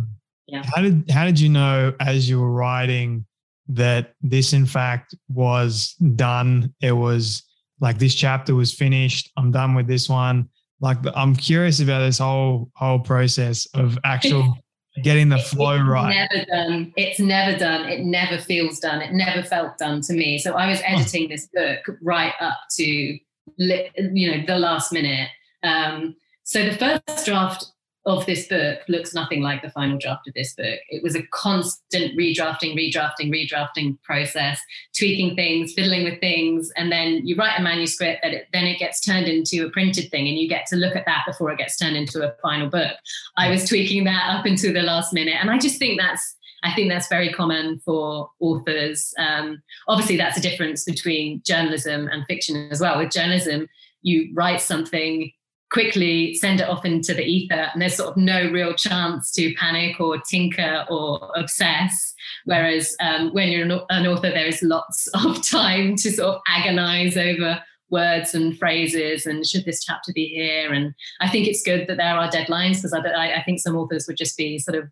yeah. 0.47 0.63
How 0.75 0.81
did 0.81 1.11
how 1.11 1.25
did 1.27 1.39
you 1.39 1.49
know 1.49 1.95
as 2.01 2.29
you 2.29 2.41
were 2.41 2.53
writing 2.53 3.27
that 3.69 4.15
this 4.23 4.53
in 4.53 4.67
fact 4.67 5.15
was 5.29 5.95
done? 6.17 6.75
It 6.81 6.93
was 6.93 7.43
like 7.81 7.99
this 7.99 8.15
chapter 8.15 8.55
was 8.55 8.73
finished. 8.73 9.31
I'm 9.37 9.51
done 9.51 9.75
with 9.75 9.87
this 9.87 10.09
one 10.09 10.49
like 10.83 10.99
I'm 11.15 11.35
curious 11.35 11.81
about 11.81 12.01
this 12.01 12.19
whole 12.19 12.69
whole 12.75 12.99
process 12.99 13.67
of 13.73 13.99
actual 14.05 14.59
getting 15.03 15.29
the 15.29 15.39
flow 15.39 15.77
it's 15.77 15.85
right. 15.85 16.29
Never 16.31 16.45
done. 16.45 16.93
It's 16.97 17.19
never 17.19 17.59
done. 17.59 17.89
It 17.89 18.01
never 18.01 18.39
feels 18.39 18.79
done. 18.79 19.01
It 19.01 19.13
never 19.13 19.43
felt 19.43 19.79
done 19.79 20.03
to 20.03 20.13
me. 20.13 20.39
So 20.39 20.53
I 20.53 20.69
was 20.69 20.81
editing 20.85 21.29
this 21.29 21.49
book 21.55 21.81
right 22.03 22.35
up 22.41 22.59
to 22.77 23.19
you 23.57 24.31
know 24.31 24.45
the 24.47 24.59
last 24.59 24.93
minute. 24.93 25.29
Um, 25.63 26.17
so 26.45 26.65
the 26.69 26.77
first 26.77 27.25
draft 27.25 27.67
of 28.05 28.27
this 28.27 28.49
book 28.49 28.81
looks 28.89 29.15
nothing 29.15 29.43
like 29.43 29.63
the 29.63 29.71
final 29.71 29.97
draft 29.99 30.27
of 30.27 30.35
this 30.35 30.55
book. 30.55 30.79
It 30.89 31.03
was 31.03 31.15
a 31.15 31.23
constant 31.29 32.19
redrafting, 32.19 32.77
redrafting, 32.77 33.31
redrafting 33.31 34.01
process, 34.03 34.61
tweaking 34.97 35.37
things, 35.37 35.73
fiddling 35.73 36.05
with 36.05 36.21
things, 36.21 36.73
and 36.77 36.91
then 36.91 37.27
you 37.27 37.37
write 37.37 37.59
a 37.59 37.63
manuscript 37.63 38.21
that 38.23 38.33
it, 38.33 38.49
then 38.53 38.65
it 38.65 38.79
gets 38.79 39.01
turned 39.01 39.29
into 39.29 39.65
a 39.67 39.71
printed 39.71 40.11
thing, 40.11 40.27
and 40.27 40.39
you 40.39 40.49
get 40.49 40.67
to 40.67 40.77
look 40.77 40.97
at 40.97 41.07
that 41.07 41.25
before 41.27 41.51
it 41.51 41.59
gets 41.59 41.77
turned 41.77 41.97
into 41.97 42.27
a 42.27 42.35
final 42.43 42.69
book. 42.69 42.97
I 43.37 43.51
was 43.51 43.69
tweaking 43.69 44.05
that 44.05 44.35
up 44.37 44.47
until 44.47 44.73
the 44.73 44.83
last 44.83 45.13
minute, 45.13 45.37
and 45.41 45.51
I 45.51 45.59
just 45.59 45.79
think 45.79 46.01
that's 46.01 46.37
I 46.65 46.73
think 46.75 46.91
that's 46.91 47.09
very 47.09 47.33
common 47.33 47.81
for 47.85 48.31
authors. 48.41 49.13
Um, 49.19 49.63
obviously, 49.89 50.17
that's 50.17 50.39
a 50.39 50.41
difference 50.41 50.85
between 50.85 51.43
journalism 51.45 52.09
and 52.09 52.25
fiction 52.27 52.69
as 52.71 52.81
well. 52.81 52.99
With 52.99 53.11
journalism, 53.11 53.69
you 54.03 54.31
write 54.35 54.61
something 54.61 55.33
quickly 55.73 56.35
send 56.35 56.61
it 56.61 56.69
off 56.69 56.85
into 56.85 57.15
the 57.15 57.25
ether 57.25 57.71
and 57.73 57.81
there's 57.81 57.97
sort 57.97 58.11
of 58.11 58.17
no 58.17 58.51
real 58.51 58.75
chance 58.75 59.33
to 59.33 59.55
panic 59.55 59.99
or 59.99 60.19
tinker 60.19 60.85
or 60.91 61.33
obsess. 61.35 62.15
Whereas 62.45 62.95
um, 63.01 63.33
when 63.33 63.49
you're 63.49 63.65
an 63.91 64.07
author 64.07 64.31
there 64.31 64.47
is 64.47 64.63
lots 64.63 65.09
of 65.15 65.47
time 65.49 65.97
to 65.97 66.13
sort 66.13 66.37
of 66.37 66.43
agonize 66.47 67.17
over 67.17 67.61
words 67.89 68.35
and 68.35 68.59
phrases 68.59 69.27
and 69.27 69.47
should 69.47 69.65
this 69.65 69.83
chapter 69.83 70.13
be 70.15 70.27
here? 70.27 70.73
And 70.73 70.95
i 71.21 71.29
think 71.29 71.47
it's 71.47 71.63
good 71.63 71.87
that 71.89 71.97
there 71.97 72.17
are 72.17 72.31
deadlines 72.31 72.77
because 72.77 72.93
I, 72.93 73.37
I 73.37 73.43
think 73.43 73.59
some 73.59 73.77
authors 73.77 74.07
would 74.07 74.17
just 74.17 74.37
be 74.37 74.59
sort 74.59 74.77
of 74.77 74.85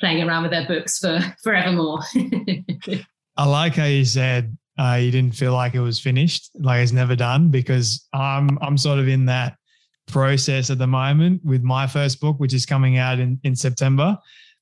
playing 0.00 0.22
around 0.22 0.42
with 0.42 0.52
their 0.52 0.66
books 0.66 0.98
for 0.98 1.20
forevermore. 1.42 2.00
I 3.36 3.46
like 3.46 3.76
how 3.76 3.84
you 3.84 4.04
said 4.04 4.56
uh, 4.78 4.98
you 5.00 5.12
didn't 5.12 5.36
feel 5.36 5.52
like 5.52 5.74
it 5.74 5.80
was 5.80 6.00
finished 6.00 6.50
like 6.58 6.82
it's 6.82 6.90
never 6.90 7.14
done 7.14 7.48
because 7.48 8.08
i'm 8.12 8.58
i'm 8.60 8.76
sort 8.76 8.98
of 8.98 9.06
in 9.06 9.26
that 9.26 9.56
process 10.06 10.70
at 10.70 10.78
the 10.78 10.86
moment 10.86 11.44
with 11.44 11.62
my 11.62 11.86
first 11.86 12.20
book, 12.20 12.38
which 12.38 12.54
is 12.54 12.66
coming 12.66 12.98
out 12.98 13.18
in, 13.18 13.38
in 13.44 13.56
September 13.56 14.18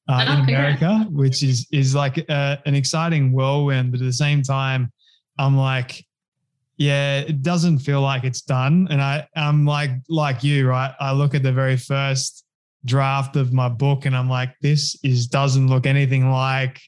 uh, 0.09 0.25
oh, 0.27 0.33
in 0.33 0.41
America, 0.41 1.07
which 1.11 1.43
is 1.43 1.67
is 1.73 1.95
like 1.95 2.25
uh, 2.29 2.57
an 2.67 2.75
exciting 2.75 3.33
whirlwind. 3.33 3.93
But 3.93 4.01
at 4.01 4.07
the 4.07 4.13
same 4.13 4.43
time, 4.43 4.93
I'm 5.39 5.57
like, 5.57 6.05
yeah, 6.77 7.21
it 7.21 7.43
doesn't 7.43 7.79
feel 7.79 8.01
like 8.01 8.25
it's 8.25 8.43
done. 8.43 8.89
And 8.91 9.01
I 9.01 9.27
I'm 9.37 9.65
like 9.65 9.91
like 10.09 10.43
you, 10.43 10.69
right? 10.69 10.95
I 11.01 11.13
look 11.13 11.35
at 11.35 11.43
the 11.43 11.53
very 11.53 11.77
first 11.77 12.45
draft 12.85 13.37
of 13.37 13.53
my 13.53 13.69
book 13.69 14.07
and 14.07 14.17
I'm 14.17 14.29
like, 14.29 14.55
this 14.61 14.97
is 15.05 15.27
doesn't 15.27 15.69
look 15.69 15.87
anything 15.87 16.31
like 16.31 16.81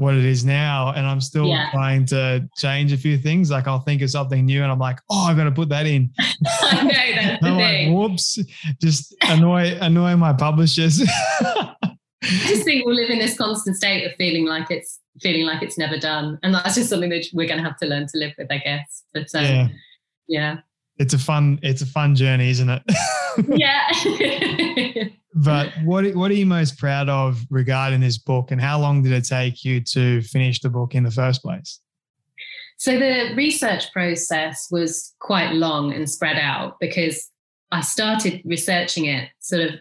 what 0.00 0.14
it 0.14 0.24
is 0.24 0.46
now 0.46 0.92
and 0.96 1.06
i'm 1.06 1.20
still 1.20 1.46
yeah. 1.46 1.70
trying 1.70 2.06
to 2.06 2.48
change 2.56 2.90
a 2.90 2.96
few 2.96 3.18
things. 3.18 3.50
Like 3.50 3.68
i'll 3.68 3.80
think 3.80 4.00
of 4.00 4.10
something 4.10 4.46
new 4.46 4.62
and 4.62 4.72
i'm 4.72 4.78
like 4.78 4.98
oh 5.10 5.26
i've 5.26 5.36
got 5.36 5.44
to 5.44 5.52
put 5.52 5.68
that 5.68 5.86
in. 5.86 6.10
I 6.18 6.82
know 6.82 7.14
that's 7.14 7.42
the 7.42 7.56
thing. 7.56 7.94
Like, 7.94 8.10
whoops 8.10 8.38
just 8.80 9.14
annoy 9.22 9.76
annoy 9.80 10.16
my 10.16 10.32
publishers. 10.32 11.02
I 11.42 11.96
just 12.22 12.64
think 12.64 12.86
we'll 12.86 12.96
live 12.96 13.10
in 13.10 13.18
this 13.18 13.36
constant 13.36 13.76
state 13.76 14.04
of 14.04 14.12
feeling 14.16 14.46
like 14.46 14.70
it's 14.70 15.00
feeling 15.20 15.44
like 15.44 15.62
it's 15.62 15.76
never 15.76 15.98
done 15.98 16.38
and 16.42 16.54
that's 16.54 16.76
just 16.76 16.88
something 16.88 17.10
that 17.10 17.26
we're 17.34 17.46
going 17.46 17.58
to 17.58 17.64
have 17.64 17.76
to 17.78 17.86
learn 17.86 18.06
to 18.06 18.18
live 18.18 18.32
with 18.38 18.50
i 18.50 18.58
guess. 18.58 19.04
But 19.12 19.28
um, 19.34 19.44
yeah. 19.44 19.68
yeah 20.28 20.56
it's 21.00 21.14
a 21.14 21.18
fun 21.18 21.58
it's 21.62 21.82
a 21.82 21.86
fun 21.86 22.14
journey 22.14 22.50
isn't 22.50 22.70
it 22.70 22.82
yeah 23.48 25.08
but 25.34 25.72
what 25.84 26.04
what 26.14 26.30
are 26.30 26.34
you 26.34 26.46
most 26.46 26.78
proud 26.78 27.08
of 27.08 27.46
regarding 27.50 28.00
this 28.00 28.18
book, 28.18 28.50
and 28.50 28.60
how 28.60 28.80
long 28.80 29.02
did 29.02 29.12
it 29.12 29.24
take 29.24 29.64
you 29.64 29.80
to 29.82 30.22
finish 30.22 30.60
the 30.60 30.68
book 30.68 30.94
in 30.94 31.04
the 31.04 31.10
first 31.10 31.42
place? 31.42 31.80
So 32.78 32.98
the 32.98 33.32
research 33.36 33.92
process 33.92 34.68
was 34.70 35.14
quite 35.20 35.52
long 35.52 35.92
and 35.92 36.08
spread 36.10 36.36
out 36.36 36.78
because 36.80 37.30
I 37.70 37.82
started 37.82 38.42
researching 38.44 39.04
it 39.04 39.28
sort 39.38 39.62
of 39.62 39.74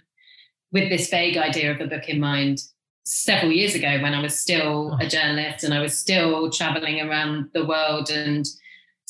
with 0.71 0.89
this 0.89 1.09
vague 1.09 1.37
idea 1.37 1.71
of 1.71 1.81
a 1.81 1.87
book 1.87 2.07
in 2.07 2.19
mind 2.19 2.59
several 3.05 3.51
years 3.51 3.73
ago 3.73 3.99
when 4.01 4.13
I 4.13 4.21
was 4.21 4.37
still 4.37 4.93
a 5.01 5.05
oh. 5.05 5.07
journalist 5.07 5.63
and 5.63 5.73
I 5.73 5.79
was 5.79 5.97
still 5.97 6.51
traveling 6.51 7.01
around 7.01 7.49
the 7.53 7.65
world. 7.65 8.11
And 8.11 8.45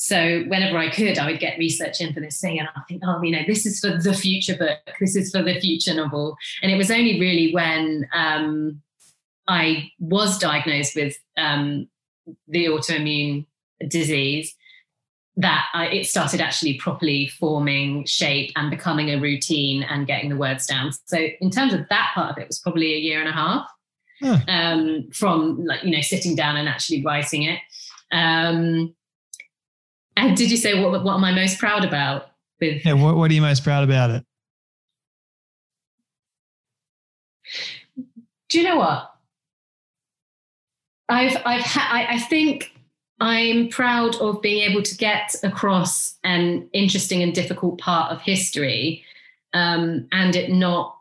so 0.02 0.44
whenever 0.44 0.78
I 0.78 0.88
could, 0.88 1.18
I 1.18 1.30
would 1.30 1.40
get 1.40 1.58
research 1.58 2.00
in 2.00 2.14
for 2.14 2.20
this 2.20 2.40
thing 2.40 2.58
and 2.58 2.66
I 2.74 2.80
think, 2.88 3.02
oh, 3.04 3.20
you 3.22 3.32
know, 3.32 3.42
this 3.46 3.66
is 3.66 3.80
for 3.80 3.98
the 3.98 4.14
future 4.14 4.56
book, 4.56 4.78
this 4.98 5.14
is 5.14 5.30
for 5.30 5.42
the 5.42 5.60
future 5.60 5.92
novel. 5.92 6.38
And 6.62 6.72
it 6.72 6.76
was 6.76 6.90
only 6.90 7.20
really 7.20 7.52
when 7.52 8.08
um, 8.14 8.80
I 9.46 9.90
was 9.98 10.38
diagnosed 10.38 10.96
with 10.96 11.18
um, 11.36 11.86
the 12.48 12.64
autoimmune 12.64 13.44
disease 13.88 14.56
that 15.36 15.66
I, 15.74 15.88
it 15.88 16.06
started 16.06 16.40
actually 16.40 16.78
properly 16.78 17.26
forming 17.38 18.06
shape 18.06 18.52
and 18.56 18.70
becoming 18.70 19.10
a 19.10 19.20
routine 19.20 19.82
and 19.82 20.06
getting 20.06 20.30
the 20.30 20.36
words 20.38 20.64
down. 20.66 20.92
So 21.04 21.18
in 21.42 21.50
terms 21.50 21.74
of 21.74 21.86
that 21.90 22.12
part 22.14 22.30
of 22.30 22.38
it, 22.38 22.44
it 22.44 22.48
was 22.48 22.58
probably 22.58 22.94
a 22.94 22.98
year 22.98 23.20
and 23.20 23.28
a 23.28 23.32
half 23.32 23.70
huh. 24.22 24.38
um, 24.48 25.10
from 25.12 25.62
like 25.62 25.84
you 25.84 25.90
know 25.90 26.00
sitting 26.00 26.34
down 26.34 26.56
and 26.56 26.70
actually 26.70 27.04
writing 27.04 27.42
it. 27.42 27.60
Um, 28.12 28.94
and 30.16 30.36
did 30.36 30.50
you 30.50 30.56
say 30.56 30.82
what 30.82 31.02
what 31.04 31.14
am 31.14 31.24
I 31.24 31.32
most 31.32 31.58
proud 31.58 31.84
about? 31.84 32.30
With 32.60 32.84
yeah, 32.84 32.92
what, 32.92 33.16
what 33.16 33.30
are 33.30 33.34
you 33.34 33.40
most 33.40 33.64
proud 33.64 33.84
about 33.84 34.10
it? 34.10 34.24
Do 38.48 38.58
you 38.58 38.64
know 38.64 38.76
what? 38.76 39.14
I've 41.08 41.36
I've 41.44 41.62
ha- 41.62 41.90
I, 41.90 42.14
I 42.14 42.18
think 42.18 42.72
I'm 43.20 43.68
proud 43.68 44.16
of 44.16 44.40
being 44.40 44.68
able 44.70 44.82
to 44.82 44.96
get 44.96 45.34
across 45.42 46.16
an 46.24 46.68
interesting 46.72 47.22
and 47.22 47.34
difficult 47.34 47.78
part 47.78 48.12
of 48.12 48.20
history 48.22 49.04
um, 49.52 50.08
and 50.12 50.36
it 50.36 50.50
not 50.50 50.96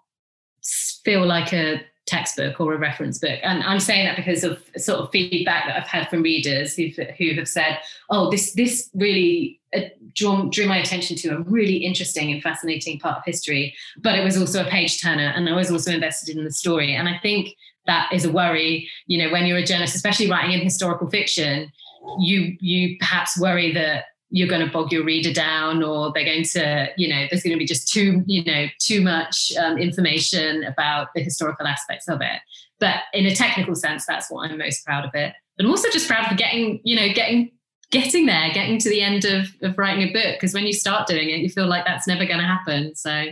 feel 1.03 1.25
like 1.25 1.53
a 1.53 1.81
textbook 2.09 2.59
or 2.59 2.73
a 2.73 2.77
reference 2.77 3.19
book. 3.19 3.39
And 3.43 3.63
I'm 3.63 3.79
saying 3.79 4.05
that 4.05 4.15
because 4.15 4.43
of 4.43 4.61
sort 4.77 4.99
of 4.99 5.11
feedback 5.11 5.65
that 5.67 5.77
I've 5.77 5.87
had 5.87 6.09
from 6.09 6.21
readers 6.21 6.75
who 6.75 6.89
who 7.17 7.33
have 7.35 7.47
said, 7.47 7.79
"Oh, 8.09 8.29
this 8.29 8.53
this 8.53 8.89
really 8.93 9.59
uh, 9.75 9.81
drew, 10.15 10.49
drew 10.49 10.67
my 10.67 10.77
attention 10.77 11.15
to 11.17 11.29
a 11.29 11.41
really 11.41 11.77
interesting 11.77 12.31
and 12.31 12.41
fascinating 12.41 12.99
part 12.99 13.17
of 13.17 13.23
history, 13.25 13.75
but 14.01 14.17
it 14.17 14.23
was 14.23 14.37
also 14.37 14.65
a 14.65 14.69
page 14.69 15.01
turner, 15.01 15.31
and 15.35 15.47
I 15.47 15.53
was 15.53 15.71
also 15.71 15.91
invested 15.91 16.35
in 16.35 16.43
the 16.43 16.51
story." 16.51 16.95
And 16.95 17.07
I 17.07 17.17
think 17.19 17.55
that 17.85 18.11
is 18.11 18.25
a 18.25 18.31
worry. 18.31 18.89
You 19.07 19.23
know, 19.23 19.31
when 19.31 19.45
you're 19.45 19.57
a 19.57 19.65
journalist, 19.65 19.95
especially 19.95 20.29
writing 20.29 20.53
in 20.53 20.61
historical 20.61 21.09
fiction, 21.09 21.71
you 22.19 22.57
you 22.59 22.97
perhaps 22.99 23.39
worry 23.39 23.73
that 23.73 24.05
you're 24.31 24.47
going 24.47 24.65
to 24.65 24.71
bog 24.71 24.91
your 24.91 25.03
reader 25.03 25.33
down 25.33 25.83
or 25.83 26.11
they're 26.13 26.25
going 26.25 26.43
to 26.43 26.87
you 26.97 27.07
know 27.07 27.25
there's 27.29 27.43
going 27.43 27.53
to 27.53 27.59
be 27.59 27.65
just 27.65 27.91
too 27.91 28.23
you 28.25 28.43
know 28.43 28.67
too 28.79 29.01
much 29.01 29.51
um, 29.57 29.77
information 29.77 30.63
about 30.63 31.07
the 31.15 31.21
historical 31.21 31.67
aspects 31.67 32.07
of 32.07 32.21
it. 32.21 32.41
But 32.79 33.01
in 33.13 33.25
a 33.25 33.35
technical 33.35 33.75
sense 33.75 34.05
that's 34.05 34.29
what 34.29 34.49
i'm 34.49 34.57
most 34.57 34.85
proud 34.85 35.05
of 35.05 35.11
it. 35.13 35.33
But 35.57 35.65
i'm 35.65 35.71
also 35.71 35.89
just 35.89 36.07
proud 36.07 36.31
of 36.31 36.37
getting 36.37 36.79
you 36.83 36.95
know 36.95 37.13
getting 37.13 37.51
getting 37.91 38.27
there 38.27 38.51
getting 38.53 38.77
to 38.77 38.89
the 38.89 39.01
end 39.01 39.25
of, 39.25 39.47
of 39.63 39.77
writing 39.77 40.07
a 40.07 40.13
book 40.13 40.35
because 40.35 40.53
when 40.53 40.67
you 40.67 40.73
start 40.73 41.07
doing 41.07 41.29
it 41.29 41.39
you 41.39 41.49
feel 41.49 41.67
like 41.67 41.85
that's 41.85 42.07
never 42.07 42.25
going 42.25 42.39
to 42.39 42.45
happen. 42.45 42.95
So 42.95 43.25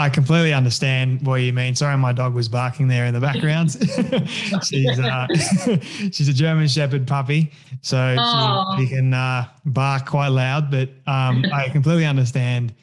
I 0.00 0.08
completely 0.08 0.52
understand 0.54 1.26
what 1.26 1.36
you 1.36 1.52
mean. 1.52 1.74
Sorry, 1.74 1.96
my 1.98 2.12
dog 2.12 2.32
was 2.32 2.48
barking 2.48 2.86
there 2.86 3.06
in 3.06 3.14
the 3.14 3.20
background. 3.20 3.72
she's 4.64 4.98
uh, 4.98 5.26
she's 6.12 6.28
a 6.28 6.32
German 6.32 6.68
Shepherd 6.68 7.04
puppy, 7.04 7.50
so 7.80 8.14
she, 8.14 8.84
she, 8.84 8.94
can 8.94 9.12
uh, 9.12 9.48
bark 9.64 10.06
quite 10.06 10.28
loud. 10.28 10.70
But 10.70 10.90
um, 11.08 11.44
I 11.52 11.68
completely 11.70 12.06
understand 12.06 12.74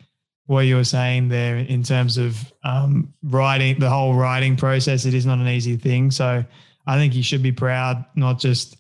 what 0.48 0.62
you 0.62 0.76
were 0.76 0.84
saying 0.84 1.30
there 1.30 1.56
in 1.56 1.84
terms 1.84 2.18
of 2.18 2.52
um, 2.66 3.14
writing 3.24 3.80
the 3.80 3.90
whole 3.90 4.14
writing 4.14 4.58
process. 4.58 5.06
It 5.06 5.14
is 5.14 5.26
not 5.26 5.40
an 5.40 5.48
easy 5.48 5.78
thing, 5.78 6.12
so 6.12 6.44
I 6.86 6.98
think 6.98 7.16
you 7.16 7.24
should 7.24 7.42
be 7.42 7.54
proud 7.54 8.04
not 8.16 8.40
just 8.40 8.76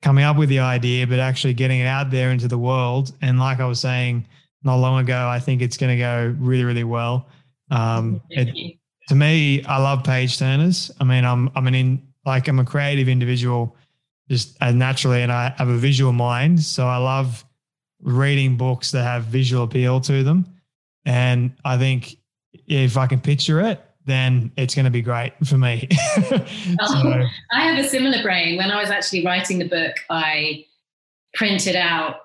coming 0.00 0.24
up 0.24 0.36
with 0.36 0.48
the 0.48 0.60
idea, 0.60 1.08
but 1.08 1.18
actually 1.18 1.54
getting 1.54 1.80
it 1.80 1.86
out 1.86 2.12
there 2.12 2.30
into 2.30 2.46
the 2.46 2.56
world. 2.56 3.12
And 3.20 3.40
like 3.40 3.58
I 3.58 3.66
was 3.66 3.80
saying 3.80 4.28
not 4.62 4.76
long 4.76 5.00
ago, 5.00 5.28
I 5.28 5.40
think 5.40 5.60
it's 5.60 5.76
going 5.76 5.90
to 5.90 5.98
go 5.98 6.36
really, 6.38 6.64
really 6.64 6.84
well. 6.84 7.28
Um, 7.70 8.20
it, 8.30 8.76
to 9.08 9.14
me, 9.14 9.64
I 9.64 9.78
love 9.78 10.04
page 10.04 10.38
turners. 10.38 10.90
I 11.00 11.04
mean, 11.04 11.24
I'm 11.24 11.50
I'm 11.54 11.66
an 11.66 11.74
in 11.74 12.02
like 12.24 12.48
I'm 12.48 12.58
a 12.58 12.64
creative 12.64 13.08
individual, 13.08 13.76
just 14.28 14.56
uh, 14.60 14.72
naturally, 14.72 15.22
and 15.22 15.32
I 15.32 15.54
have 15.56 15.68
a 15.68 15.76
visual 15.76 16.12
mind. 16.12 16.62
So 16.62 16.86
I 16.86 16.96
love 16.98 17.44
reading 18.02 18.56
books 18.56 18.90
that 18.92 19.02
have 19.02 19.24
visual 19.24 19.64
appeal 19.64 20.00
to 20.00 20.22
them. 20.22 20.46
And 21.04 21.52
I 21.64 21.76
think 21.78 22.16
if 22.66 22.96
I 22.96 23.06
can 23.06 23.20
picture 23.20 23.60
it, 23.60 23.82
then 24.06 24.50
it's 24.56 24.74
going 24.74 24.84
to 24.84 24.90
be 24.90 25.02
great 25.02 25.32
for 25.44 25.58
me. 25.58 25.88
so, 26.28 26.44
oh, 26.80 27.26
I 27.52 27.62
have 27.62 27.84
a 27.84 27.88
similar 27.88 28.22
brain. 28.22 28.56
When 28.56 28.70
I 28.70 28.80
was 28.80 28.90
actually 28.90 29.24
writing 29.24 29.58
the 29.58 29.68
book, 29.68 29.96
I 30.08 30.64
printed 31.34 31.76
out 31.76 32.16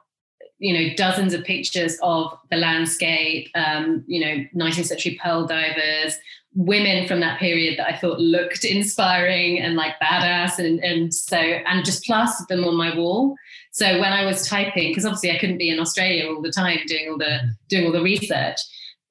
you 0.66 0.74
know 0.74 0.96
dozens 0.96 1.32
of 1.32 1.44
pictures 1.44 1.96
of 2.02 2.36
the 2.50 2.58
landscape 2.58 3.50
um, 3.54 4.04
you 4.08 4.20
know 4.20 4.66
19th 4.66 4.86
century 4.86 5.20
pearl 5.22 5.46
divers 5.46 6.18
women 6.56 7.08
from 7.08 7.20
that 7.20 7.40
period 7.40 7.78
that 7.78 7.88
i 7.88 7.96
thought 7.96 8.20
looked 8.20 8.66
inspiring 8.66 9.60
and 9.60 9.76
like 9.76 9.94
badass 10.02 10.58
and, 10.58 10.80
and 10.80 11.14
so 11.14 11.38
and 11.38 11.86
just 11.86 12.04
plastered 12.06 12.48
them 12.48 12.64
on 12.64 12.76
my 12.76 12.96
wall. 12.96 13.36
So 13.72 14.00
when 14.00 14.14
i 14.14 14.26
was 14.26 14.48
typing 14.48 14.90
because 14.90 15.06
obviously 15.06 15.32
i 15.32 15.38
couldn't 15.38 15.60
be 15.60 15.70
in 15.70 15.80
australia 15.80 16.28
all 16.28 16.42
the 16.42 16.52
time 16.52 16.80
doing 16.88 17.10
all 17.12 17.18
the 17.18 17.38
doing 17.70 17.86
all 17.86 17.92
the 17.92 18.02
research 18.02 18.58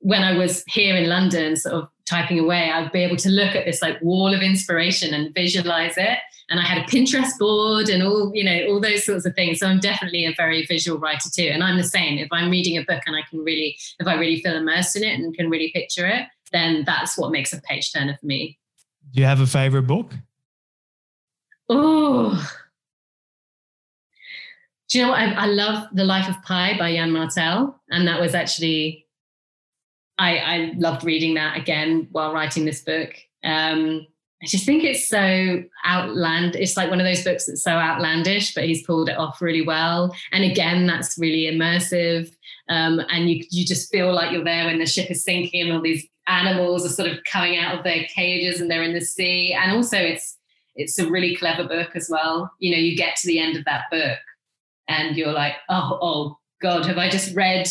when 0.01 0.25
i 0.25 0.37
was 0.37 0.65
here 0.67 0.97
in 0.97 1.09
london 1.09 1.55
sort 1.55 1.75
of 1.75 1.89
typing 2.07 2.39
away 2.39 2.71
i'd 2.71 2.93
be 2.93 3.05
able 3.05 3.17
to 3.17 3.29
look 3.29 3.55
at 3.55 3.65
this 3.67 3.83
like 3.83 4.01
wall 4.03 4.35
of 4.35 4.43
inspiration 4.43 5.15
and 5.15 5.35
visualize 5.35 5.95
it 5.99 6.19
and 6.51 6.61
I 6.61 6.65
had 6.65 6.79
a 6.79 6.85
Pinterest 6.85 7.39
board 7.39 7.89
and 7.89 8.03
all, 8.03 8.31
you 8.35 8.45
know, 8.45 8.67
all 8.69 8.81
those 8.81 9.05
sorts 9.05 9.25
of 9.25 9.35
things. 9.35 9.61
So 9.61 9.67
I'm 9.67 9.81
definitely 9.81 10.27
a 10.27 10.35
very 10.37 10.67
visual 10.67 10.99
writer 10.99 11.31
too. 11.35 11.49
And 11.53 11.65
I'm 11.65 11.77
the 11.77 11.85
same. 11.85 12.19
If 12.19 12.29
I'm 12.33 12.51
reading 12.51 12.77
a 12.77 12.85
book 12.85 13.03
and 13.07 13.17
I 13.17 13.23
can 13.29 13.43
really, 13.43 13.79
if 13.99 14.07
I 14.07 14.15
really 14.15 14.43
feel 14.43 14.57
immersed 14.57 14.97
in 14.97 15.05
it 15.05 15.19
and 15.19 15.35
can 15.35 15.49
really 15.49 15.71
picture 15.73 16.07
it, 16.07 16.27
then 16.53 16.85
that's 16.85 17.17
what 17.17 17.33
makes 17.33 17.53
a 17.53 17.61
page 17.63 17.93
turner 17.93 18.17
for 18.21 18.27
me. 18.27 18.59
Do 19.13 19.21
you 19.21 19.27
have 19.27 19.41
a 19.41 19.47
favorite 19.47 19.87
book? 19.87 20.13
Oh, 21.69 22.47
do 24.89 24.99
you 24.99 25.05
know 25.05 25.11
what? 25.11 25.21
I, 25.21 25.33
I, 25.33 25.47
love 25.47 25.89
The 25.95 26.05
Life 26.05 26.29
of 26.29 26.41
Pi 26.43 26.79
by 26.79 26.91
Yann 26.91 27.11
Martel. 27.11 27.81
And 27.91 28.07
that 28.07 28.21
was 28.21 28.35
actually, 28.35 29.07
I, 30.19 30.39
I 30.39 30.73
loved 30.77 31.05
reading 31.05 31.35
that 31.35 31.57
again 31.57 32.09
while 32.13 32.35
writing 32.35 32.67
this 32.67 32.83
book. 32.83 33.15
Um, 33.43 34.07
I 34.45 34.47
just 34.47 34.67
think 34.67 34.85
it's 34.85 35.09
so 35.09 35.65
outland. 35.87 36.55
It's 36.55 36.77
like 36.77 36.91
one 36.91 37.01
of 37.01 37.07
those 37.07 37.25
books 37.25 37.47
that's 37.47 37.63
so 37.63 37.71
outlandish, 37.71 38.55
but 38.55 38.65
he's 38.65 38.87
pulled 38.87 39.09
it 39.09 39.17
off 39.17 39.41
really 39.41 39.63
well. 39.63 40.15
And 40.33 40.45
again, 40.45 40.87
that's 40.87 41.17
really 41.17 41.51
immersive. 41.51 42.31
Um, 42.69 43.01
and 43.09 43.31
you 43.31 43.43
you 43.51 43.65
just 43.65 43.91
feel 43.91 44.13
like 44.13 44.33
you're 44.33 44.45
there 44.45 44.67
when 44.67 44.79
the 44.79 44.87
ship 44.87 45.11
is 45.11 45.25
sinking 45.25 45.63
and 45.63 45.73
all 45.73 45.81
these 45.81 46.07
animals 46.27 46.85
are 46.85 46.91
sort 46.91 47.11
of 47.11 47.19
coming 47.25 47.57
out 47.57 47.77
of 47.77 47.85
their 47.85 48.05
cages 48.15 48.61
and 48.61 48.71
they're 48.71 48.83
in 48.83 48.93
the 48.93 49.01
sea. 49.01 49.55
And 49.55 49.73
also, 49.73 49.97
it's 49.97 50.37
it's 50.77 50.99
a 50.99 51.09
really 51.09 51.35
clever 51.37 51.67
book 51.67 51.91
as 51.95 52.09
well. 52.11 52.53
You 52.59 52.73
know, 52.73 52.79
you 52.79 52.97
get 52.97 53.17
to 53.17 53.27
the 53.27 53.39
end 53.39 53.57
of 53.57 53.65
that 53.65 53.85
book 53.91 54.19
and 54.89 55.17
you're 55.17 55.33
like, 55.33 55.55
oh, 55.71 55.99
oh 56.03 56.39
God, 56.61 56.85
have 56.85 56.99
I 56.99 57.09
just 57.09 57.35
read 57.35 57.67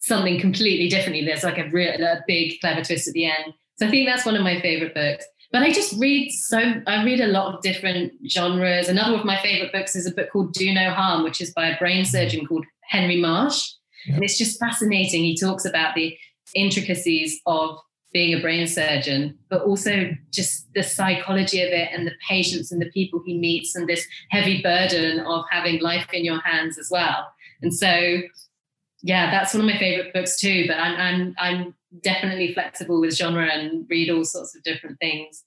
something 0.00 0.38
completely 0.38 0.90
differently? 0.90 1.24
There's 1.24 1.44
like 1.44 1.58
a 1.58 1.70
real 1.70 1.94
a 1.94 2.22
big 2.26 2.60
clever 2.60 2.84
twist 2.84 3.08
at 3.08 3.14
the 3.14 3.24
end. 3.24 3.54
So 3.76 3.86
I 3.86 3.90
think 3.90 4.06
that's 4.06 4.26
one 4.26 4.36
of 4.36 4.42
my 4.42 4.60
favorite 4.60 4.94
books. 4.94 5.24
But 5.52 5.62
I 5.62 5.72
just 5.72 5.98
read 5.98 6.30
so 6.30 6.58
I 6.86 7.04
read 7.04 7.20
a 7.20 7.26
lot 7.26 7.54
of 7.54 7.62
different 7.62 8.12
genres. 8.28 8.88
Another 8.88 9.16
of 9.16 9.24
my 9.24 9.40
favorite 9.40 9.72
books 9.72 9.96
is 9.96 10.06
a 10.06 10.12
book 10.12 10.30
called 10.32 10.52
Do 10.52 10.72
No 10.72 10.90
Harm, 10.90 11.24
which 11.24 11.40
is 11.40 11.52
by 11.52 11.68
a 11.68 11.78
brain 11.78 12.04
surgeon 12.04 12.46
called 12.46 12.64
Henry 12.88 13.20
Marsh. 13.20 13.72
Yep. 14.06 14.14
And 14.14 14.24
it's 14.24 14.38
just 14.38 14.60
fascinating. 14.60 15.24
He 15.24 15.36
talks 15.36 15.64
about 15.64 15.94
the 15.94 16.16
intricacies 16.54 17.40
of 17.46 17.78
being 18.12 18.36
a 18.36 18.40
brain 18.40 18.66
surgeon, 18.66 19.38
but 19.48 19.62
also 19.62 20.10
just 20.32 20.66
the 20.74 20.82
psychology 20.82 21.62
of 21.62 21.70
it 21.70 21.88
and 21.92 22.06
the 22.06 22.12
patients 22.28 22.72
and 22.72 22.82
the 22.82 22.90
people 22.90 23.22
he 23.24 23.38
meets 23.38 23.74
and 23.76 23.88
this 23.88 24.04
heavy 24.30 24.60
burden 24.62 25.20
of 25.20 25.44
having 25.50 25.80
life 25.80 26.06
in 26.12 26.24
your 26.24 26.40
hands 26.40 26.78
as 26.78 26.88
well. 26.90 27.28
And 27.62 27.72
so, 27.72 28.20
yeah, 29.02 29.30
that's 29.30 29.54
one 29.54 29.62
of 29.62 29.66
my 29.66 29.78
favorite 29.78 30.12
books 30.12 30.38
too. 30.38 30.66
But 30.66 30.78
I'm 30.78 30.96
I'm 30.96 31.34
I'm 31.38 31.74
definitely 32.02 32.52
flexible 32.54 33.00
with 33.00 33.16
genre 33.16 33.46
and 33.46 33.86
read 33.88 34.10
all 34.10 34.24
sorts 34.24 34.54
of 34.54 34.62
different 34.62 34.98
things. 35.00 35.44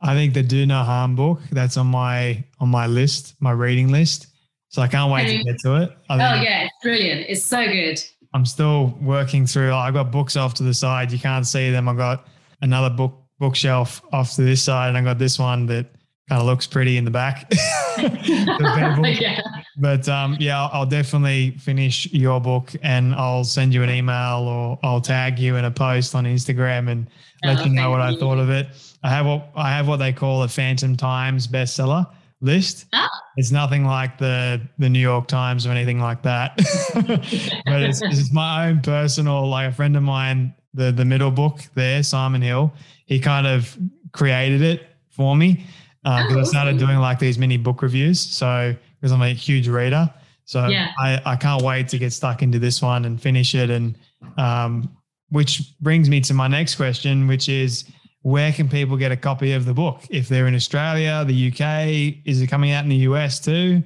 I 0.00 0.14
think 0.14 0.34
the 0.34 0.42
Do 0.42 0.66
No 0.66 0.82
Harm 0.84 1.16
book 1.16 1.40
that's 1.50 1.76
on 1.76 1.86
my 1.86 2.44
on 2.60 2.68
my 2.68 2.86
list, 2.86 3.34
my 3.40 3.52
reading 3.52 3.90
list. 3.90 4.28
So 4.68 4.82
I 4.82 4.88
can't 4.88 5.10
wait 5.10 5.28
to 5.28 5.44
get 5.44 5.58
to 5.60 5.76
it. 5.82 5.96
Oh 6.10 6.16
yeah, 6.16 6.64
it's 6.64 6.74
brilliant. 6.82 7.26
It's 7.28 7.44
so 7.44 7.66
good. 7.66 7.98
I'm 8.34 8.44
still 8.44 8.94
working 9.00 9.46
through. 9.46 9.72
I've 9.72 9.94
got 9.94 10.10
books 10.10 10.36
off 10.36 10.54
to 10.54 10.62
the 10.62 10.74
side. 10.74 11.12
You 11.12 11.18
can't 11.18 11.46
see 11.46 11.70
them. 11.70 11.88
I've 11.88 11.96
got 11.96 12.26
another 12.60 12.90
book 12.90 13.14
bookshelf 13.38 14.02
off 14.12 14.34
to 14.34 14.42
this 14.42 14.62
side, 14.62 14.88
and 14.88 14.98
I 14.98 15.02
got 15.02 15.18
this 15.18 15.38
one 15.38 15.66
that 15.66 15.86
kind 16.28 16.40
of 16.40 16.46
looks 16.46 16.66
pretty 16.66 16.98
in 16.98 17.04
the 17.04 17.10
back. 17.10 17.50
yeah. 17.98 19.40
But 19.76 20.08
um, 20.08 20.36
yeah, 20.40 20.60
I'll, 20.60 20.70
I'll 20.72 20.86
definitely 20.86 21.52
finish 21.58 22.10
your 22.12 22.40
book 22.40 22.72
and 22.82 23.14
I'll 23.14 23.44
send 23.44 23.74
you 23.74 23.82
an 23.82 23.90
email 23.90 24.40
or 24.48 24.78
I'll 24.82 25.00
tag 25.00 25.38
you 25.38 25.56
in 25.56 25.64
a 25.64 25.70
post 25.70 26.14
on 26.14 26.24
Instagram 26.24 26.90
and 26.90 27.06
let 27.44 27.58
Oh, 27.60 27.64
you 27.64 27.70
know 27.70 27.90
what 27.90 28.00
thank 28.00 28.16
I 28.16 28.20
thought 28.20 28.38
of 28.38 28.50
it. 28.50 28.68
I 29.02 29.10
have 29.10 29.26
what 29.26 29.50
I 29.54 29.70
have 29.70 29.86
what 29.86 29.98
they 29.98 30.12
call 30.12 30.42
a 30.42 30.48
Phantom 30.48 30.96
Times 30.96 31.46
bestseller 31.46 32.06
list. 32.40 32.86
Ah. 32.92 33.08
It's 33.36 33.52
nothing 33.52 33.84
like 33.84 34.18
the 34.18 34.60
the 34.78 34.88
New 34.88 34.98
York 35.00 35.28
Times 35.28 35.66
or 35.66 35.70
anything 35.70 36.00
like 36.00 36.22
that, 36.22 36.56
but 36.94 37.82
it's, 37.82 38.00
it's 38.02 38.32
my 38.32 38.68
own 38.68 38.80
personal. 38.80 39.46
Like 39.46 39.70
a 39.70 39.74
friend 39.74 39.96
of 39.96 40.02
mine, 40.02 40.54
the 40.72 40.90
the 40.90 41.04
middle 41.04 41.30
book 41.30 41.60
there, 41.74 42.02
Simon 42.02 42.40
Hill, 42.40 42.72
he 43.04 43.20
kind 43.20 43.46
of 43.46 43.76
created 44.12 44.62
it 44.62 44.86
for 45.10 45.36
me 45.36 45.66
because 46.02 46.36
Oh, 46.36 46.40
I 46.40 46.44
started 46.44 46.78
doing 46.78 46.98
like 46.98 47.18
these 47.18 47.36
mini 47.36 47.56
book 47.56 47.82
reviews. 47.82 48.20
So 48.20 48.74
because 49.06 49.12
I'm 49.12 49.22
a 49.22 49.32
huge 49.32 49.68
reader, 49.68 50.12
so 50.46 50.66
Yeah. 50.66 50.90
I 50.98 51.22
I 51.24 51.36
can't 51.36 51.62
wait 51.62 51.86
to 51.90 51.98
get 51.98 52.12
stuck 52.12 52.42
into 52.42 52.58
this 52.58 52.82
one 52.82 53.04
and 53.04 53.22
finish 53.22 53.54
it. 53.54 53.70
And 53.70 53.96
um, 54.36 54.90
which 55.30 55.78
brings 55.80 56.10
me 56.10 56.20
to 56.22 56.34
my 56.34 56.48
next 56.48 56.74
question, 56.74 57.28
which 57.28 57.48
is 57.48 57.84
where 58.22 58.50
can 58.50 58.68
people 58.68 58.96
get 58.96 59.12
a 59.12 59.16
copy 59.16 59.52
of 59.52 59.64
the 59.64 59.74
book 59.74 60.02
if 60.10 60.28
they're 60.28 60.48
in 60.48 60.56
Australia, 60.56 61.24
the 61.24 61.52
UK? 61.52 62.20
Is 62.24 62.42
it 62.42 62.48
coming 62.48 62.72
out 62.72 62.82
in 62.82 62.90
the 62.90 63.06
US 63.10 63.38
too? 63.38 63.84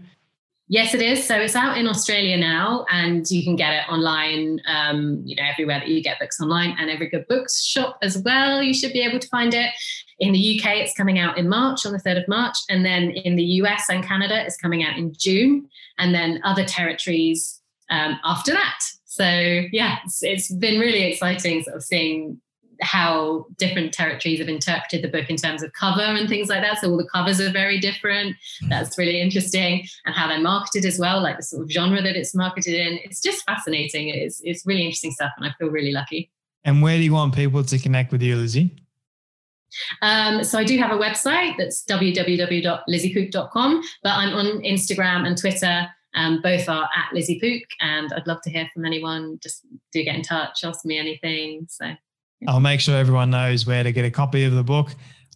Yes, 0.69 0.95
it 0.95 1.03
is. 1.03 1.27
So 1.27 1.35
it's 1.35 1.57
out 1.57 1.77
in 1.77 1.87
Australia 1.87 2.39
now, 2.39 2.87
and 2.91 3.29
you 3.31 3.43
can 3.43 3.57
get 3.57 3.75
it 3.75 3.93
online. 3.93 4.61
Um, 4.67 5.21
you 5.27 5.37
know, 5.37 5.43
everywhere 5.43 5.81
that 5.81 5.89
you 5.89 6.03
get 6.03 6.19
books 6.19 6.41
online, 6.41 6.77
and 6.79 6.89
every 6.89 7.11
good 7.11 7.27
books 7.29 7.63
shop 7.63 7.99
as 8.01 8.17
well. 8.25 8.63
You 8.63 8.73
should 8.73 8.95
be 8.95 9.01
able 9.01 9.19
to 9.19 9.29
find 9.29 9.53
it. 9.53 9.71
In 10.21 10.33
the 10.33 10.61
UK, 10.61 10.77
it's 10.77 10.95
coming 10.95 11.19
out 11.19 11.39
in 11.39 11.49
March, 11.49 11.85
on 11.85 11.93
the 11.93 11.99
third 11.99 12.19
of 12.19 12.29
March, 12.29 12.57
and 12.69 12.85
then 12.85 13.11
in 13.11 13.37
the 13.37 13.45
US 13.63 13.85
and 13.91 14.05
Canada, 14.05 14.43
it's 14.45 14.57
coming 14.57 14.85
out 14.85 14.97
in 14.97 15.15
June, 15.19 15.69
and 15.99 16.15
then 16.15 16.41
other 16.45 16.65
territories 16.65 17.61
um, 17.91 18.19
after 18.25 18.53
that. 18.53 18.79
So 19.07 19.25
yeah, 19.73 19.99
it's, 20.05 20.23
it's 20.23 20.53
been 20.53 20.79
really 20.79 21.03
exciting, 21.05 21.63
sort 21.63 21.77
of 21.77 21.83
seeing 21.83 22.41
how 22.83 23.47
different 23.59 23.93
territories 23.93 24.39
have 24.39 24.49
interpreted 24.49 25.03
the 25.03 25.09
book 25.09 25.29
in 25.29 25.37
terms 25.37 25.63
of 25.63 25.73
cover 25.73 26.01
and 26.01 26.29
things 26.29 26.49
like 26.49 26.63
that. 26.63 26.79
So 26.79 26.91
all 26.91 26.97
the 26.97 27.09
covers 27.13 27.41
are 27.41 27.51
very 27.51 27.79
different. 27.79 28.37
That's 28.69 28.97
really 28.97 29.21
interesting, 29.21 29.87
and 30.07 30.15
how 30.15 30.29
they're 30.29 30.41
marketed 30.41 30.85
as 30.85 30.99
well, 30.99 31.23
like 31.23 31.37
the 31.37 31.43
sort 31.43 31.63
of 31.63 31.71
genre 31.71 32.03
that 32.03 32.17
it's 32.17 32.35
marketed 32.35 32.75
in. 32.75 32.99
It's 33.05 33.21
just 33.21 33.45
fascinating. 33.45 34.09
It's 34.09 34.41
it's 34.45 34.67
really 34.67 34.83
interesting 34.83 35.13
stuff, 35.13 35.33
and 35.37 35.47
I 35.47 35.53
feel 35.59 35.69
really 35.69 35.93
lucky. 35.93 36.31
And 36.65 36.83
where 36.83 36.97
do 36.97 37.03
you 37.03 37.13
want 37.13 37.35
people 37.35 37.65
to 37.65 37.79
connect 37.79 38.13
with 38.13 38.23
you, 38.23 38.37
Lizzie? 38.37 38.77
Um, 40.03 40.45
so 40.45 40.59
I 40.59 40.65
do 40.65 40.77
have 40.79 40.91
a 40.91 40.99
website 40.99 41.57
that's 41.59 41.85
www.lizziepook.com, 41.85 43.83
but 44.03 44.11
I'm 44.11 44.35
on 44.35 44.63
Instagram 44.63 45.27
and 45.27 45.37
Twitter. 45.37 45.89
Um, 46.15 46.41
both 46.43 46.69
are 46.69 46.89
at 46.97 47.15
Lizzie 47.15 47.39
Pook, 47.39 47.63
and 47.81 48.13
I'd 48.13 48.27
love 48.27 48.43
to 48.43 48.51
hear 48.51 48.69
from 48.75 48.85
anyone. 48.85 49.39
Just 49.41 49.65
do 49.93 50.03
get 50.03 50.17
in 50.17 50.23
touch, 50.23 50.65
ask 50.65 50.85
me 50.85 50.99
anything. 50.99 51.67
So 51.69 51.93
I'll 52.49 52.61
make 52.61 52.81
sure 52.81 52.97
everyone 52.97 53.31
knows 53.31 53.67
where 53.67 53.83
to 53.83 53.93
get 53.93 54.05
a 54.05 54.11
copy 54.11 54.45
of 54.45 54.53
the 54.53 54.65
book. 54.65 54.91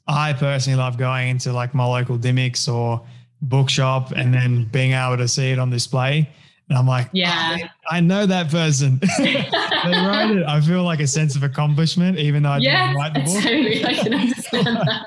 I 0.06 0.32
personally 0.32 0.78
love 0.78 0.98
going 0.98 1.28
into 1.28 1.52
like 1.52 1.74
my 1.74 1.84
local 1.84 2.18
Dymocks 2.18 2.72
or 2.72 3.04
bookshop 3.42 4.10
and 4.12 4.34
then 4.34 4.64
being 4.66 4.92
able 4.92 5.16
to 5.18 5.28
see 5.28 5.50
it 5.50 5.58
on 5.58 5.70
display. 5.70 6.28
And 6.70 6.78
I'm 6.78 6.86
like, 6.86 7.10
Yeah. 7.12 7.56
"Oh, 7.60 7.66
I 7.90 8.00
know 8.00 8.24
that 8.26 8.50
person. 8.50 8.98
they 9.18 9.34
wrote 9.84 10.36
it. 10.38 10.44
I 10.46 10.60
feel 10.62 10.82
like 10.82 11.00
a 11.00 11.06
sense 11.06 11.36
of 11.36 11.42
accomplishment, 11.42 12.18
even 12.18 12.42
though 12.42 12.50
I 12.52 12.58
yeah, 12.58 12.86
didn't 12.86 12.96
write 12.96 13.14
the 13.14 13.20
book. 13.20 13.42
totally. 13.42 13.84
I 13.84 13.94
can 13.94 14.14
understand 14.20 14.66
that. 14.66 15.06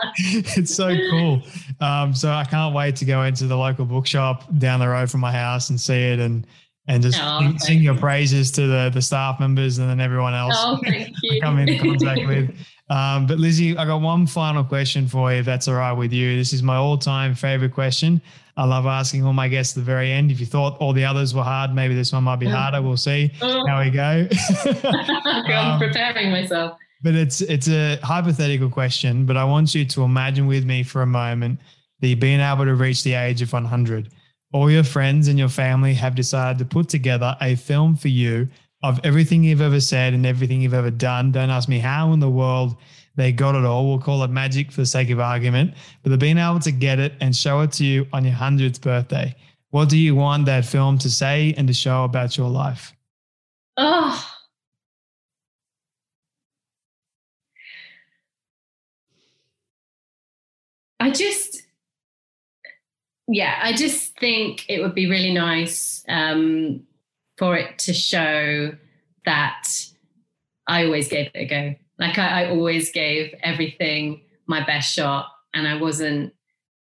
it's 0.55 0.75
so 0.75 0.95
cool. 1.09 1.41
Um, 1.81 2.13
so 2.13 2.31
I 2.31 2.43
can't 2.43 2.75
wait 2.75 2.95
to 2.97 3.05
go 3.05 3.23
into 3.23 3.45
the 3.47 3.57
local 3.57 3.85
bookshop 3.85 4.43
down 4.59 4.79
the 4.79 4.87
road 4.87 5.09
from 5.09 5.21
my 5.21 5.31
house 5.31 5.69
and 5.71 5.79
see 5.81 5.95
it 6.11 6.19
and 6.19 6.45
and 6.89 7.03
just 7.03 7.19
Oh, 7.21 7.39
sing, 7.41 7.59
sing 7.59 7.79
your 7.81 7.95
praises 7.97 8.49
to 8.51 8.67
the 8.67 8.91
the 8.93 9.01
staff 9.01 9.39
members 9.39 9.77
and 9.79 9.89
then 9.89 9.99
everyone 9.99 10.33
else 10.33 10.53
Oh, 10.57 10.79
thank 10.85 11.09
I 11.31 11.39
come 11.41 11.57
into 11.59 11.77
contact 11.79 12.25
with. 12.27 12.55
Um, 12.89 13.27
but 13.27 13.37
Lizzie, 13.37 13.77
I 13.77 13.85
got 13.85 14.01
one 14.01 14.25
final 14.27 14.63
question 14.63 15.07
for 15.07 15.31
you, 15.33 15.39
if 15.39 15.45
that's 15.45 15.67
all 15.67 15.75
right 15.75 15.91
with 15.91 16.13
you. 16.13 16.37
This 16.37 16.53
is 16.53 16.63
my 16.63 16.75
all-time 16.77 17.35
favorite 17.35 17.73
question. 17.73 18.21
I 18.55 18.65
love 18.65 18.85
asking 18.85 19.25
all 19.25 19.33
my 19.33 19.47
guests 19.49 19.75
at 19.77 19.81
the 19.81 19.85
very 19.85 20.11
end. 20.11 20.31
If 20.31 20.39
you 20.39 20.45
thought 20.45 20.77
all 20.79 20.93
the 20.93 21.03
others 21.05 21.35
were 21.35 21.43
hard, 21.43 21.73
maybe 21.75 21.93
this 21.95 22.11
one 22.13 22.23
might 22.23 22.37
be 22.39 22.47
harder. 22.47 22.81
We'll 22.81 22.97
see 22.97 23.31
Oh, 23.41 23.67
how 23.67 23.83
we 23.83 23.89
go. 23.89 24.27
I'm 24.83 25.73
Um, 25.73 25.79
preparing 25.79 26.31
myself. 26.31 26.77
But 27.03 27.13
it's 27.13 27.41
it's 27.41 27.67
a 27.67 27.97
hypothetical 28.01 28.69
question, 28.69 29.25
but 29.27 29.37
I 29.37 29.43
want 29.43 29.75
you 29.75 29.85
to 29.85 30.01
imagine 30.03 30.47
with 30.47 30.65
me 30.65 30.81
for 30.81 31.03
a 31.03 31.05
moment 31.07 31.59
you've 32.01 32.19
been 32.19 32.39
able 32.39 32.65
to 32.65 32.73
reach 32.73 33.03
the 33.03 33.13
age 33.13 33.41
of 33.43 33.53
100. 33.53 34.09
All 34.53 34.71
your 34.71 34.83
friends 34.83 35.27
and 35.27 35.37
your 35.37 35.49
family 35.49 35.93
have 35.93 36.15
decided 36.15 36.57
to 36.59 36.65
put 36.65 36.89
together 36.89 37.35
a 37.41 37.55
film 37.55 37.95
for 37.95 38.07
you 38.07 38.47
of 38.87 38.99
everything 39.03 39.43
you've 39.43 39.61
ever 39.61 39.79
said 39.79 40.13
and 40.13 40.25
everything 40.25 40.61
you've 40.61 40.73
ever 40.73 40.91
done. 40.91 41.31
Don't 41.31 41.49
ask 41.49 41.67
me 41.67 41.79
how 41.79 42.13
in 42.13 42.19
the 42.19 42.29
world 42.29 42.77
they 43.15 43.31
got 43.31 43.55
it 43.55 43.65
all. 43.65 43.87
We'll 43.87 43.99
call 43.99 44.23
it 44.23 44.29
magic 44.29 44.71
for 44.71 44.81
the 44.81 44.85
sake 44.85 45.09
of 45.09 45.19
argument, 45.19 45.73
but 46.01 46.09
they've 46.09 46.19
been 46.19 46.37
able 46.37 46.59
to 46.59 46.71
get 46.71 46.99
it 46.99 47.13
and 47.19 47.35
show 47.35 47.61
it 47.61 47.71
to 47.73 47.85
you 47.85 48.07
on 48.13 48.23
your 48.23 48.35
100th 48.35 48.81
birthday. 48.81 49.35
What 49.71 49.89
do 49.89 49.97
you 49.97 50.15
want 50.15 50.45
that 50.45 50.65
film 50.65 50.97
to 50.99 51.09
say 51.09 51.53
and 51.57 51.67
to 51.67 51.73
show 51.73 52.05
about 52.05 52.37
your 52.37 52.49
life? 52.49 52.93
Oh. 53.75 54.33
I 60.99 61.11
just, 61.11 61.63
yeah, 63.27 63.59
I 63.61 63.73
just 63.73 64.17
think 64.17 64.65
it 64.69 64.81
would 64.81 64.95
be 64.95 65.09
really 65.09 65.33
nice 65.33 66.03
um, 66.07 66.86
for 67.37 67.55
it 67.55 67.77
to 67.79 67.93
show 67.93 68.71
that 69.25 69.67
I 70.67 70.85
always 70.85 71.07
gave 71.07 71.27
it 71.27 71.31
a 71.35 71.45
go. 71.45 71.75
Like 71.99 72.17
I, 72.17 72.43
I 72.43 72.49
always 72.49 72.91
gave 72.91 73.33
everything 73.41 74.21
my 74.47 74.65
best 74.65 74.93
shot, 74.93 75.27
and 75.53 75.67
I 75.67 75.79
wasn't 75.79 76.33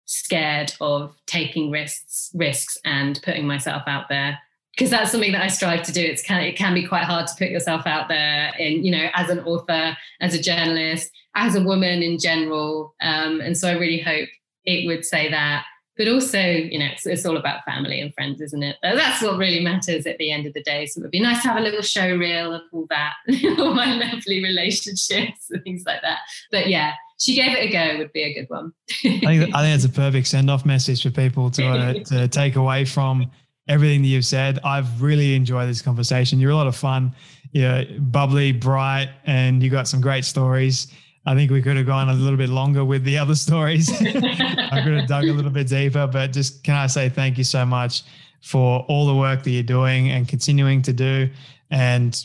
scared 0.05 0.75
of 0.81 1.15
taking 1.27 1.71
risks, 1.71 2.31
risks 2.35 2.77
and 2.85 3.21
putting 3.23 3.47
myself 3.47 3.83
out 3.87 4.09
there 4.09 4.39
because 4.73 4.91
that's 4.91 5.11
something 5.11 5.33
that 5.33 5.43
I 5.43 5.49
strive 5.49 5.83
to 5.83 5.93
do. 5.93 6.01
It's 6.01 6.29
of, 6.31 6.39
it 6.39 6.57
can 6.57 6.75
be 6.75 6.87
quite 6.87 7.05
hard 7.05 7.27
to 7.27 7.35
put 7.37 7.51
yourself 7.51 7.87
out 7.87 8.09
there 8.09 8.53
in, 8.59 8.85
you 8.85 8.91
know, 8.91 9.09
as 9.15 9.29
an 9.29 9.41
author, 9.41 9.97
as 10.21 10.35
a 10.35 10.41
journalist, 10.41 11.11
as 11.35 11.55
a 11.55 11.63
woman 11.63 12.03
in 12.03 12.19
general. 12.19 12.95
Um, 13.03 13.41
and 13.41 13.57
so 13.57 13.69
I 13.69 13.73
really 13.73 14.01
hope 14.01 14.29
it 14.65 14.87
would 14.87 15.05
say 15.05 15.31
that. 15.31 15.65
But 15.97 16.09
also, 16.09 16.41
you 16.41 16.79
know, 16.79 16.87
it's, 16.87 17.07
it's 17.07 17.27
all 17.27 17.37
about 17.37 17.65
family 17.65 18.01
and 18.01 18.15
friends, 18.15 18.41
isn't 18.41 18.63
it? 18.63 18.77
That's 18.83 19.23
what 19.23 19.37
really 19.37 19.61
matters 19.61 20.07
at 20.07 20.17
the 20.19 20.31
end 20.31 20.47
of 20.47 20.55
the 20.55 20.63
day. 20.63 20.87
So 20.87 21.01
it 21.01 21.03
would 21.03 21.11
be 21.11 21.21
nice 21.21 21.43
to 21.43 21.49
have 21.49 21.59
a 21.59 21.61
little 21.61 21.83
show 21.83 22.17
reel 22.17 22.55
of 22.55 22.63
all 22.73 22.87
that, 22.89 23.13
all 23.59 23.75
my 23.75 23.95
lovely 23.95 24.43
relationships 24.43 25.51
and 25.51 25.63
things 25.65 25.85
like 25.87 26.01
that. 26.01 26.21
But 26.51 26.69
yeah, 26.69 26.95
she 27.21 27.35
gave 27.35 27.57
it 27.57 27.61
a 27.61 27.71
go 27.71 27.99
would 27.99 28.13
be 28.13 28.23
a 28.23 28.33
good 28.33 28.49
one. 28.49 28.73
I 29.05 29.21
think, 29.21 29.23
I 29.23 29.37
think 29.37 29.55
that's 29.55 29.85
a 29.85 29.91
perfect 29.91 30.27
send 30.27 30.51
off 30.51 30.65
message 30.65 31.03
for 31.03 31.11
people 31.11 31.51
to, 31.53 31.67
uh, 31.67 31.93
to 32.05 32.29
take 32.29 32.57
away 32.57 32.85
from 32.85 33.31
everything 33.69 34.03
that 34.03 34.09
you've 34.09 34.25
said. 34.25 34.59
I've 34.65 35.03
really 35.03 35.35
enjoyed 35.35 35.69
this 35.69 35.83
conversation. 35.83 36.41
You're 36.41 36.51
a 36.51 36.57
lot 36.57 36.67
of 36.67 36.77
fun. 36.77 37.15
You're 37.53 37.85
bubbly, 37.99 38.53
bright, 38.53 39.11
and 39.25 39.63
you 39.63 39.71
got 39.71 39.87
some 39.87 40.01
great 40.01 40.25
stories. 40.25 40.89
I 41.25 41.35
think 41.35 41.51
we 41.51 41.63
could 41.63 41.77
have 41.77 41.87
gone 41.87 42.09
a 42.09 42.15
little 42.15 42.37
bit 42.37 42.49
longer 42.49 42.85
with 42.85 43.05
the 43.05 43.19
other 43.19 43.35
stories. 43.35 43.91
I 44.01 44.81
could 44.83 44.99
have 44.99 45.09
dug 45.09 45.25
a 45.25 45.33
little 45.33 45.51
bit 45.51 45.69
deeper, 45.69 46.07
but 46.07 46.33
just 46.33 46.65
can 46.65 46.75
I 46.75 46.89
say 46.89 47.09
thank 47.09 47.39
you 47.39 47.45
so 47.45 47.65
much 47.65 48.03
for 48.43 48.81
all 48.89 49.07
the 49.07 49.15
work 49.15 49.45
that 49.45 49.51
you're 49.51 49.63
doing 49.63 50.11
and 50.11 50.27
continuing 50.27 50.83
to 50.83 50.93
do. 50.93 51.31
And 51.71 52.21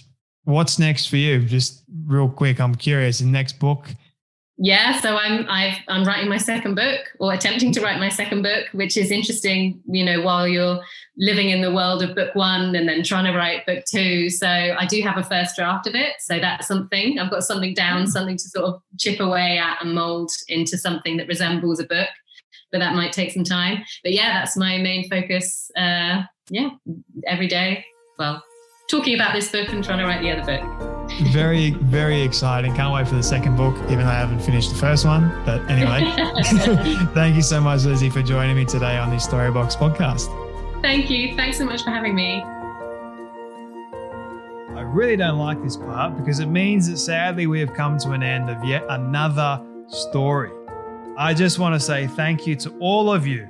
what's 0.45 0.79
next 0.79 1.07
for 1.07 1.17
you? 1.17 1.43
Just 1.43 1.83
real 2.05 2.27
quick, 2.27 2.59
I'm 2.59 2.73
curious. 2.73 3.19
The 3.19 3.25
next 3.25 3.59
book, 3.59 3.93
Yeah, 4.59 4.99
so 5.01 5.17
I'm 5.17 5.45
I've, 5.47 5.77
I'm 5.87 6.03
writing 6.03 6.29
my 6.29 6.37
second 6.37 6.73
book 6.73 7.01
or 7.19 7.31
attempting 7.31 7.71
to 7.73 7.81
write 7.81 7.99
my 7.99 8.09
second 8.09 8.41
book, 8.41 8.65
which 8.71 8.97
is 8.97 9.11
interesting. 9.11 9.79
You 9.85 10.03
know, 10.03 10.21
while 10.21 10.47
you're 10.47 10.79
living 11.15 11.49
in 11.49 11.61
the 11.61 11.71
world 11.71 12.01
of 12.01 12.15
book 12.15 12.33
one 12.33 12.75
and 12.75 12.89
then 12.89 13.03
trying 13.03 13.31
to 13.31 13.37
write 13.37 13.67
book 13.67 13.83
two, 13.85 14.31
so 14.31 14.47
I 14.47 14.87
do 14.87 14.99
have 15.01 15.17
a 15.17 15.23
first 15.23 15.55
draft 15.55 15.85
of 15.85 15.93
it. 15.93 16.13
So 16.19 16.39
that's 16.39 16.67
something 16.67 17.19
I've 17.19 17.29
got 17.29 17.43
something 17.43 17.75
down, 17.75 18.07
something 18.07 18.35
to 18.35 18.49
sort 18.49 18.65
of 18.65 18.81
chip 18.97 19.19
away 19.19 19.59
at 19.59 19.77
and 19.81 19.93
mold 19.93 20.31
into 20.47 20.75
something 20.75 21.17
that 21.17 21.27
resembles 21.27 21.79
a 21.79 21.85
book. 21.85 22.09
But 22.71 22.79
that 22.79 22.95
might 22.95 23.13
take 23.13 23.31
some 23.31 23.43
time. 23.43 23.83
But 24.03 24.13
yeah, 24.13 24.39
that's 24.39 24.57
my 24.57 24.79
main 24.79 25.07
focus. 25.07 25.69
Uh, 25.77 26.23
yeah, 26.49 26.69
every 27.27 27.47
day. 27.47 27.85
Well, 28.17 28.43
talking 28.87 29.15
about 29.15 29.33
this 29.33 29.51
book 29.51 29.67
and 29.69 29.83
trying 29.83 29.99
to 29.99 30.05
write 30.05 30.21
the 30.21 30.31
other 30.31 30.45
book. 30.45 31.11
very, 31.33 31.71
very 31.71 32.21
exciting. 32.21 32.73
Can't 32.73 32.93
wait 32.93 33.05
for 33.07 33.15
the 33.15 33.23
second 33.23 33.57
book, 33.57 33.75
even 33.85 33.99
though 33.99 34.05
I 34.05 34.13
haven't 34.13 34.39
finished 34.39 34.69
the 34.69 34.77
first 34.77 35.05
one. 35.05 35.29
But 35.45 35.69
anyway, 35.69 36.09
thank 37.13 37.35
you 37.35 37.41
so 37.41 37.59
much, 37.59 37.83
Lizzie, 37.83 38.09
for 38.09 38.21
joining 38.21 38.55
me 38.55 38.63
today 38.63 38.97
on 38.97 39.09
the 39.09 39.17
Storybox 39.17 39.75
podcast. 39.75 40.31
Thank 40.81 41.09
you. 41.09 41.35
Thanks 41.35 41.57
so 41.57 41.65
much 41.65 41.83
for 41.83 41.89
having 41.89 42.15
me. 42.15 42.41
I 44.73 44.81
really 44.81 45.17
don't 45.17 45.37
like 45.37 45.61
this 45.61 45.75
part 45.75 46.15
because 46.15 46.39
it 46.39 46.45
means 46.45 46.89
that 46.89 46.97
sadly 46.97 47.45
we 47.45 47.59
have 47.59 47.73
come 47.73 47.97
to 47.99 48.11
an 48.11 48.23
end 48.23 48.49
of 48.49 48.63
yet 48.63 48.85
another 48.89 49.61
story. 49.89 50.51
I 51.17 51.33
just 51.33 51.59
want 51.59 51.75
to 51.75 51.79
say 51.79 52.07
thank 52.07 52.47
you 52.47 52.55
to 52.57 52.69
all 52.79 53.11
of 53.11 53.27
you 53.27 53.49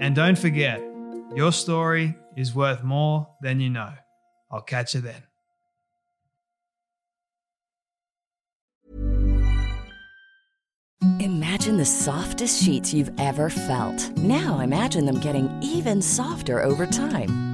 and 0.00 0.14
don't 0.14 0.38
forget, 0.38 0.80
your 1.34 1.52
story 1.52 2.16
is 2.36 2.54
worth 2.54 2.82
more 2.82 3.28
than 3.40 3.60
you 3.60 3.70
know. 3.70 3.92
I'll 4.50 4.62
catch 4.62 4.94
you 4.94 5.00
then. 5.00 5.22
Imagine 11.20 11.76
the 11.76 11.84
softest 11.84 12.62
sheets 12.62 12.92
you've 12.94 13.12
ever 13.18 13.50
felt. 13.50 14.10
Now 14.18 14.60
imagine 14.60 15.06
them 15.06 15.20
getting 15.20 15.50
even 15.62 16.02
softer 16.02 16.62
over 16.62 16.86
time. 16.86 17.53